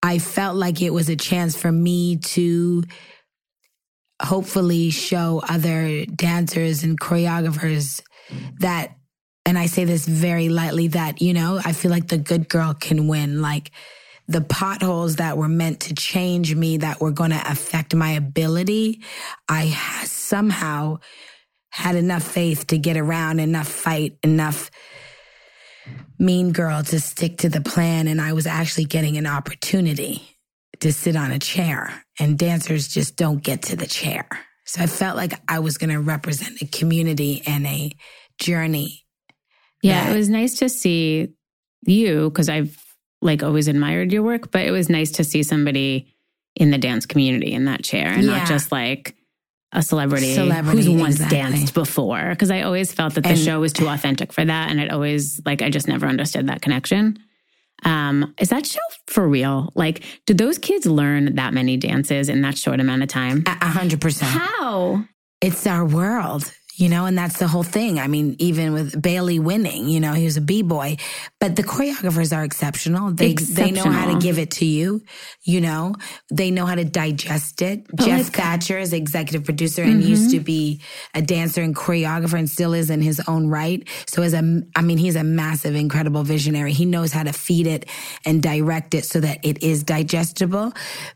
I 0.03 0.19
felt 0.19 0.57
like 0.57 0.83
it 0.83 0.91
was 0.91 1.09
a 1.09 1.17
chance 1.17 1.57
for 1.57 1.73
me 1.73 2.17
to 2.19 2.85
hopefully 4.23 4.91
show 4.91 5.43
other 5.49 6.07
dancers 6.07 6.85
and 6.85 6.99
choreographers 6.99 8.03
that 8.61 8.95
and 9.47 9.59
I 9.59 9.67
say 9.67 9.85
this 9.85 10.07
very 10.07 10.49
lightly 10.49 10.89
that, 10.89 11.21
you 11.21 11.35
know, 11.35 11.61
I 11.63 11.73
feel 11.73 11.91
like 11.91 12.09
the 12.09 12.17
good 12.17 12.49
girl 12.49 12.73
can 12.73 13.09
win. 13.09 13.43
Like 13.43 13.73
the 14.27 14.41
potholes 14.41 15.17
that 15.17 15.37
were 15.37 15.49
meant 15.49 15.81
to 15.81 15.95
change 15.95 16.55
me, 16.55 16.79
that 16.79 17.01
were 17.01 17.11
going 17.11 17.31
to 17.31 17.51
affect 17.51 17.95
my 17.95 18.13
ability, 18.13 19.03
I 19.49 19.71
somehow 20.05 20.99
had 21.71 21.97
enough 21.97 22.23
faith 22.23 22.67
to 22.69 22.79
get 22.79 22.97
around, 22.97 23.41
enough 23.41 23.69
fight, 23.69 24.17
enough 24.23 24.71
mean 26.19 26.53
girl 26.53 26.83
to 26.83 27.01
stick 27.01 27.39
to 27.39 27.49
the 27.49 27.61
plan. 27.61 28.07
And 28.09 28.21
I 28.21 28.33
was 28.33 28.47
actually 28.47 28.85
getting 28.87 29.17
an 29.17 29.27
opportunity 29.27 30.23
to 30.81 30.93
sit 30.93 31.17
on 31.17 31.31
a 31.31 31.39
chair, 31.39 32.05
and 32.19 32.39
dancers 32.39 32.89
just 32.89 33.17
don't 33.17 33.43
get 33.43 33.63
to 33.63 33.77
the 33.77 33.87
chair. 33.87 34.27
So 34.67 34.83
I 34.83 34.87
felt 34.87 35.17
like 35.17 35.33
I 35.49 35.59
was 35.59 35.77
going 35.79 35.91
to 35.91 36.01
represent 36.01 36.63
a 36.63 36.67
community 36.67 37.43
and 37.47 37.67
a 37.67 37.93
journey 38.41 39.05
Yeah, 39.83 40.05
that- 40.05 40.15
it 40.15 40.19
was 40.19 40.29
nice 40.31 40.55
to 40.59 40.69
see 40.69 41.29
you 41.87 42.31
because 42.31 42.49
I've 42.49 42.77
like 43.25 43.43
always 43.43 43.67
admired 43.69 44.13
your 44.13 44.23
work, 44.23 44.51
but 44.53 44.63
it 44.67 44.71
was 44.71 44.89
nice 44.89 45.11
to 45.13 45.25
see 45.25 45.43
somebody 45.43 46.15
in 46.55 46.71
the 46.71 46.79
dance 46.79 47.05
community 47.07 47.53
in 47.53 47.65
that 47.65 47.83
chair 47.83 48.09
and 48.13 48.23
Yeah. 48.23 48.39
not 48.39 48.47
just 48.49 48.71
like 48.71 49.17
a 49.73 49.83
celebrity, 49.83 50.35
Celebrity, 50.35 50.85
who's 50.85 51.01
once 51.01 51.15
exactly. 51.17 51.39
danced 51.39 51.75
before. 51.75 52.29
Because 52.31 52.51
I 52.53 52.63
always 52.63 52.93
felt 52.93 53.15
that 53.15 53.25
the 53.25 53.31
And- 53.31 53.39
show 53.39 53.59
was 53.59 53.73
too 53.73 53.89
authentic 53.89 54.33
for 54.33 54.45
that, 54.45 54.71
and 54.71 54.79
it 54.79 54.93
always 54.93 55.41
like 55.45 55.63
I 55.63 55.71
just 55.71 55.89
never 55.89 56.07
understood 56.07 56.47
that 56.47 56.63
connection. 56.63 57.19
Um, 57.85 58.35
is 58.39 58.51
that 58.51 58.67
show 58.67 58.79
for 59.09 59.29
real? 59.29 59.73
Like, 59.75 60.03
do 60.27 60.33
those 60.35 60.59
kids 60.59 60.87
learn 60.87 61.35
that 61.35 61.53
many 61.53 61.77
dances 61.77 62.29
in 62.29 62.41
that 62.43 62.57
short 62.57 62.79
amount 62.79 63.03
of 63.03 63.09
time? 63.09 63.43
A 63.47 63.57
a 63.63 63.67
hundred 63.67 64.01
percent. 64.01 64.31
How? 64.31 65.05
It's 65.41 65.67
our 65.67 65.85
world, 65.85 66.53
you 66.77 66.89
know, 66.89 67.07
and 67.07 67.17
that's 67.17 67.39
the 67.39 67.47
whole 67.49 67.63
thing. 67.63 67.99
I 67.99 68.09
mean, 68.09 68.37
even 68.39 68.73
with 68.73 69.01
Bailey 69.01 69.39
winning, 69.39 69.89
you 69.89 70.01
know, 70.01 70.13
he 70.13 70.25
was 70.25 70.37
a 70.37 70.41
b-boy, 70.41 70.97
but 71.41 71.57
the 71.57 71.63
choreographers 71.63 72.37
are 72.37 72.45
exceptional. 72.45 73.13
They 73.13 73.35
they 73.35 73.71
know 73.71 73.85
how 73.85 74.13
to 74.13 74.19
give 74.19 74.39
it 74.39 74.51
to 74.53 74.65
you, 74.65 75.03
you 75.43 75.61
know. 75.61 75.95
They 76.33 76.51
know 76.51 76.67
how 76.67 76.75
to 76.75 76.85
digest 76.85 77.63
it. 77.63 77.87
But 77.89 78.07
Jeff 78.07 78.21
Mm-hmm. 78.25 78.31
Thacker 78.43 78.79
is 78.79 78.93
executive 78.93 79.45
producer 79.45 79.83
and 79.83 80.03
used 80.03 80.31
to 80.31 80.41
be 80.41 80.81
a 81.15 81.23
dancer 81.23 81.63
and 81.63 81.75
choreographer 81.77 82.39
and 82.39 82.49
still 82.49 82.75
is 82.75 82.91
in 82.91 83.03
his 83.03 83.21
own 83.29 83.49
right. 83.49 83.87
So 84.07 84.23
as 84.23 84.35
a 84.35 84.63
I 84.77 84.83
mean, 84.83 84.99
he's 84.99 85.17
a 85.17 85.25
massive 85.25 85.75
incredible 85.75 86.23
visionary. 86.23 86.73
He 86.73 86.87
knows 86.87 87.13
how 87.13 87.23
to 87.23 87.33
feed 87.33 87.67
it 87.67 87.87
and 88.25 88.43
direct 88.43 88.95
it 88.95 89.05
so 89.05 89.21
that 89.21 89.45
it 89.45 89.63
is 89.63 89.83
digestible, 89.83 90.73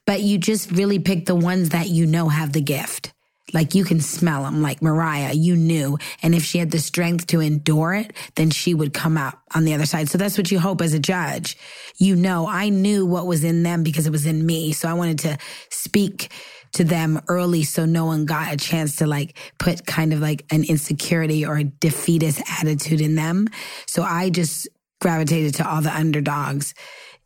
but 0.07 0.21
you 0.23 0.39
just 0.39 0.71
really 0.71 0.99
pick 0.99 1.27
the 1.27 1.35
ones 1.35 1.71
that 1.71 1.89
you 1.89 2.07
know 2.07 2.29
have 2.29 2.53
the 2.53 2.61
gift. 2.61 3.13
Like 3.55 3.75
you 3.75 3.85
can 3.85 4.01
smell 4.01 4.43
them, 4.43 4.61
like 4.63 4.83
Mariah, 4.83 5.33
you 5.33 5.57
knew. 5.57 5.99
And 6.23 6.35
if 6.35 6.43
she 6.43 6.59
had 6.59 6.71
the 6.71 6.79
strength 6.79 7.27
to 7.29 7.41
endure 7.41 7.95
it, 7.95 8.13
then 8.35 8.51
she 8.51 8.75
would 8.75 8.93
come 8.93 9.17
out 9.17 9.39
on 9.55 9.65
the 9.65 9.75
other 9.75 9.87
side. 9.87 10.09
So 10.09 10.19
that's 10.19 10.37
what 10.37 10.51
you 10.51 10.59
hope 10.59 10.83
as 10.83 10.93
a 10.93 10.99
judge. 10.99 11.57
You 11.97 12.15
know, 12.15 12.47
I 12.47 12.69
knew 12.69 13.07
what 13.07 13.27
was 13.27 13.45
in 13.45 13.63
them 13.63 13.83
because 13.83 14.07
it 14.07 14.13
was 14.13 14.27
in 14.27 14.45
me. 14.45 14.73
So 14.73 14.89
I 14.89 14.95
wanted 14.95 15.21
to 15.21 15.39
speak 15.71 16.31
to 16.73 16.85
them 16.85 17.21
early 17.29 17.65
so 17.65 17.87
no 17.87 18.05
one 18.05 18.27
got 18.27 18.53
a 18.53 18.57
chance 18.57 18.97
to 18.97 19.07
like 19.07 19.39
put 19.59 19.87
kind 19.87 20.13
of 20.13 20.21
like 20.21 20.45
an 20.51 20.65
insecurity 20.65 21.45
or 21.45 21.57
a 21.57 21.65
defeatist 21.65 22.43
attitude 22.61 23.01
in 23.01 23.15
them. 23.15 23.49
So 23.87 24.03
I 24.03 24.31
just 24.31 24.69
gravitated 25.01 25.55
to 25.55 25.69
all 25.69 25.81
the 25.81 25.95
underdogs 25.95 26.75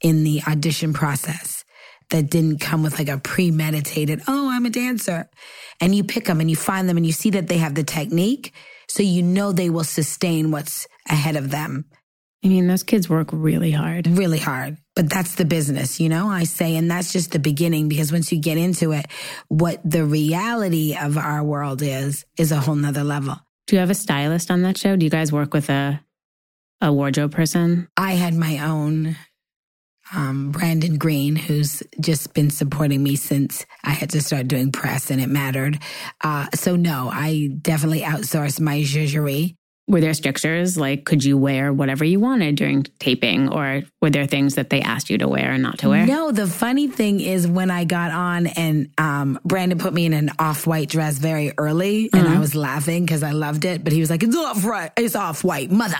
in 0.00 0.24
the 0.24 0.42
audition 0.46 0.92
process 0.92 1.61
that 2.12 2.30
didn't 2.30 2.60
come 2.60 2.82
with 2.82 2.98
like 2.98 3.08
a 3.08 3.18
premeditated, 3.18 4.22
oh, 4.28 4.50
I'm 4.50 4.64
a 4.64 4.70
dancer. 4.70 5.28
And 5.80 5.94
you 5.94 6.04
pick 6.04 6.24
them 6.24 6.40
and 6.40 6.48
you 6.48 6.56
find 6.56 6.88
them 6.88 6.96
and 6.96 7.04
you 7.04 7.12
see 7.12 7.30
that 7.30 7.48
they 7.48 7.58
have 7.58 7.74
the 7.74 7.84
technique. 7.84 8.54
So 8.88 9.02
you 9.02 9.22
know 9.22 9.52
they 9.52 9.68
will 9.68 9.84
sustain 9.84 10.50
what's 10.50 10.86
ahead 11.08 11.36
of 11.36 11.50
them 11.50 11.86
I 12.44 12.48
mean, 12.48 12.66
those 12.66 12.82
kids 12.82 13.08
work 13.08 13.28
really 13.32 13.70
hard. 13.70 14.06
really 14.06 14.38
hard. 14.38 14.76
But 14.96 15.08
that's 15.08 15.36
the 15.36 15.44
business, 15.44 16.00
you 16.00 16.08
know, 16.08 16.28
I 16.28 16.44
say. 16.44 16.76
And 16.76 16.90
that's 16.90 17.12
just 17.12 17.30
the 17.30 17.38
beginning 17.38 17.88
because 17.88 18.10
once 18.10 18.32
you 18.32 18.40
get 18.40 18.58
into 18.58 18.92
it, 18.92 19.06
what 19.48 19.80
the 19.88 20.04
reality 20.04 20.96
of 21.00 21.16
our 21.16 21.42
world 21.44 21.82
is, 21.82 22.24
is 22.36 22.50
a 22.50 22.58
whole 22.58 22.74
nother 22.74 23.04
level. 23.04 23.36
Do 23.68 23.76
you 23.76 23.80
have 23.80 23.90
a 23.90 23.94
stylist 23.94 24.50
on 24.50 24.62
that 24.62 24.76
show? 24.76 24.96
Do 24.96 25.04
you 25.04 25.10
guys 25.10 25.32
work 25.32 25.54
with 25.54 25.70
a 25.70 26.00
a 26.80 26.92
wardrobe 26.92 27.32
person? 27.32 27.88
I 27.96 28.14
had 28.14 28.34
my 28.34 28.58
own 28.58 29.16
um, 30.14 30.50
Brandon 30.50 30.98
Green, 30.98 31.36
who's 31.36 31.82
just 32.00 32.34
been 32.34 32.50
supporting 32.50 33.02
me 33.02 33.16
since 33.16 33.64
I 33.84 33.90
had 33.90 34.10
to 34.10 34.20
start 34.20 34.48
doing 34.48 34.72
press 34.72 35.10
and 35.10 35.20
it 35.20 35.28
mattered. 35.28 35.78
Uh, 36.20 36.46
so 36.54 36.76
no, 36.76 37.10
I 37.12 37.50
definitely 37.60 38.00
outsourced 38.00 38.60
my 38.60 38.84
lingerie. 38.94 39.56
Were 39.88 40.00
there 40.00 40.14
strictures? 40.14 40.76
Like, 40.78 41.04
could 41.04 41.24
you 41.24 41.36
wear 41.36 41.72
whatever 41.72 42.04
you 42.04 42.20
wanted 42.20 42.54
during 42.54 42.84
taping, 43.00 43.48
or 43.48 43.82
were 44.00 44.10
there 44.10 44.26
things 44.26 44.54
that 44.54 44.70
they 44.70 44.80
asked 44.80 45.10
you 45.10 45.18
to 45.18 45.26
wear 45.26 45.50
and 45.50 45.62
not 45.62 45.78
to 45.78 45.88
wear? 45.88 46.06
No, 46.06 46.30
the 46.30 46.46
funny 46.46 46.86
thing 46.86 47.20
is 47.20 47.48
when 47.48 47.68
I 47.68 47.82
got 47.84 48.12
on 48.12 48.46
and 48.46 48.90
um, 48.96 49.40
Brandon 49.44 49.78
put 49.78 49.92
me 49.92 50.06
in 50.06 50.12
an 50.12 50.30
off-white 50.38 50.88
dress 50.88 51.18
very 51.18 51.52
early, 51.58 52.08
and 52.12 52.28
I 52.28 52.38
was 52.38 52.54
laughing 52.54 53.04
because 53.04 53.24
I 53.24 53.32
loved 53.32 53.64
it. 53.64 53.82
But 53.82 53.92
he 53.92 53.98
was 53.98 54.08
like, 54.08 54.22
"It's 54.22 54.36
off 54.36 54.64
white. 54.64 54.92
It's 54.96 55.16
off 55.16 55.42
white, 55.42 55.70
mother. 55.72 55.96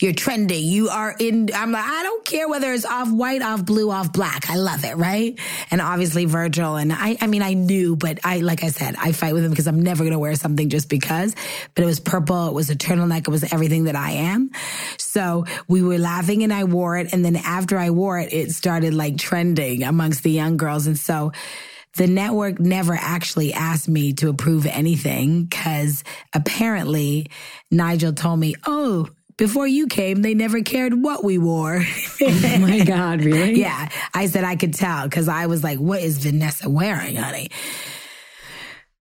You're 0.00 0.14
trendy 0.14 0.62
You 0.62 0.88
are 0.88 1.14
in." 1.18 1.50
I'm 1.54 1.72
like, 1.72 1.84
I 1.84 2.02
don't 2.02 2.24
care 2.24 2.48
whether 2.48 2.72
it's 2.72 2.86
off 2.86 3.10
white, 3.10 3.42
off 3.42 3.66
blue, 3.66 3.90
off 3.90 4.14
black. 4.14 4.48
I 4.48 4.56
love 4.56 4.82
it, 4.84 4.96
right? 4.96 5.38
And 5.70 5.82
obviously 5.82 6.24
Virgil 6.24 6.76
and 6.76 6.90
I. 6.90 7.18
I 7.20 7.26
mean, 7.26 7.42
I 7.42 7.52
knew, 7.52 7.96
but 7.96 8.18
I, 8.24 8.38
like 8.38 8.64
I 8.64 8.68
said, 8.68 8.96
I 8.98 9.12
fight 9.12 9.34
with 9.34 9.44
him 9.44 9.50
because 9.50 9.66
I'm 9.66 9.82
never 9.82 10.04
gonna 10.04 10.18
wear 10.18 10.34
something 10.36 10.70
just 10.70 10.88
because. 10.88 11.34
But 11.74 11.82
it 11.82 11.86
was 11.86 12.00
purple. 12.00 12.48
It 12.48 12.54
was 12.54 12.70
a 12.70 12.74
turtleneck. 12.74 13.25
It 13.26 13.30
was 13.30 13.52
everything 13.52 13.84
that 13.84 13.96
I 13.96 14.12
am. 14.12 14.50
So 14.98 15.44
we 15.68 15.82
were 15.82 15.98
laughing, 15.98 16.42
and 16.42 16.52
I 16.52 16.64
wore 16.64 16.96
it. 16.98 17.12
And 17.12 17.24
then 17.24 17.36
after 17.36 17.78
I 17.78 17.90
wore 17.90 18.18
it, 18.18 18.32
it 18.32 18.50
started 18.52 18.94
like 18.94 19.18
trending 19.18 19.82
amongst 19.82 20.22
the 20.22 20.30
young 20.30 20.56
girls. 20.56 20.86
And 20.86 20.98
so 20.98 21.32
the 21.96 22.06
network 22.06 22.60
never 22.60 22.94
actually 22.94 23.52
asked 23.52 23.88
me 23.88 24.12
to 24.14 24.28
approve 24.28 24.66
anything 24.66 25.44
because 25.44 26.04
apparently 26.34 27.30
Nigel 27.70 28.12
told 28.12 28.38
me, 28.38 28.54
oh, 28.66 29.08
before 29.36 29.66
you 29.66 29.86
came, 29.86 30.22
they 30.22 30.34
never 30.34 30.62
cared 30.62 30.94
what 30.94 31.24
we 31.24 31.38
wore. 31.38 31.82
Oh 32.18 32.58
my 32.58 32.82
God, 32.84 33.22
really? 33.22 33.54
yeah. 33.60 33.88
I 34.14 34.26
said 34.26 34.42
I 34.42 34.56
could 34.56 34.72
tell 34.72 35.04
because 35.04 35.28
I 35.28 35.46
was 35.46 35.62
like, 35.62 35.78
what 35.78 36.00
is 36.00 36.18
Vanessa 36.18 36.68
wearing, 36.68 37.16
honey? 37.16 37.50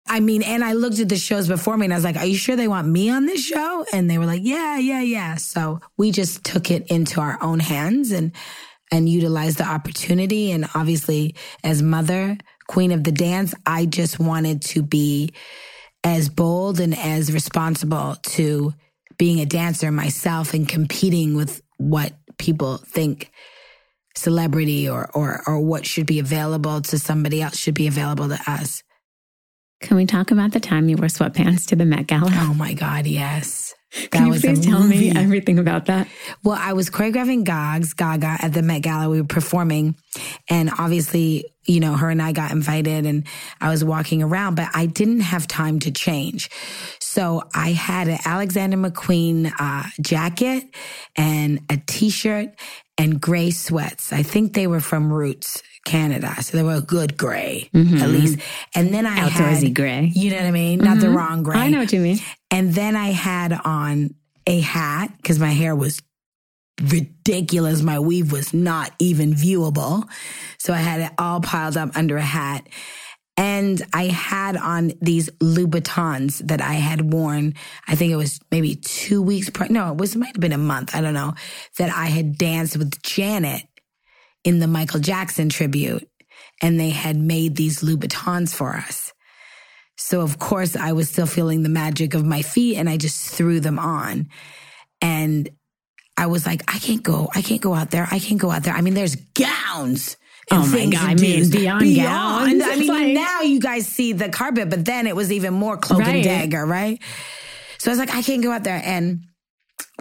I 0.09 0.19
mean, 0.19 0.41
and 0.41 0.63
I 0.63 0.73
looked 0.73 0.99
at 0.99 1.07
the 1.07 1.17
shows 1.17 1.47
before 1.47 1.77
me 1.77 1.85
and 1.85 1.93
I 1.93 1.97
was 1.97 2.03
like, 2.03 2.17
are 2.17 2.25
you 2.25 2.35
sure 2.35 2.55
they 2.55 2.67
want 2.67 2.87
me 2.87 3.11
on 3.11 3.27
this 3.27 3.45
show? 3.45 3.85
And 3.93 4.09
they 4.09 4.17
were 4.17 4.25
like, 4.25 4.41
yeah, 4.43 4.77
yeah, 4.77 5.01
yeah. 5.01 5.35
So 5.35 5.79
we 5.97 6.11
just 6.11 6.43
took 6.43 6.71
it 6.71 6.87
into 6.87 7.21
our 7.21 7.37
own 7.41 7.59
hands 7.59 8.11
and, 8.11 8.31
and 8.91 9.07
utilized 9.07 9.59
the 9.59 9.67
opportunity. 9.67 10.51
And 10.51 10.67
obviously, 10.73 11.35
as 11.63 11.83
mother, 11.83 12.37
queen 12.67 12.91
of 12.91 13.03
the 13.03 13.11
dance, 13.11 13.53
I 13.67 13.85
just 13.85 14.19
wanted 14.19 14.63
to 14.63 14.81
be 14.81 15.31
as 16.03 16.27
bold 16.27 16.79
and 16.79 16.97
as 16.97 17.31
responsible 17.31 18.15
to 18.23 18.73
being 19.19 19.39
a 19.41 19.45
dancer 19.45 19.91
myself 19.91 20.55
and 20.55 20.67
competing 20.67 21.35
with 21.35 21.61
what 21.77 22.13
people 22.39 22.77
think 22.77 23.31
celebrity 24.15 24.89
or, 24.89 25.09
or, 25.13 25.41
or 25.45 25.59
what 25.59 25.85
should 25.85 26.07
be 26.07 26.17
available 26.17 26.81
to 26.81 26.97
somebody 26.97 27.41
else 27.43 27.57
should 27.57 27.75
be 27.75 27.87
available 27.87 28.27
to 28.27 28.39
us. 28.47 28.81
Can 29.81 29.95
we 29.95 30.05
talk 30.05 30.31
about 30.31 30.51
the 30.51 30.59
time 30.59 30.89
you 30.89 30.97
wore 30.97 31.07
sweatpants 31.07 31.67
to 31.67 31.75
the 31.75 31.85
Met 31.85 32.07
Gala? 32.07 32.29
Oh 32.31 32.53
my 32.53 32.73
God, 32.73 33.07
yes. 33.07 33.75
That 33.91 34.11
Can 34.11 34.25
you 34.27 34.33
was 34.33 34.41
please 34.41 34.63
tell 34.63 34.83
me 34.83 35.09
everything 35.09 35.57
about 35.57 35.87
that? 35.87 36.07
Well, 36.43 36.57
I 36.59 36.73
was 36.73 36.91
choreographing 36.91 37.43
Gags, 37.43 37.93
Gaga 37.95 38.37
at 38.39 38.53
the 38.53 38.61
Met 38.61 38.83
Gala. 38.83 39.09
We 39.09 39.19
were 39.19 39.27
performing, 39.27 39.95
and 40.47 40.69
obviously, 40.77 41.45
you 41.65 41.79
know, 41.79 41.95
her 41.95 42.07
and 42.11 42.21
I 42.21 42.31
got 42.31 42.51
invited, 42.51 43.07
and 43.07 43.25
I 43.59 43.69
was 43.69 43.83
walking 43.83 44.21
around, 44.21 44.53
but 44.53 44.69
I 44.75 44.85
didn't 44.85 45.21
have 45.21 45.47
time 45.47 45.79
to 45.79 45.91
change. 45.91 46.51
So 46.99 47.41
I 47.55 47.71
had 47.71 48.07
an 48.09 48.19
Alexander 48.25 48.77
McQueen 48.77 49.51
uh, 49.59 49.89
jacket 49.99 50.65
and 51.15 51.61
a 51.71 51.77
t-shirt 51.87 52.49
and 52.99 53.19
gray 53.19 53.49
sweats. 53.49 54.13
I 54.13 54.21
think 54.21 54.53
they 54.53 54.67
were 54.67 54.81
from 54.81 55.11
Roots. 55.11 55.63
Canada, 55.89 56.35
so 56.41 56.55
they 56.55 56.63
were 56.63 56.75
a 56.75 56.81
good 56.81 57.17
gray 57.17 57.69
mm-hmm. 57.73 57.97
at 57.97 58.09
least. 58.09 58.39
And 58.75 58.93
then 58.93 59.07
I 59.07 59.27
Outdoorsy 59.27 59.63
had 59.63 59.75
gray. 59.75 60.11
You 60.13 60.29
know 60.29 60.37
what 60.37 60.45
I 60.45 60.51
mean? 60.51 60.79
Not 60.79 60.99
the 60.99 61.07
mm-hmm. 61.07 61.17
wrong 61.17 61.43
gray. 61.43 61.57
I 61.57 61.69
know 61.69 61.79
what 61.79 61.91
you 61.91 61.99
mean. 61.99 62.19
And 62.51 62.73
then 62.73 62.95
I 62.95 63.07
had 63.07 63.59
on 63.65 64.13
a 64.45 64.59
hat 64.59 65.11
because 65.17 65.39
my 65.39 65.49
hair 65.51 65.75
was 65.75 66.01
ridiculous. 66.81 67.81
My 67.81 67.99
weave 67.99 68.31
was 68.31 68.53
not 68.53 68.91
even 68.99 69.33
viewable. 69.33 70.07
So 70.59 70.73
I 70.73 70.77
had 70.77 71.01
it 71.01 71.11
all 71.17 71.41
piled 71.41 71.75
up 71.75 71.95
under 71.95 72.17
a 72.17 72.21
hat. 72.21 72.67
And 73.39 73.81
I 73.93 74.07
had 74.07 74.57
on 74.57 74.91
these 75.01 75.29
Louboutins 75.39 76.45
that 76.49 76.61
I 76.61 76.73
had 76.73 77.13
worn. 77.13 77.53
I 77.87 77.95
think 77.95 78.11
it 78.11 78.17
was 78.17 78.37
maybe 78.51 78.75
two 78.75 79.21
weeks. 79.21 79.49
Pre- 79.49 79.69
no, 79.69 79.91
it 79.91 79.97
was 79.97 80.13
it 80.13 80.19
might 80.19 80.35
have 80.35 80.41
been 80.41 80.51
a 80.51 80.57
month. 80.57 80.93
I 80.93 80.99
don't 80.99 81.13
know. 81.13 81.35
That 81.77 81.89
I 81.95 82.07
had 82.07 82.37
danced 82.37 82.75
with 82.75 83.01
Janet 83.01 83.63
in 84.43 84.59
the 84.59 84.67
Michael 84.67 84.99
Jackson 84.99 85.49
tribute, 85.49 86.07
and 86.61 86.79
they 86.79 86.89
had 86.91 87.17
made 87.17 87.55
these 87.55 87.81
Louboutins 87.81 88.53
for 88.53 88.75
us. 88.75 89.13
So 89.97 90.21
of 90.21 90.39
course 90.39 90.75
I 90.77 90.93
was 90.93 91.09
still 91.09 91.25
feeling 91.25 91.61
the 91.63 91.69
magic 91.69 92.13
of 92.13 92.25
my 92.25 92.41
feet 92.41 92.77
and 92.77 92.89
I 92.89 92.95
just 92.95 93.33
threw 93.33 93.59
them 93.59 93.77
on. 93.77 94.29
And 95.01 95.49
I 96.17 96.27
was 96.27 96.45
like, 96.45 96.61
I 96.73 96.79
can't 96.79 97.03
go. 97.03 97.29
I 97.35 97.41
can't 97.41 97.59
go 97.61 97.73
out 97.73 97.91
there. 97.91 98.07
I 98.09 98.19
can't 98.19 98.39
go 98.39 98.49
out 98.49 98.63
there. 98.63 98.73
I 98.73 98.79
mean, 98.81 98.93
there's 98.93 99.15
gowns. 99.15 100.15
and 100.49 100.63
Oh 100.63 100.67
my 100.67 100.85
God, 100.85 101.01
I 101.09 101.15
mean, 101.15 101.43
do. 101.49 101.59
beyond 101.59 101.95
gowns, 101.97 102.63
I 102.63 102.75
mean, 102.77 102.87
like- 102.87 103.13
now 103.13 103.41
you 103.41 103.59
guys 103.59 103.87
see 103.87 104.13
the 104.13 104.29
carpet, 104.29 104.69
but 104.69 104.85
then 104.85 105.05
it 105.05 105.15
was 105.17 105.31
even 105.33 105.53
more 105.53 105.75
cloak 105.77 105.99
and 105.99 106.07
Right. 106.07 106.23
dagger, 106.23 106.65
right? 106.65 106.97
So 107.77 107.89
I 107.89 107.91
was 107.91 107.99
like, 107.99 108.13
I 108.15 108.21
can't 108.21 108.41
go 108.43 108.51
out 108.51 108.63
there. 108.63 108.81
And 108.83 109.25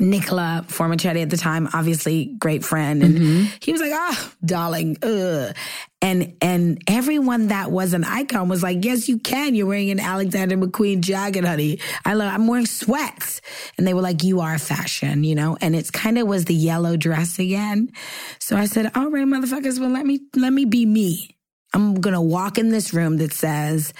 Nicola 0.01 0.65
Formichetti 0.69 1.23
at 1.23 1.31
the 1.31 1.37
time, 1.37 1.69
obviously 1.73 2.37
great 2.39 2.65
friend, 2.65 3.03
and 3.03 3.19
Mm-hmm. 3.19 3.45
he 3.61 3.73
was 3.73 3.81
like, 3.81 3.93
"Ah, 3.93 4.33
darling, 4.45 4.97
ugh," 5.03 5.55
and 6.01 6.35
and 6.41 6.81
everyone 6.87 7.49
that 7.49 7.73
was 7.73 7.95
an 7.95 8.05
icon 8.05 8.49
was 8.49 8.63
like, 8.63 8.85
"Yes, 8.85 9.09
you 9.09 9.19
can. 9.19 9.55
You're 9.57 9.67
wearing 9.67 9.91
an 9.91 9.99
Alexander 9.99 10.57
McQueen 10.57 11.01
jacket, 11.01 11.45
honey. 11.45 11.81
I 12.05 12.15
love. 12.15 12.33
I'm 12.33 12.47
wearing 12.47 12.67
sweats," 12.67 13.41
and 13.77 13.87
they 13.87 13.95
were 13.95 14.03
like, 14.03 14.23
"You 14.23 14.41
are 14.41 14.57
fashion," 14.59 15.25
you 15.25 15.35
know. 15.35 15.57
And 15.61 15.75
it's 15.75 15.91
kind 15.91 16.17
of 16.19 16.29
was 16.29 16.45
the 16.45 16.55
yellow 16.55 16.97
dress 16.97 17.39
again. 17.41 17.91
So 18.39 18.57
I 18.57 18.67
said, 18.67 18.93
"All 18.95 19.11
right, 19.11 19.27
motherfuckers, 19.27 19.81
well 19.81 19.91
let 19.91 20.07
me 20.07 20.21
let 20.37 20.53
me 20.53 20.65
be 20.65 20.87
me. 20.87 21.35
I'm 21.75 21.97
gonna 21.97 22.23
walk 22.23 22.57
in 22.59 22.69
this 22.71 22.95
room 22.95 23.17
that 23.19 23.33
says." 23.33 23.93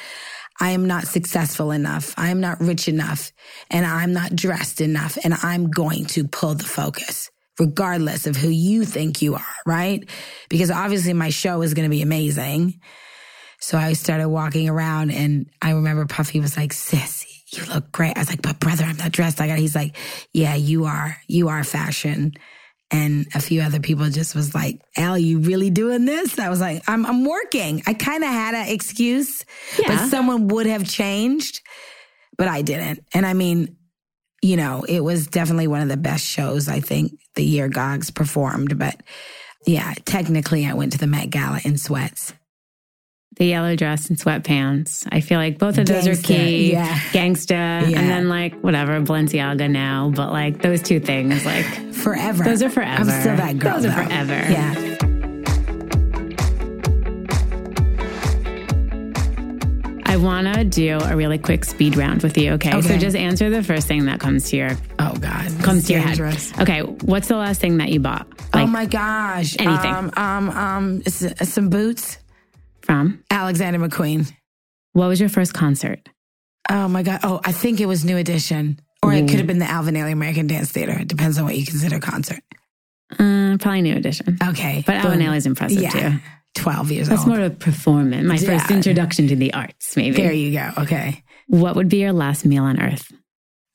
I 0.61 0.71
am 0.71 0.87
not 0.87 1.07
successful 1.07 1.71
enough. 1.71 2.15
I 2.17 2.31
am 2.31 2.41
not 2.41 2.61
rich 2.61 2.89
enough 2.89 3.33
and 3.71 3.87
I'm 3.87 4.13
not 4.13 4.35
dressed 4.35 4.81
enough 4.81 5.17
and 5.23 5.35
I'm 5.35 5.71
going 5.71 6.07
to 6.07 6.27
pull 6.27 6.55
the 6.55 6.65
focus 6.65 7.31
regardless 7.59 8.27
of 8.27 8.37
who 8.37 8.49
you 8.49 8.85
think 8.85 9.21
you 9.21 9.35
are, 9.35 9.55
right? 9.67 10.09
Because 10.49 10.71
obviously 10.71 11.13
my 11.13 11.31
show 11.31 11.63
is 11.63 11.75
going 11.75 11.89
to 11.89 11.91
be 11.91 12.03
amazing. 12.03 12.81
So 13.61 13.77
I 13.77 13.95
started 13.95 14.29
walking 14.29 14.69
around 14.69 15.11
and 15.11 15.51
I 15.61 15.73
remember 15.73 16.07
Puffy 16.07 16.39
was 16.39 16.57
like, 16.57 16.73
sis, 16.73 17.27
you 17.53 17.65
look 17.65 17.91
great. 17.91 18.17
I 18.17 18.21
was 18.21 18.31
like, 18.31 18.43
but 18.43 18.61
brother, 18.61 18.85
I'm 18.85 18.97
not 18.97 19.11
dressed. 19.11 19.41
I 19.41 19.49
got, 19.49 19.59
he's 19.59 19.75
like, 19.75 19.97
yeah, 20.33 20.55
you 20.55 20.85
are, 20.85 21.17
you 21.27 21.49
are 21.49 21.65
fashion. 21.65 22.35
And 22.91 23.27
a 23.35 23.41
few 23.41 23.61
other 23.61 23.81
people 23.81 24.09
just 24.09 24.35
was 24.35 24.55
like, 24.55 24.81
Al, 24.97 25.19
you 25.19 25.41
really 25.41 25.69
doing 25.69 26.07
this? 26.07 26.39
I 26.39 26.49
was 26.49 26.61
like, 26.61 26.83
I'm, 26.89 27.05
I'm 27.05 27.25
working. 27.25 27.83
I 27.87 27.93
kind 27.93 28.25
of 28.25 28.31
had 28.31 28.55
an 28.55 28.69
excuse, 28.69 29.45
Yeah. 29.79 29.89
but 29.89 30.09
someone 30.09 30.49
would 30.49 30.65
have 30.67 30.89
changed, 30.89 31.61
but 32.39 32.49
I 32.49 32.63
didn't. 32.63 33.05
And 33.13 33.27
I 33.27 33.35
mean, 33.35 33.77
you 34.41 34.57
know, 34.57 34.85
it 34.89 35.01
was 35.01 35.27
definitely 35.27 35.67
one 35.67 35.83
of 35.83 35.89
the 35.89 35.97
best 35.99 36.25
shows 36.25 36.69
I 36.69 36.81
think 36.81 37.13
the 37.35 37.45
year 37.45 37.69
Gogs 37.69 38.11
performed. 38.11 38.79
But 38.79 39.03
yeah, 39.67 39.93
technically 40.07 40.65
I 40.65 40.73
went 40.73 40.93
to 40.93 40.99
the 40.99 41.07
Met 41.07 41.29
Gala 41.29 41.61
in 41.65 41.77
sweats. 41.77 42.33
The 43.39 43.47
yellow 43.47 43.77
dress 43.77 44.09
and 44.11 44.19
sweatpants. 44.19 45.07
I 45.13 45.21
feel 45.21 45.39
like 45.39 45.59
both 45.59 45.79
of 45.79 45.87
those 45.87 46.09
are 46.09 46.17
key. 46.17 46.73
yeah. 46.73 46.99
Gangsta. 47.13 47.51
Yeah. 47.89 48.01
And 48.01 48.11
then 48.11 48.29
like 48.29 48.53
whatever, 48.61 49.01
Balenciaga 49.01 49.71
now. 49.71 50.11
But 50.15 50.33
like 50.33 50.61
those 50.61 50.83
two 50.83 50.99
things, 50.99 51.45
like 51.47 51.65
Forever. 51.95 52.43
Those 52.45 52.63
are 52.63 52.71
forever. 52.71 53.11
I'm 53.11 53.21
still 53.21 53.37
that 53.37 53.59
girl. 53.59 53.75
Those 53.81 53.87
are 53.87 53.93
forever. 54.05 54.33
Yeah. 54.53 54.97
I 60.11 60.17
want 60.17 60.53
to 60.53 60.65
do 60.65 60.99
a 61.01 61.15
really 61.15 61.39
quick 61.39 61.65
speed 61.65 61.95
round 61.97 62.23
with 62.23 62.39
you. 62.39 62.53
Okay? 62.53 62.81
So 62.81 62.97
just 62.97 63.15
answer 63.15 63.51
the 63.51 63.63
first 63.63 63.87
thing 63.87 64.07
that 64.07 64.19
comes 64.21 64.49
to 64.51 64.57
your 64.57 64.71
Oh 64.99 65.15
God. 65.21 65.63
comes 65.63 65.87
to 65.89 65.93
your 65.93 66.03
dangerous. 66.03 66.51
head. 66.51 66.63
Okay. 66.63 66.81
What's 66.81 67.29
the 67.29 67.37
last 67.37 67.61
thing 67.61 67.77
that 67.79 67.91
you 67.91 68.01
bought? 68.01 68.27
oh 68.55 68.67
my 68.67 68.87
gosh. 68.87 69.55
anything. 69.59 69.95
Um, 69.95 70.11
um, 70.17 70.51
um, 70.51 71.03
some 71.05 71.69
boots. 71.69 72.19
From? 72.89 73.23
Alexander 73.31 73.79
McQueen. 73.79 74.33
What 74.95 75.09
was 75.09 75.21
your 75.21 75.29
first 75.29 75.55
concert? 75.55 76.09
Oh 76.71 76.89
my 76.89 77.03
God. 77.03 77.21
Oh, 77.23 77.41
I 77.45 77.53
think 77.53 77.81
it 77.81 77.87
was 77.87 78.05
New 78.05 78.17
Edition. 78.17 78.81
Or 79.03 79.13
it 79.13 79.25
Mm. 79.25 79.29
could 79.29 79.39
have 79.39 79.47
been 79.47 79.59
the 79.61 79.71
Alvin 79.71 79.95
Ailey 79.95 80.13
American 80.13 80.47
Dance 80.49 80.73
Theater. 80.73 80.93
It 80.99 81.07
depends 81.09 81.39
on 81.39 81.45
what 81.45 81.57
you 81.57 81.65
consider 81.65 82.01
concert. 82.01 82.41
Uh, 83.13 83.57
probably 83.61 83.83
New 83.83 83.95
Edition. 83.97 84.37
Okay. 84.49 84.83
But 84.87 84.97
Alvin 84.97 85.21
boom. 85.21 85.29
Ailey's 85.29 85.47
impressive 85.47 85.81
yeah. 85.81 85.91
too. 85.91 86.19
12 86.57 86.91
years 86.91 87.09
old. 87.09 87.13
That's 87.19 87.29
old. 87.29 87.37
more 87.37 87.47
of 87.47 87.53
a 87.53 87.55
performance. 87.55 88.27
My 88.27 88.37
first 88.39 88.71
introduction 88.71 89.29
to 89.29 89.37
the 89.37 89.55
arts, 89.55 89.97
maybe. 89.97 90.17
there 90.17 90.33
you 90.33 90.53
go. 90.53 90.71
Okay. 90.79 91.23
What 91.47 91.77
would 91.77 91.89
be 91.89 91.99
your 91.99 92.13
last 92.13 92.45
meal 92.45 92.65
on 92.65 92.81
earth? 92.83 93.13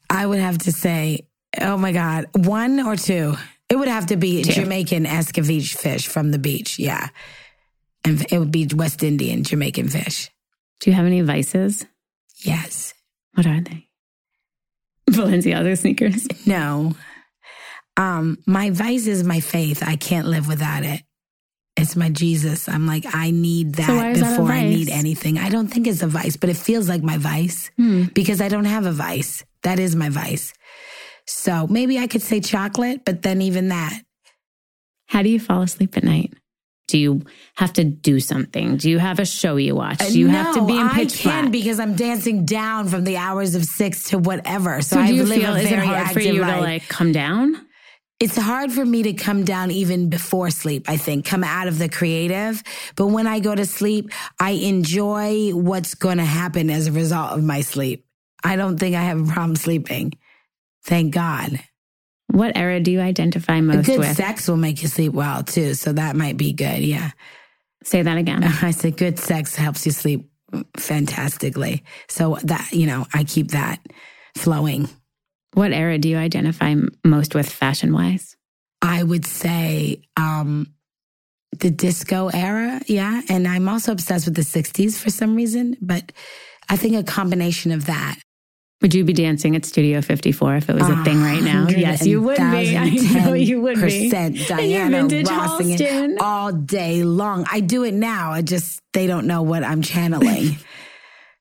I 0.10 0.26
would 0.26 0.40
have 0.40 0.58
to 0.60 0.72
say, 0.72 1.28
oh 1.62 1.78
my 1.78 1.92
God, 1.94 2.26
one 2.36 2.80
or 2.82 2.96
two. 2.96 3.36
It 3.70 3.78
would 3.78 3.88
have 3.88 4.08
to 4.08 4.18
be 4.18 4.44
Two. 4.44 4.52
Jamaican 4.52 5.06
escovitch 5.06 5.76
fish 5.78 6.08
from 6.08 6.32
the 6.32 6.38
beach. 6.38 6.78
Yeah. 6.78 7.08
And 8.06 8.26
it 8.32 8.38
would 8.40 8.52
be 8.52 8.68
West 8.74 9.04
Indian 9.04 9.44
Jamaican 9.44 9.90
fish. 9.90 10.30
Do 10.82 10.90
you 10.90 10.96
have 10.96 11.06
any 11.06 11.22
vices? 11.22 11.86
Yes. 12.44 12.94
What 13.36 13.46
are 13.48 13.62
they? 13.62 13.88
Balenciaga 15.10 15.78
sneakers. 15.78 16.28
No. 16.46 16.96
Um, 17.96 18.38
my 18.46 18.72
vice 18.72 19.08
is 19.08 19.24
my 19.24 19.40
faith. 19.40 19.84
I 19.86 19.96
can't 19.96 20.28
live 20.28 20.48
without 20.48 20.84
it. 20.84 21.02
It's 21.76 21.96
my 21.96 22.10
Jesus. 22.10 22.68
I'm 22.70 22.86
like, 22.86 23.06
I 23.14 23.32
need 23.32 23.76
that 23.76 23.88
So 23.88 23.94
is 24.10 24.20
that 24.20 24.30
before 24.38 24.52
I 24.52 24.64
need 24.68 24.90
anything. 24.90 25.40
I 25.40 25.50
don't 25.50 25.68
think 25.68 25.88
it's 25.88 26.04
a 26.04 26.08
vice, 26.08 26.36
but 26.38 26.50
it 26.50 26.58
feels 26.58 26.88
like 26.90 27.02
my 27.04 27.18
vice 27.18 27.72
Hmm. 27.78 28.04
because 28.14 28.42
I 28.42 28.48
don't 28.50 28.66
have 28.66 28.86
a 28.86 28.92
vice. 28.92 29.44
That 29.64 29.80
is 29.80 29.96
my 29.96 30.10
vice. 30.10 30.54
So 31.26 31.68
maybe 31.68 31.98
I 31.98 32.08
could 32.08 32.22
say 32.22 32.42
chocolate, 32.42 33.06
but 33.06 33.22
then 33.22 33.42
even 33.42 33.70
that, 33.70 33.94
How 35.08 35.22
do 35.24 35.30
you 35.30 35.40
fall 35.40 35.62
asleep 35.62 35.96
at 35.98 36.04
night? 36.04 36.34
Do 36.94 37.00
you 37.00 37.24
have 37.56 37.74
to 37.74 37.84
do 37.84 38.20
something? 38.20 38.78
Do 38.78 38.88
you 38.88 39.00
have 39.00 39.18
a 39.18 39.26
show 39.26 39.56
you 39.56 39.74
watch? 39.74 39.98
Do 39.98 40.20
you 40.20 40.28
have 40.28 40.54
to 40.54 40.64
be 40.64 40.78
in 40.78 40.86
I 40.86 40.94
pitch 40.94 41.18
can 41.18 41.46
black? 41.46 41.52
because 41.52 41.80
I'm 41.80 41.96
dancing 41.96 42.46
down 42.46 42.88
from 42.88 43.04
the 43.04 43.18
hours 43.18 43.56
of 43.56 43.66
six 43.66 44.10
to 44.10 44.20
whatever. 44.20 44.80
So, 44.84 44.98
so 44.98 45.02
I 45.02 45.08
do 45.08 45.16
you 45.16 45.26
feel 45.26 45.56
is 45.56 45.66
it 45.66 45.70
very 45.70 45.88
hard 45.88 46.12
for 46.12 46.20
you 46.20 46.42
life. 46.42 46.54
to 46.54 46.62
like 46.62 46.88
come 46.88 47.12
down? 47.12 47.66
it's 48.20 48.38
hard 48.38 48.72
for 48.72 48.86
me 48.86 49.02
to 49.04 49.14
come 49.14 49.44
down 49.44 49.72
even 49.72 50.10
before 50.10 50.52
sleep, 50.52 50.88
I 50.88 50.98
think, 50.98 51.26
come 51.26 51.44
out 51.44 51.68
of 51.68 51.80
the 51.80 51.90
creative. 51.90 52.62
But 52.96 53.08
when 53.08 53.26
I 53.26 53.40
go 53.40 53.56
to 53.56 53.66
sleep, 53.66 54.12
I 54.40 54.52
enjoy 54.52 55.50
what's 55.50 55.96
going 55.96 56.20
to 56.20 56.24
happen 56.24 56.70
as 56.70 56.86
a 56.86 56.92
result 56.92 57.32
of 57.32 57.44
my 57.44 57.62
sleep. 57.62 58.06
I 58.44 58.56
don't 58.56 58.78
think 58.78 58.96
I 58.96 59.02
have 59.02 59.20
a 59.20 59.32
problem 59.34 59.56
sleeping. 59.56 60.14
Thank 60.84 61.12
God. 61.16 61.60
What 62.34 62.58
era 62.58 62.80
do 62.80 62.90
you 62.90 63.00
identify 63.00 63.62
most 63.62 63.86
good 63.86 64.00
with? 64.00 64.18
sex 64.18 64.48
will 64.48 64.58
make 64.58 64.82
you 64.82 64.88
sleep 64.88 65.14
well 65.14 65.44
too. 65.44 65.76
So 65.76 65.94
that 65.94 66.16
might 66.16 66.36
be 66.36 66.52
good. 66.52 66.80
Yeah. 66.80 67.12
Say 67.84 68.02
that 68.02 68.18
again. 68.18 68.44
I 68.64 68.72
said 68.72 68.98
good 68.98 69.20
sex 69.20 69.56
helps 69.56 69.86
you 69.86 69.92
sleep 69.92 70.32
fantastically. 70.76 71.84
So 72.08 72.40
that, 72.44 72.70
you 72.72 72.88
know, 72.88 73.06
I 73.14 73.24
keep 73.24 73.52
that 73.52 73.86
flowing. 74.36 74.90
What 75.54 75.74
era 75.74 76.00
do 76.00 76.10
you 76.10 76.18
identify 76.18 76.74
most 77.04 77.36
with 77.36 77.48
fashion 77.48 77.94
wise? 77.94 78.36
I 78.82 79.04
would 79.04 79.28
say 79.28 80.02
um, 80.18 80.74
the 81.60 81.70
disco 81.70 82.30
era, 82.34 82.82
yeah. 82.88 83.22
And 83.30 83.48
I'm 83.48 83.70
also 83.70 83.92
obsessed 83.92 84.26
with 84.26 84.36
the 84.36 84.42
60s 84.42 84.98
for 84.98 85.12
some 85.12 85.36
reason, 85.36 85.78
but 85.80 86.12
I 86.68 86.78
think 86.78 86.96
a 86.96 87.04
combination 87.04 87.72
of 87.72 87.86
that. 87.86 88.18
Would 88.84 88.94
you 88.94 89.06
be 89.06 89.14
dancing 89.14 89.56
at 89.56 89.64
Studio 89.64 90.02
54 90.02 90.58
if 90.58 90.70
it 90.70 90.76
was 90.76 90.90
a 90.90 91.04
thing 91.06 91.22
right 91.24 91.42
now? 91.42 91.70
Yes, 91.70 92.06
you 92.06 92.22
would 92.22 92.36
be. 92.36 92.44
I 92.78 92.90
know 93.14 93.34
you 93.34 93.62
would 93.62 93.76
be. 93.76 93.82
Percent 93.82 94.38
Diana 94.46 94.98
vintage 94.98 95.30
Ross 95.30 95.58
singing 95.58 95.78
Halston. 95.78 96.18
all 96.20 96.52
day 96.52 97.04
long. 97.04 97.46
I 97.50 97.62
do 97.62 97.86
it 97.86 97.94
now. 97.94 98.32
I 98.34 98.42
just 98.42 98.82
they 98.92 99.08
don't 99.08 99.26
know 99.26 99.42
what 99.42 99.64
I'm 99.64 99.82
channeling. 99.82 100.58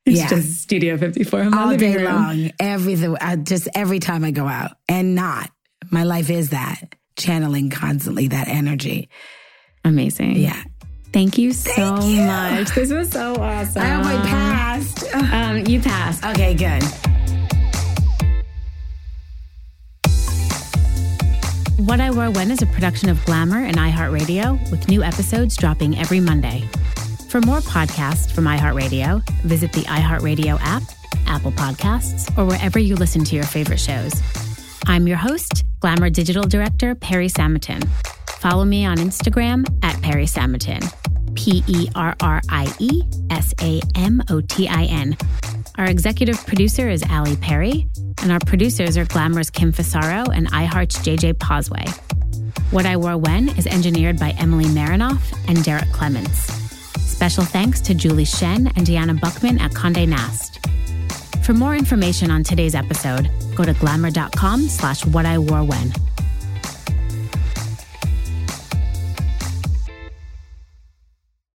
It's 0.05 0.18
yeah. 0.18 0.28
just 0.28 0.61
Studio 0.61 0.99
54 0.99 1.43
in 1.43 1.51
my 1.51 1.62
all 1.62 1.76
day 1.76 1.95
room. 1.95 2.07
long. 2.07 2.51
Everything. 2.59 3.16
I 3.20 3.36
just 3.36 3.68
every 3.72 4.01
time 4.01 4.24
I 4.24 4.32
go 4.32 4.49
out 4.49 4.72
and 4.88 5.14
not. 5.14 5.49
My 5.93 6.03
life 6.03 6.28
is 6.28 6.51
that 6.51 6.97
channeling 7.16 7.70
constantly 7.70 8.26
that 8.26 8.49
energy. 8.49 9.09
Amazing. 9.84 10.38
Yeah. 10.38 10.61
Thank 11.12 11.38
you 11.38 11.53
so 11.53 12.01
you. 12.01 12.22
much. 12.22 12.74
This 12.74 12.90
was 12.90 13.11
so 13.11 13.36
awesome. 13.36 13.80
I 13.80 14.01
I 14.01 14.26
passed. 14.26 15.14
Um, 15.14 15.66
you 15.66 15.80
passed. 15.80 16.24
Okay, 16.24 16.55
good. 16.55 16.82
What 21.83 22.01
I 22.01 22.12
Wore 22.12 22.30
When 22.30 22.53
is 22.53 22.62
a 22.62 22.66
production 22.66 23.09
of 23.09 23.24
Glamour 23.24 23.64
and 23.64 23.76
iHeartRadio, 23.76 24.70
with 24.70 24.87
new 24.87 25.03
episodes 25.03 25.57
dropping 25.57 25.99
every 25.99 26.20
Monday. 26.20 26.62
For 27.28 27.41
more 27.41 27.59
podcasts 27.59 28.30
from 28.30 28.45
iHeartRadio, 28.45 29.28
visit 29.41 29.72
the 29.72 29.80
iHeartRadio 29.80 30.61
app, 30.61 30.85
Apple 31.26 31.51
Podcasts, 31.51 32.30
or 32.39 32.45
wherever 32.45 32.78
you 32.78 32.95
listen 32.95 33.24
to 33.24 33.35
your 33.35 33.45
favorite 33.45 33.80
shows. 33.80 34.12
I'm 34.87 35.09
your 35.09 35.16
host, 35.16 35.64
Glamour 35.80 36.11
Digital 36.11 36.45
Director 36.45 36.95
Perry 36.95 37.26
Samotin. 37.26 37.85
Follow 38.39 38.64
me 38.64 38.85
on 38.85 38.99
Instagram 38.99 39.66
at 39.83 40.01
Perry 40.03 40.26
Samotin. 40.26 40.89
P 41.35 41.64
E 41.66 41.89
R 41.97 42.14
R 42.20 42.43
I 42.49 42.72
E 42.78 43.03
S 43.30 43.55
A 43.61 43.80
M 43.97 44.22
O 44.30 44.41
T 44.41 44.68
I 44.68 44.85
N. 44.85 45.16
Our 45.79 45.87
executive 45.87 46.47
producer 46.47 46.89
is 46.91 47.03
Ali 47.11 47.37
Perry, 47.37 47.89
and 48.23 48.31
our 48.31 48.41
producers 48.41 48.97
are 48.99 49.07
Glamour's 49.07 49.51
Kim 49.51 49.73
Fasaro 49.73 50.29
and 50.35 50.51
iHeart's 50.53 50.99
JJ 50.99 51.35
Posway. 51.35 51.89
What 52.70 52.85
I 52.85 52.97
Wore 52.97 53.16
When 53.16 53.49
is 53.51 53.66
engineered 53.66 54.18
by 54.18 54.31
Emily 54.39 54.66
Marinoff 54.66 55.23
and 55.49 55.64
Derek 55.64 55.91
Clements. 55.93 56.53
Special 57.01 57.45
thanks 57.45 57.81
to 57.83 57.95
Julie 57.95 58.25
Shen 58.25 58.66
and 58.77 58.87
Deanna 58.87 59.18
Buckman 59.18 59.61
at 59.61 59.75
Conde 59.75 60.09
Nast. 60.09 60.59
For 61.45 61.55
more 61.55 61.75
information 61.75 62.31
on 62.31 62.45
today's 62.45 62.75
episode, 62.75 63.31
go 63.57 63.64
to 63.64 63.73
glamour.com 63.75 64.68
slash 64.68 65.07
what 65.07 65.27
I 65.27 65.39
wore 65.39 65.64
when. 65.64 65.93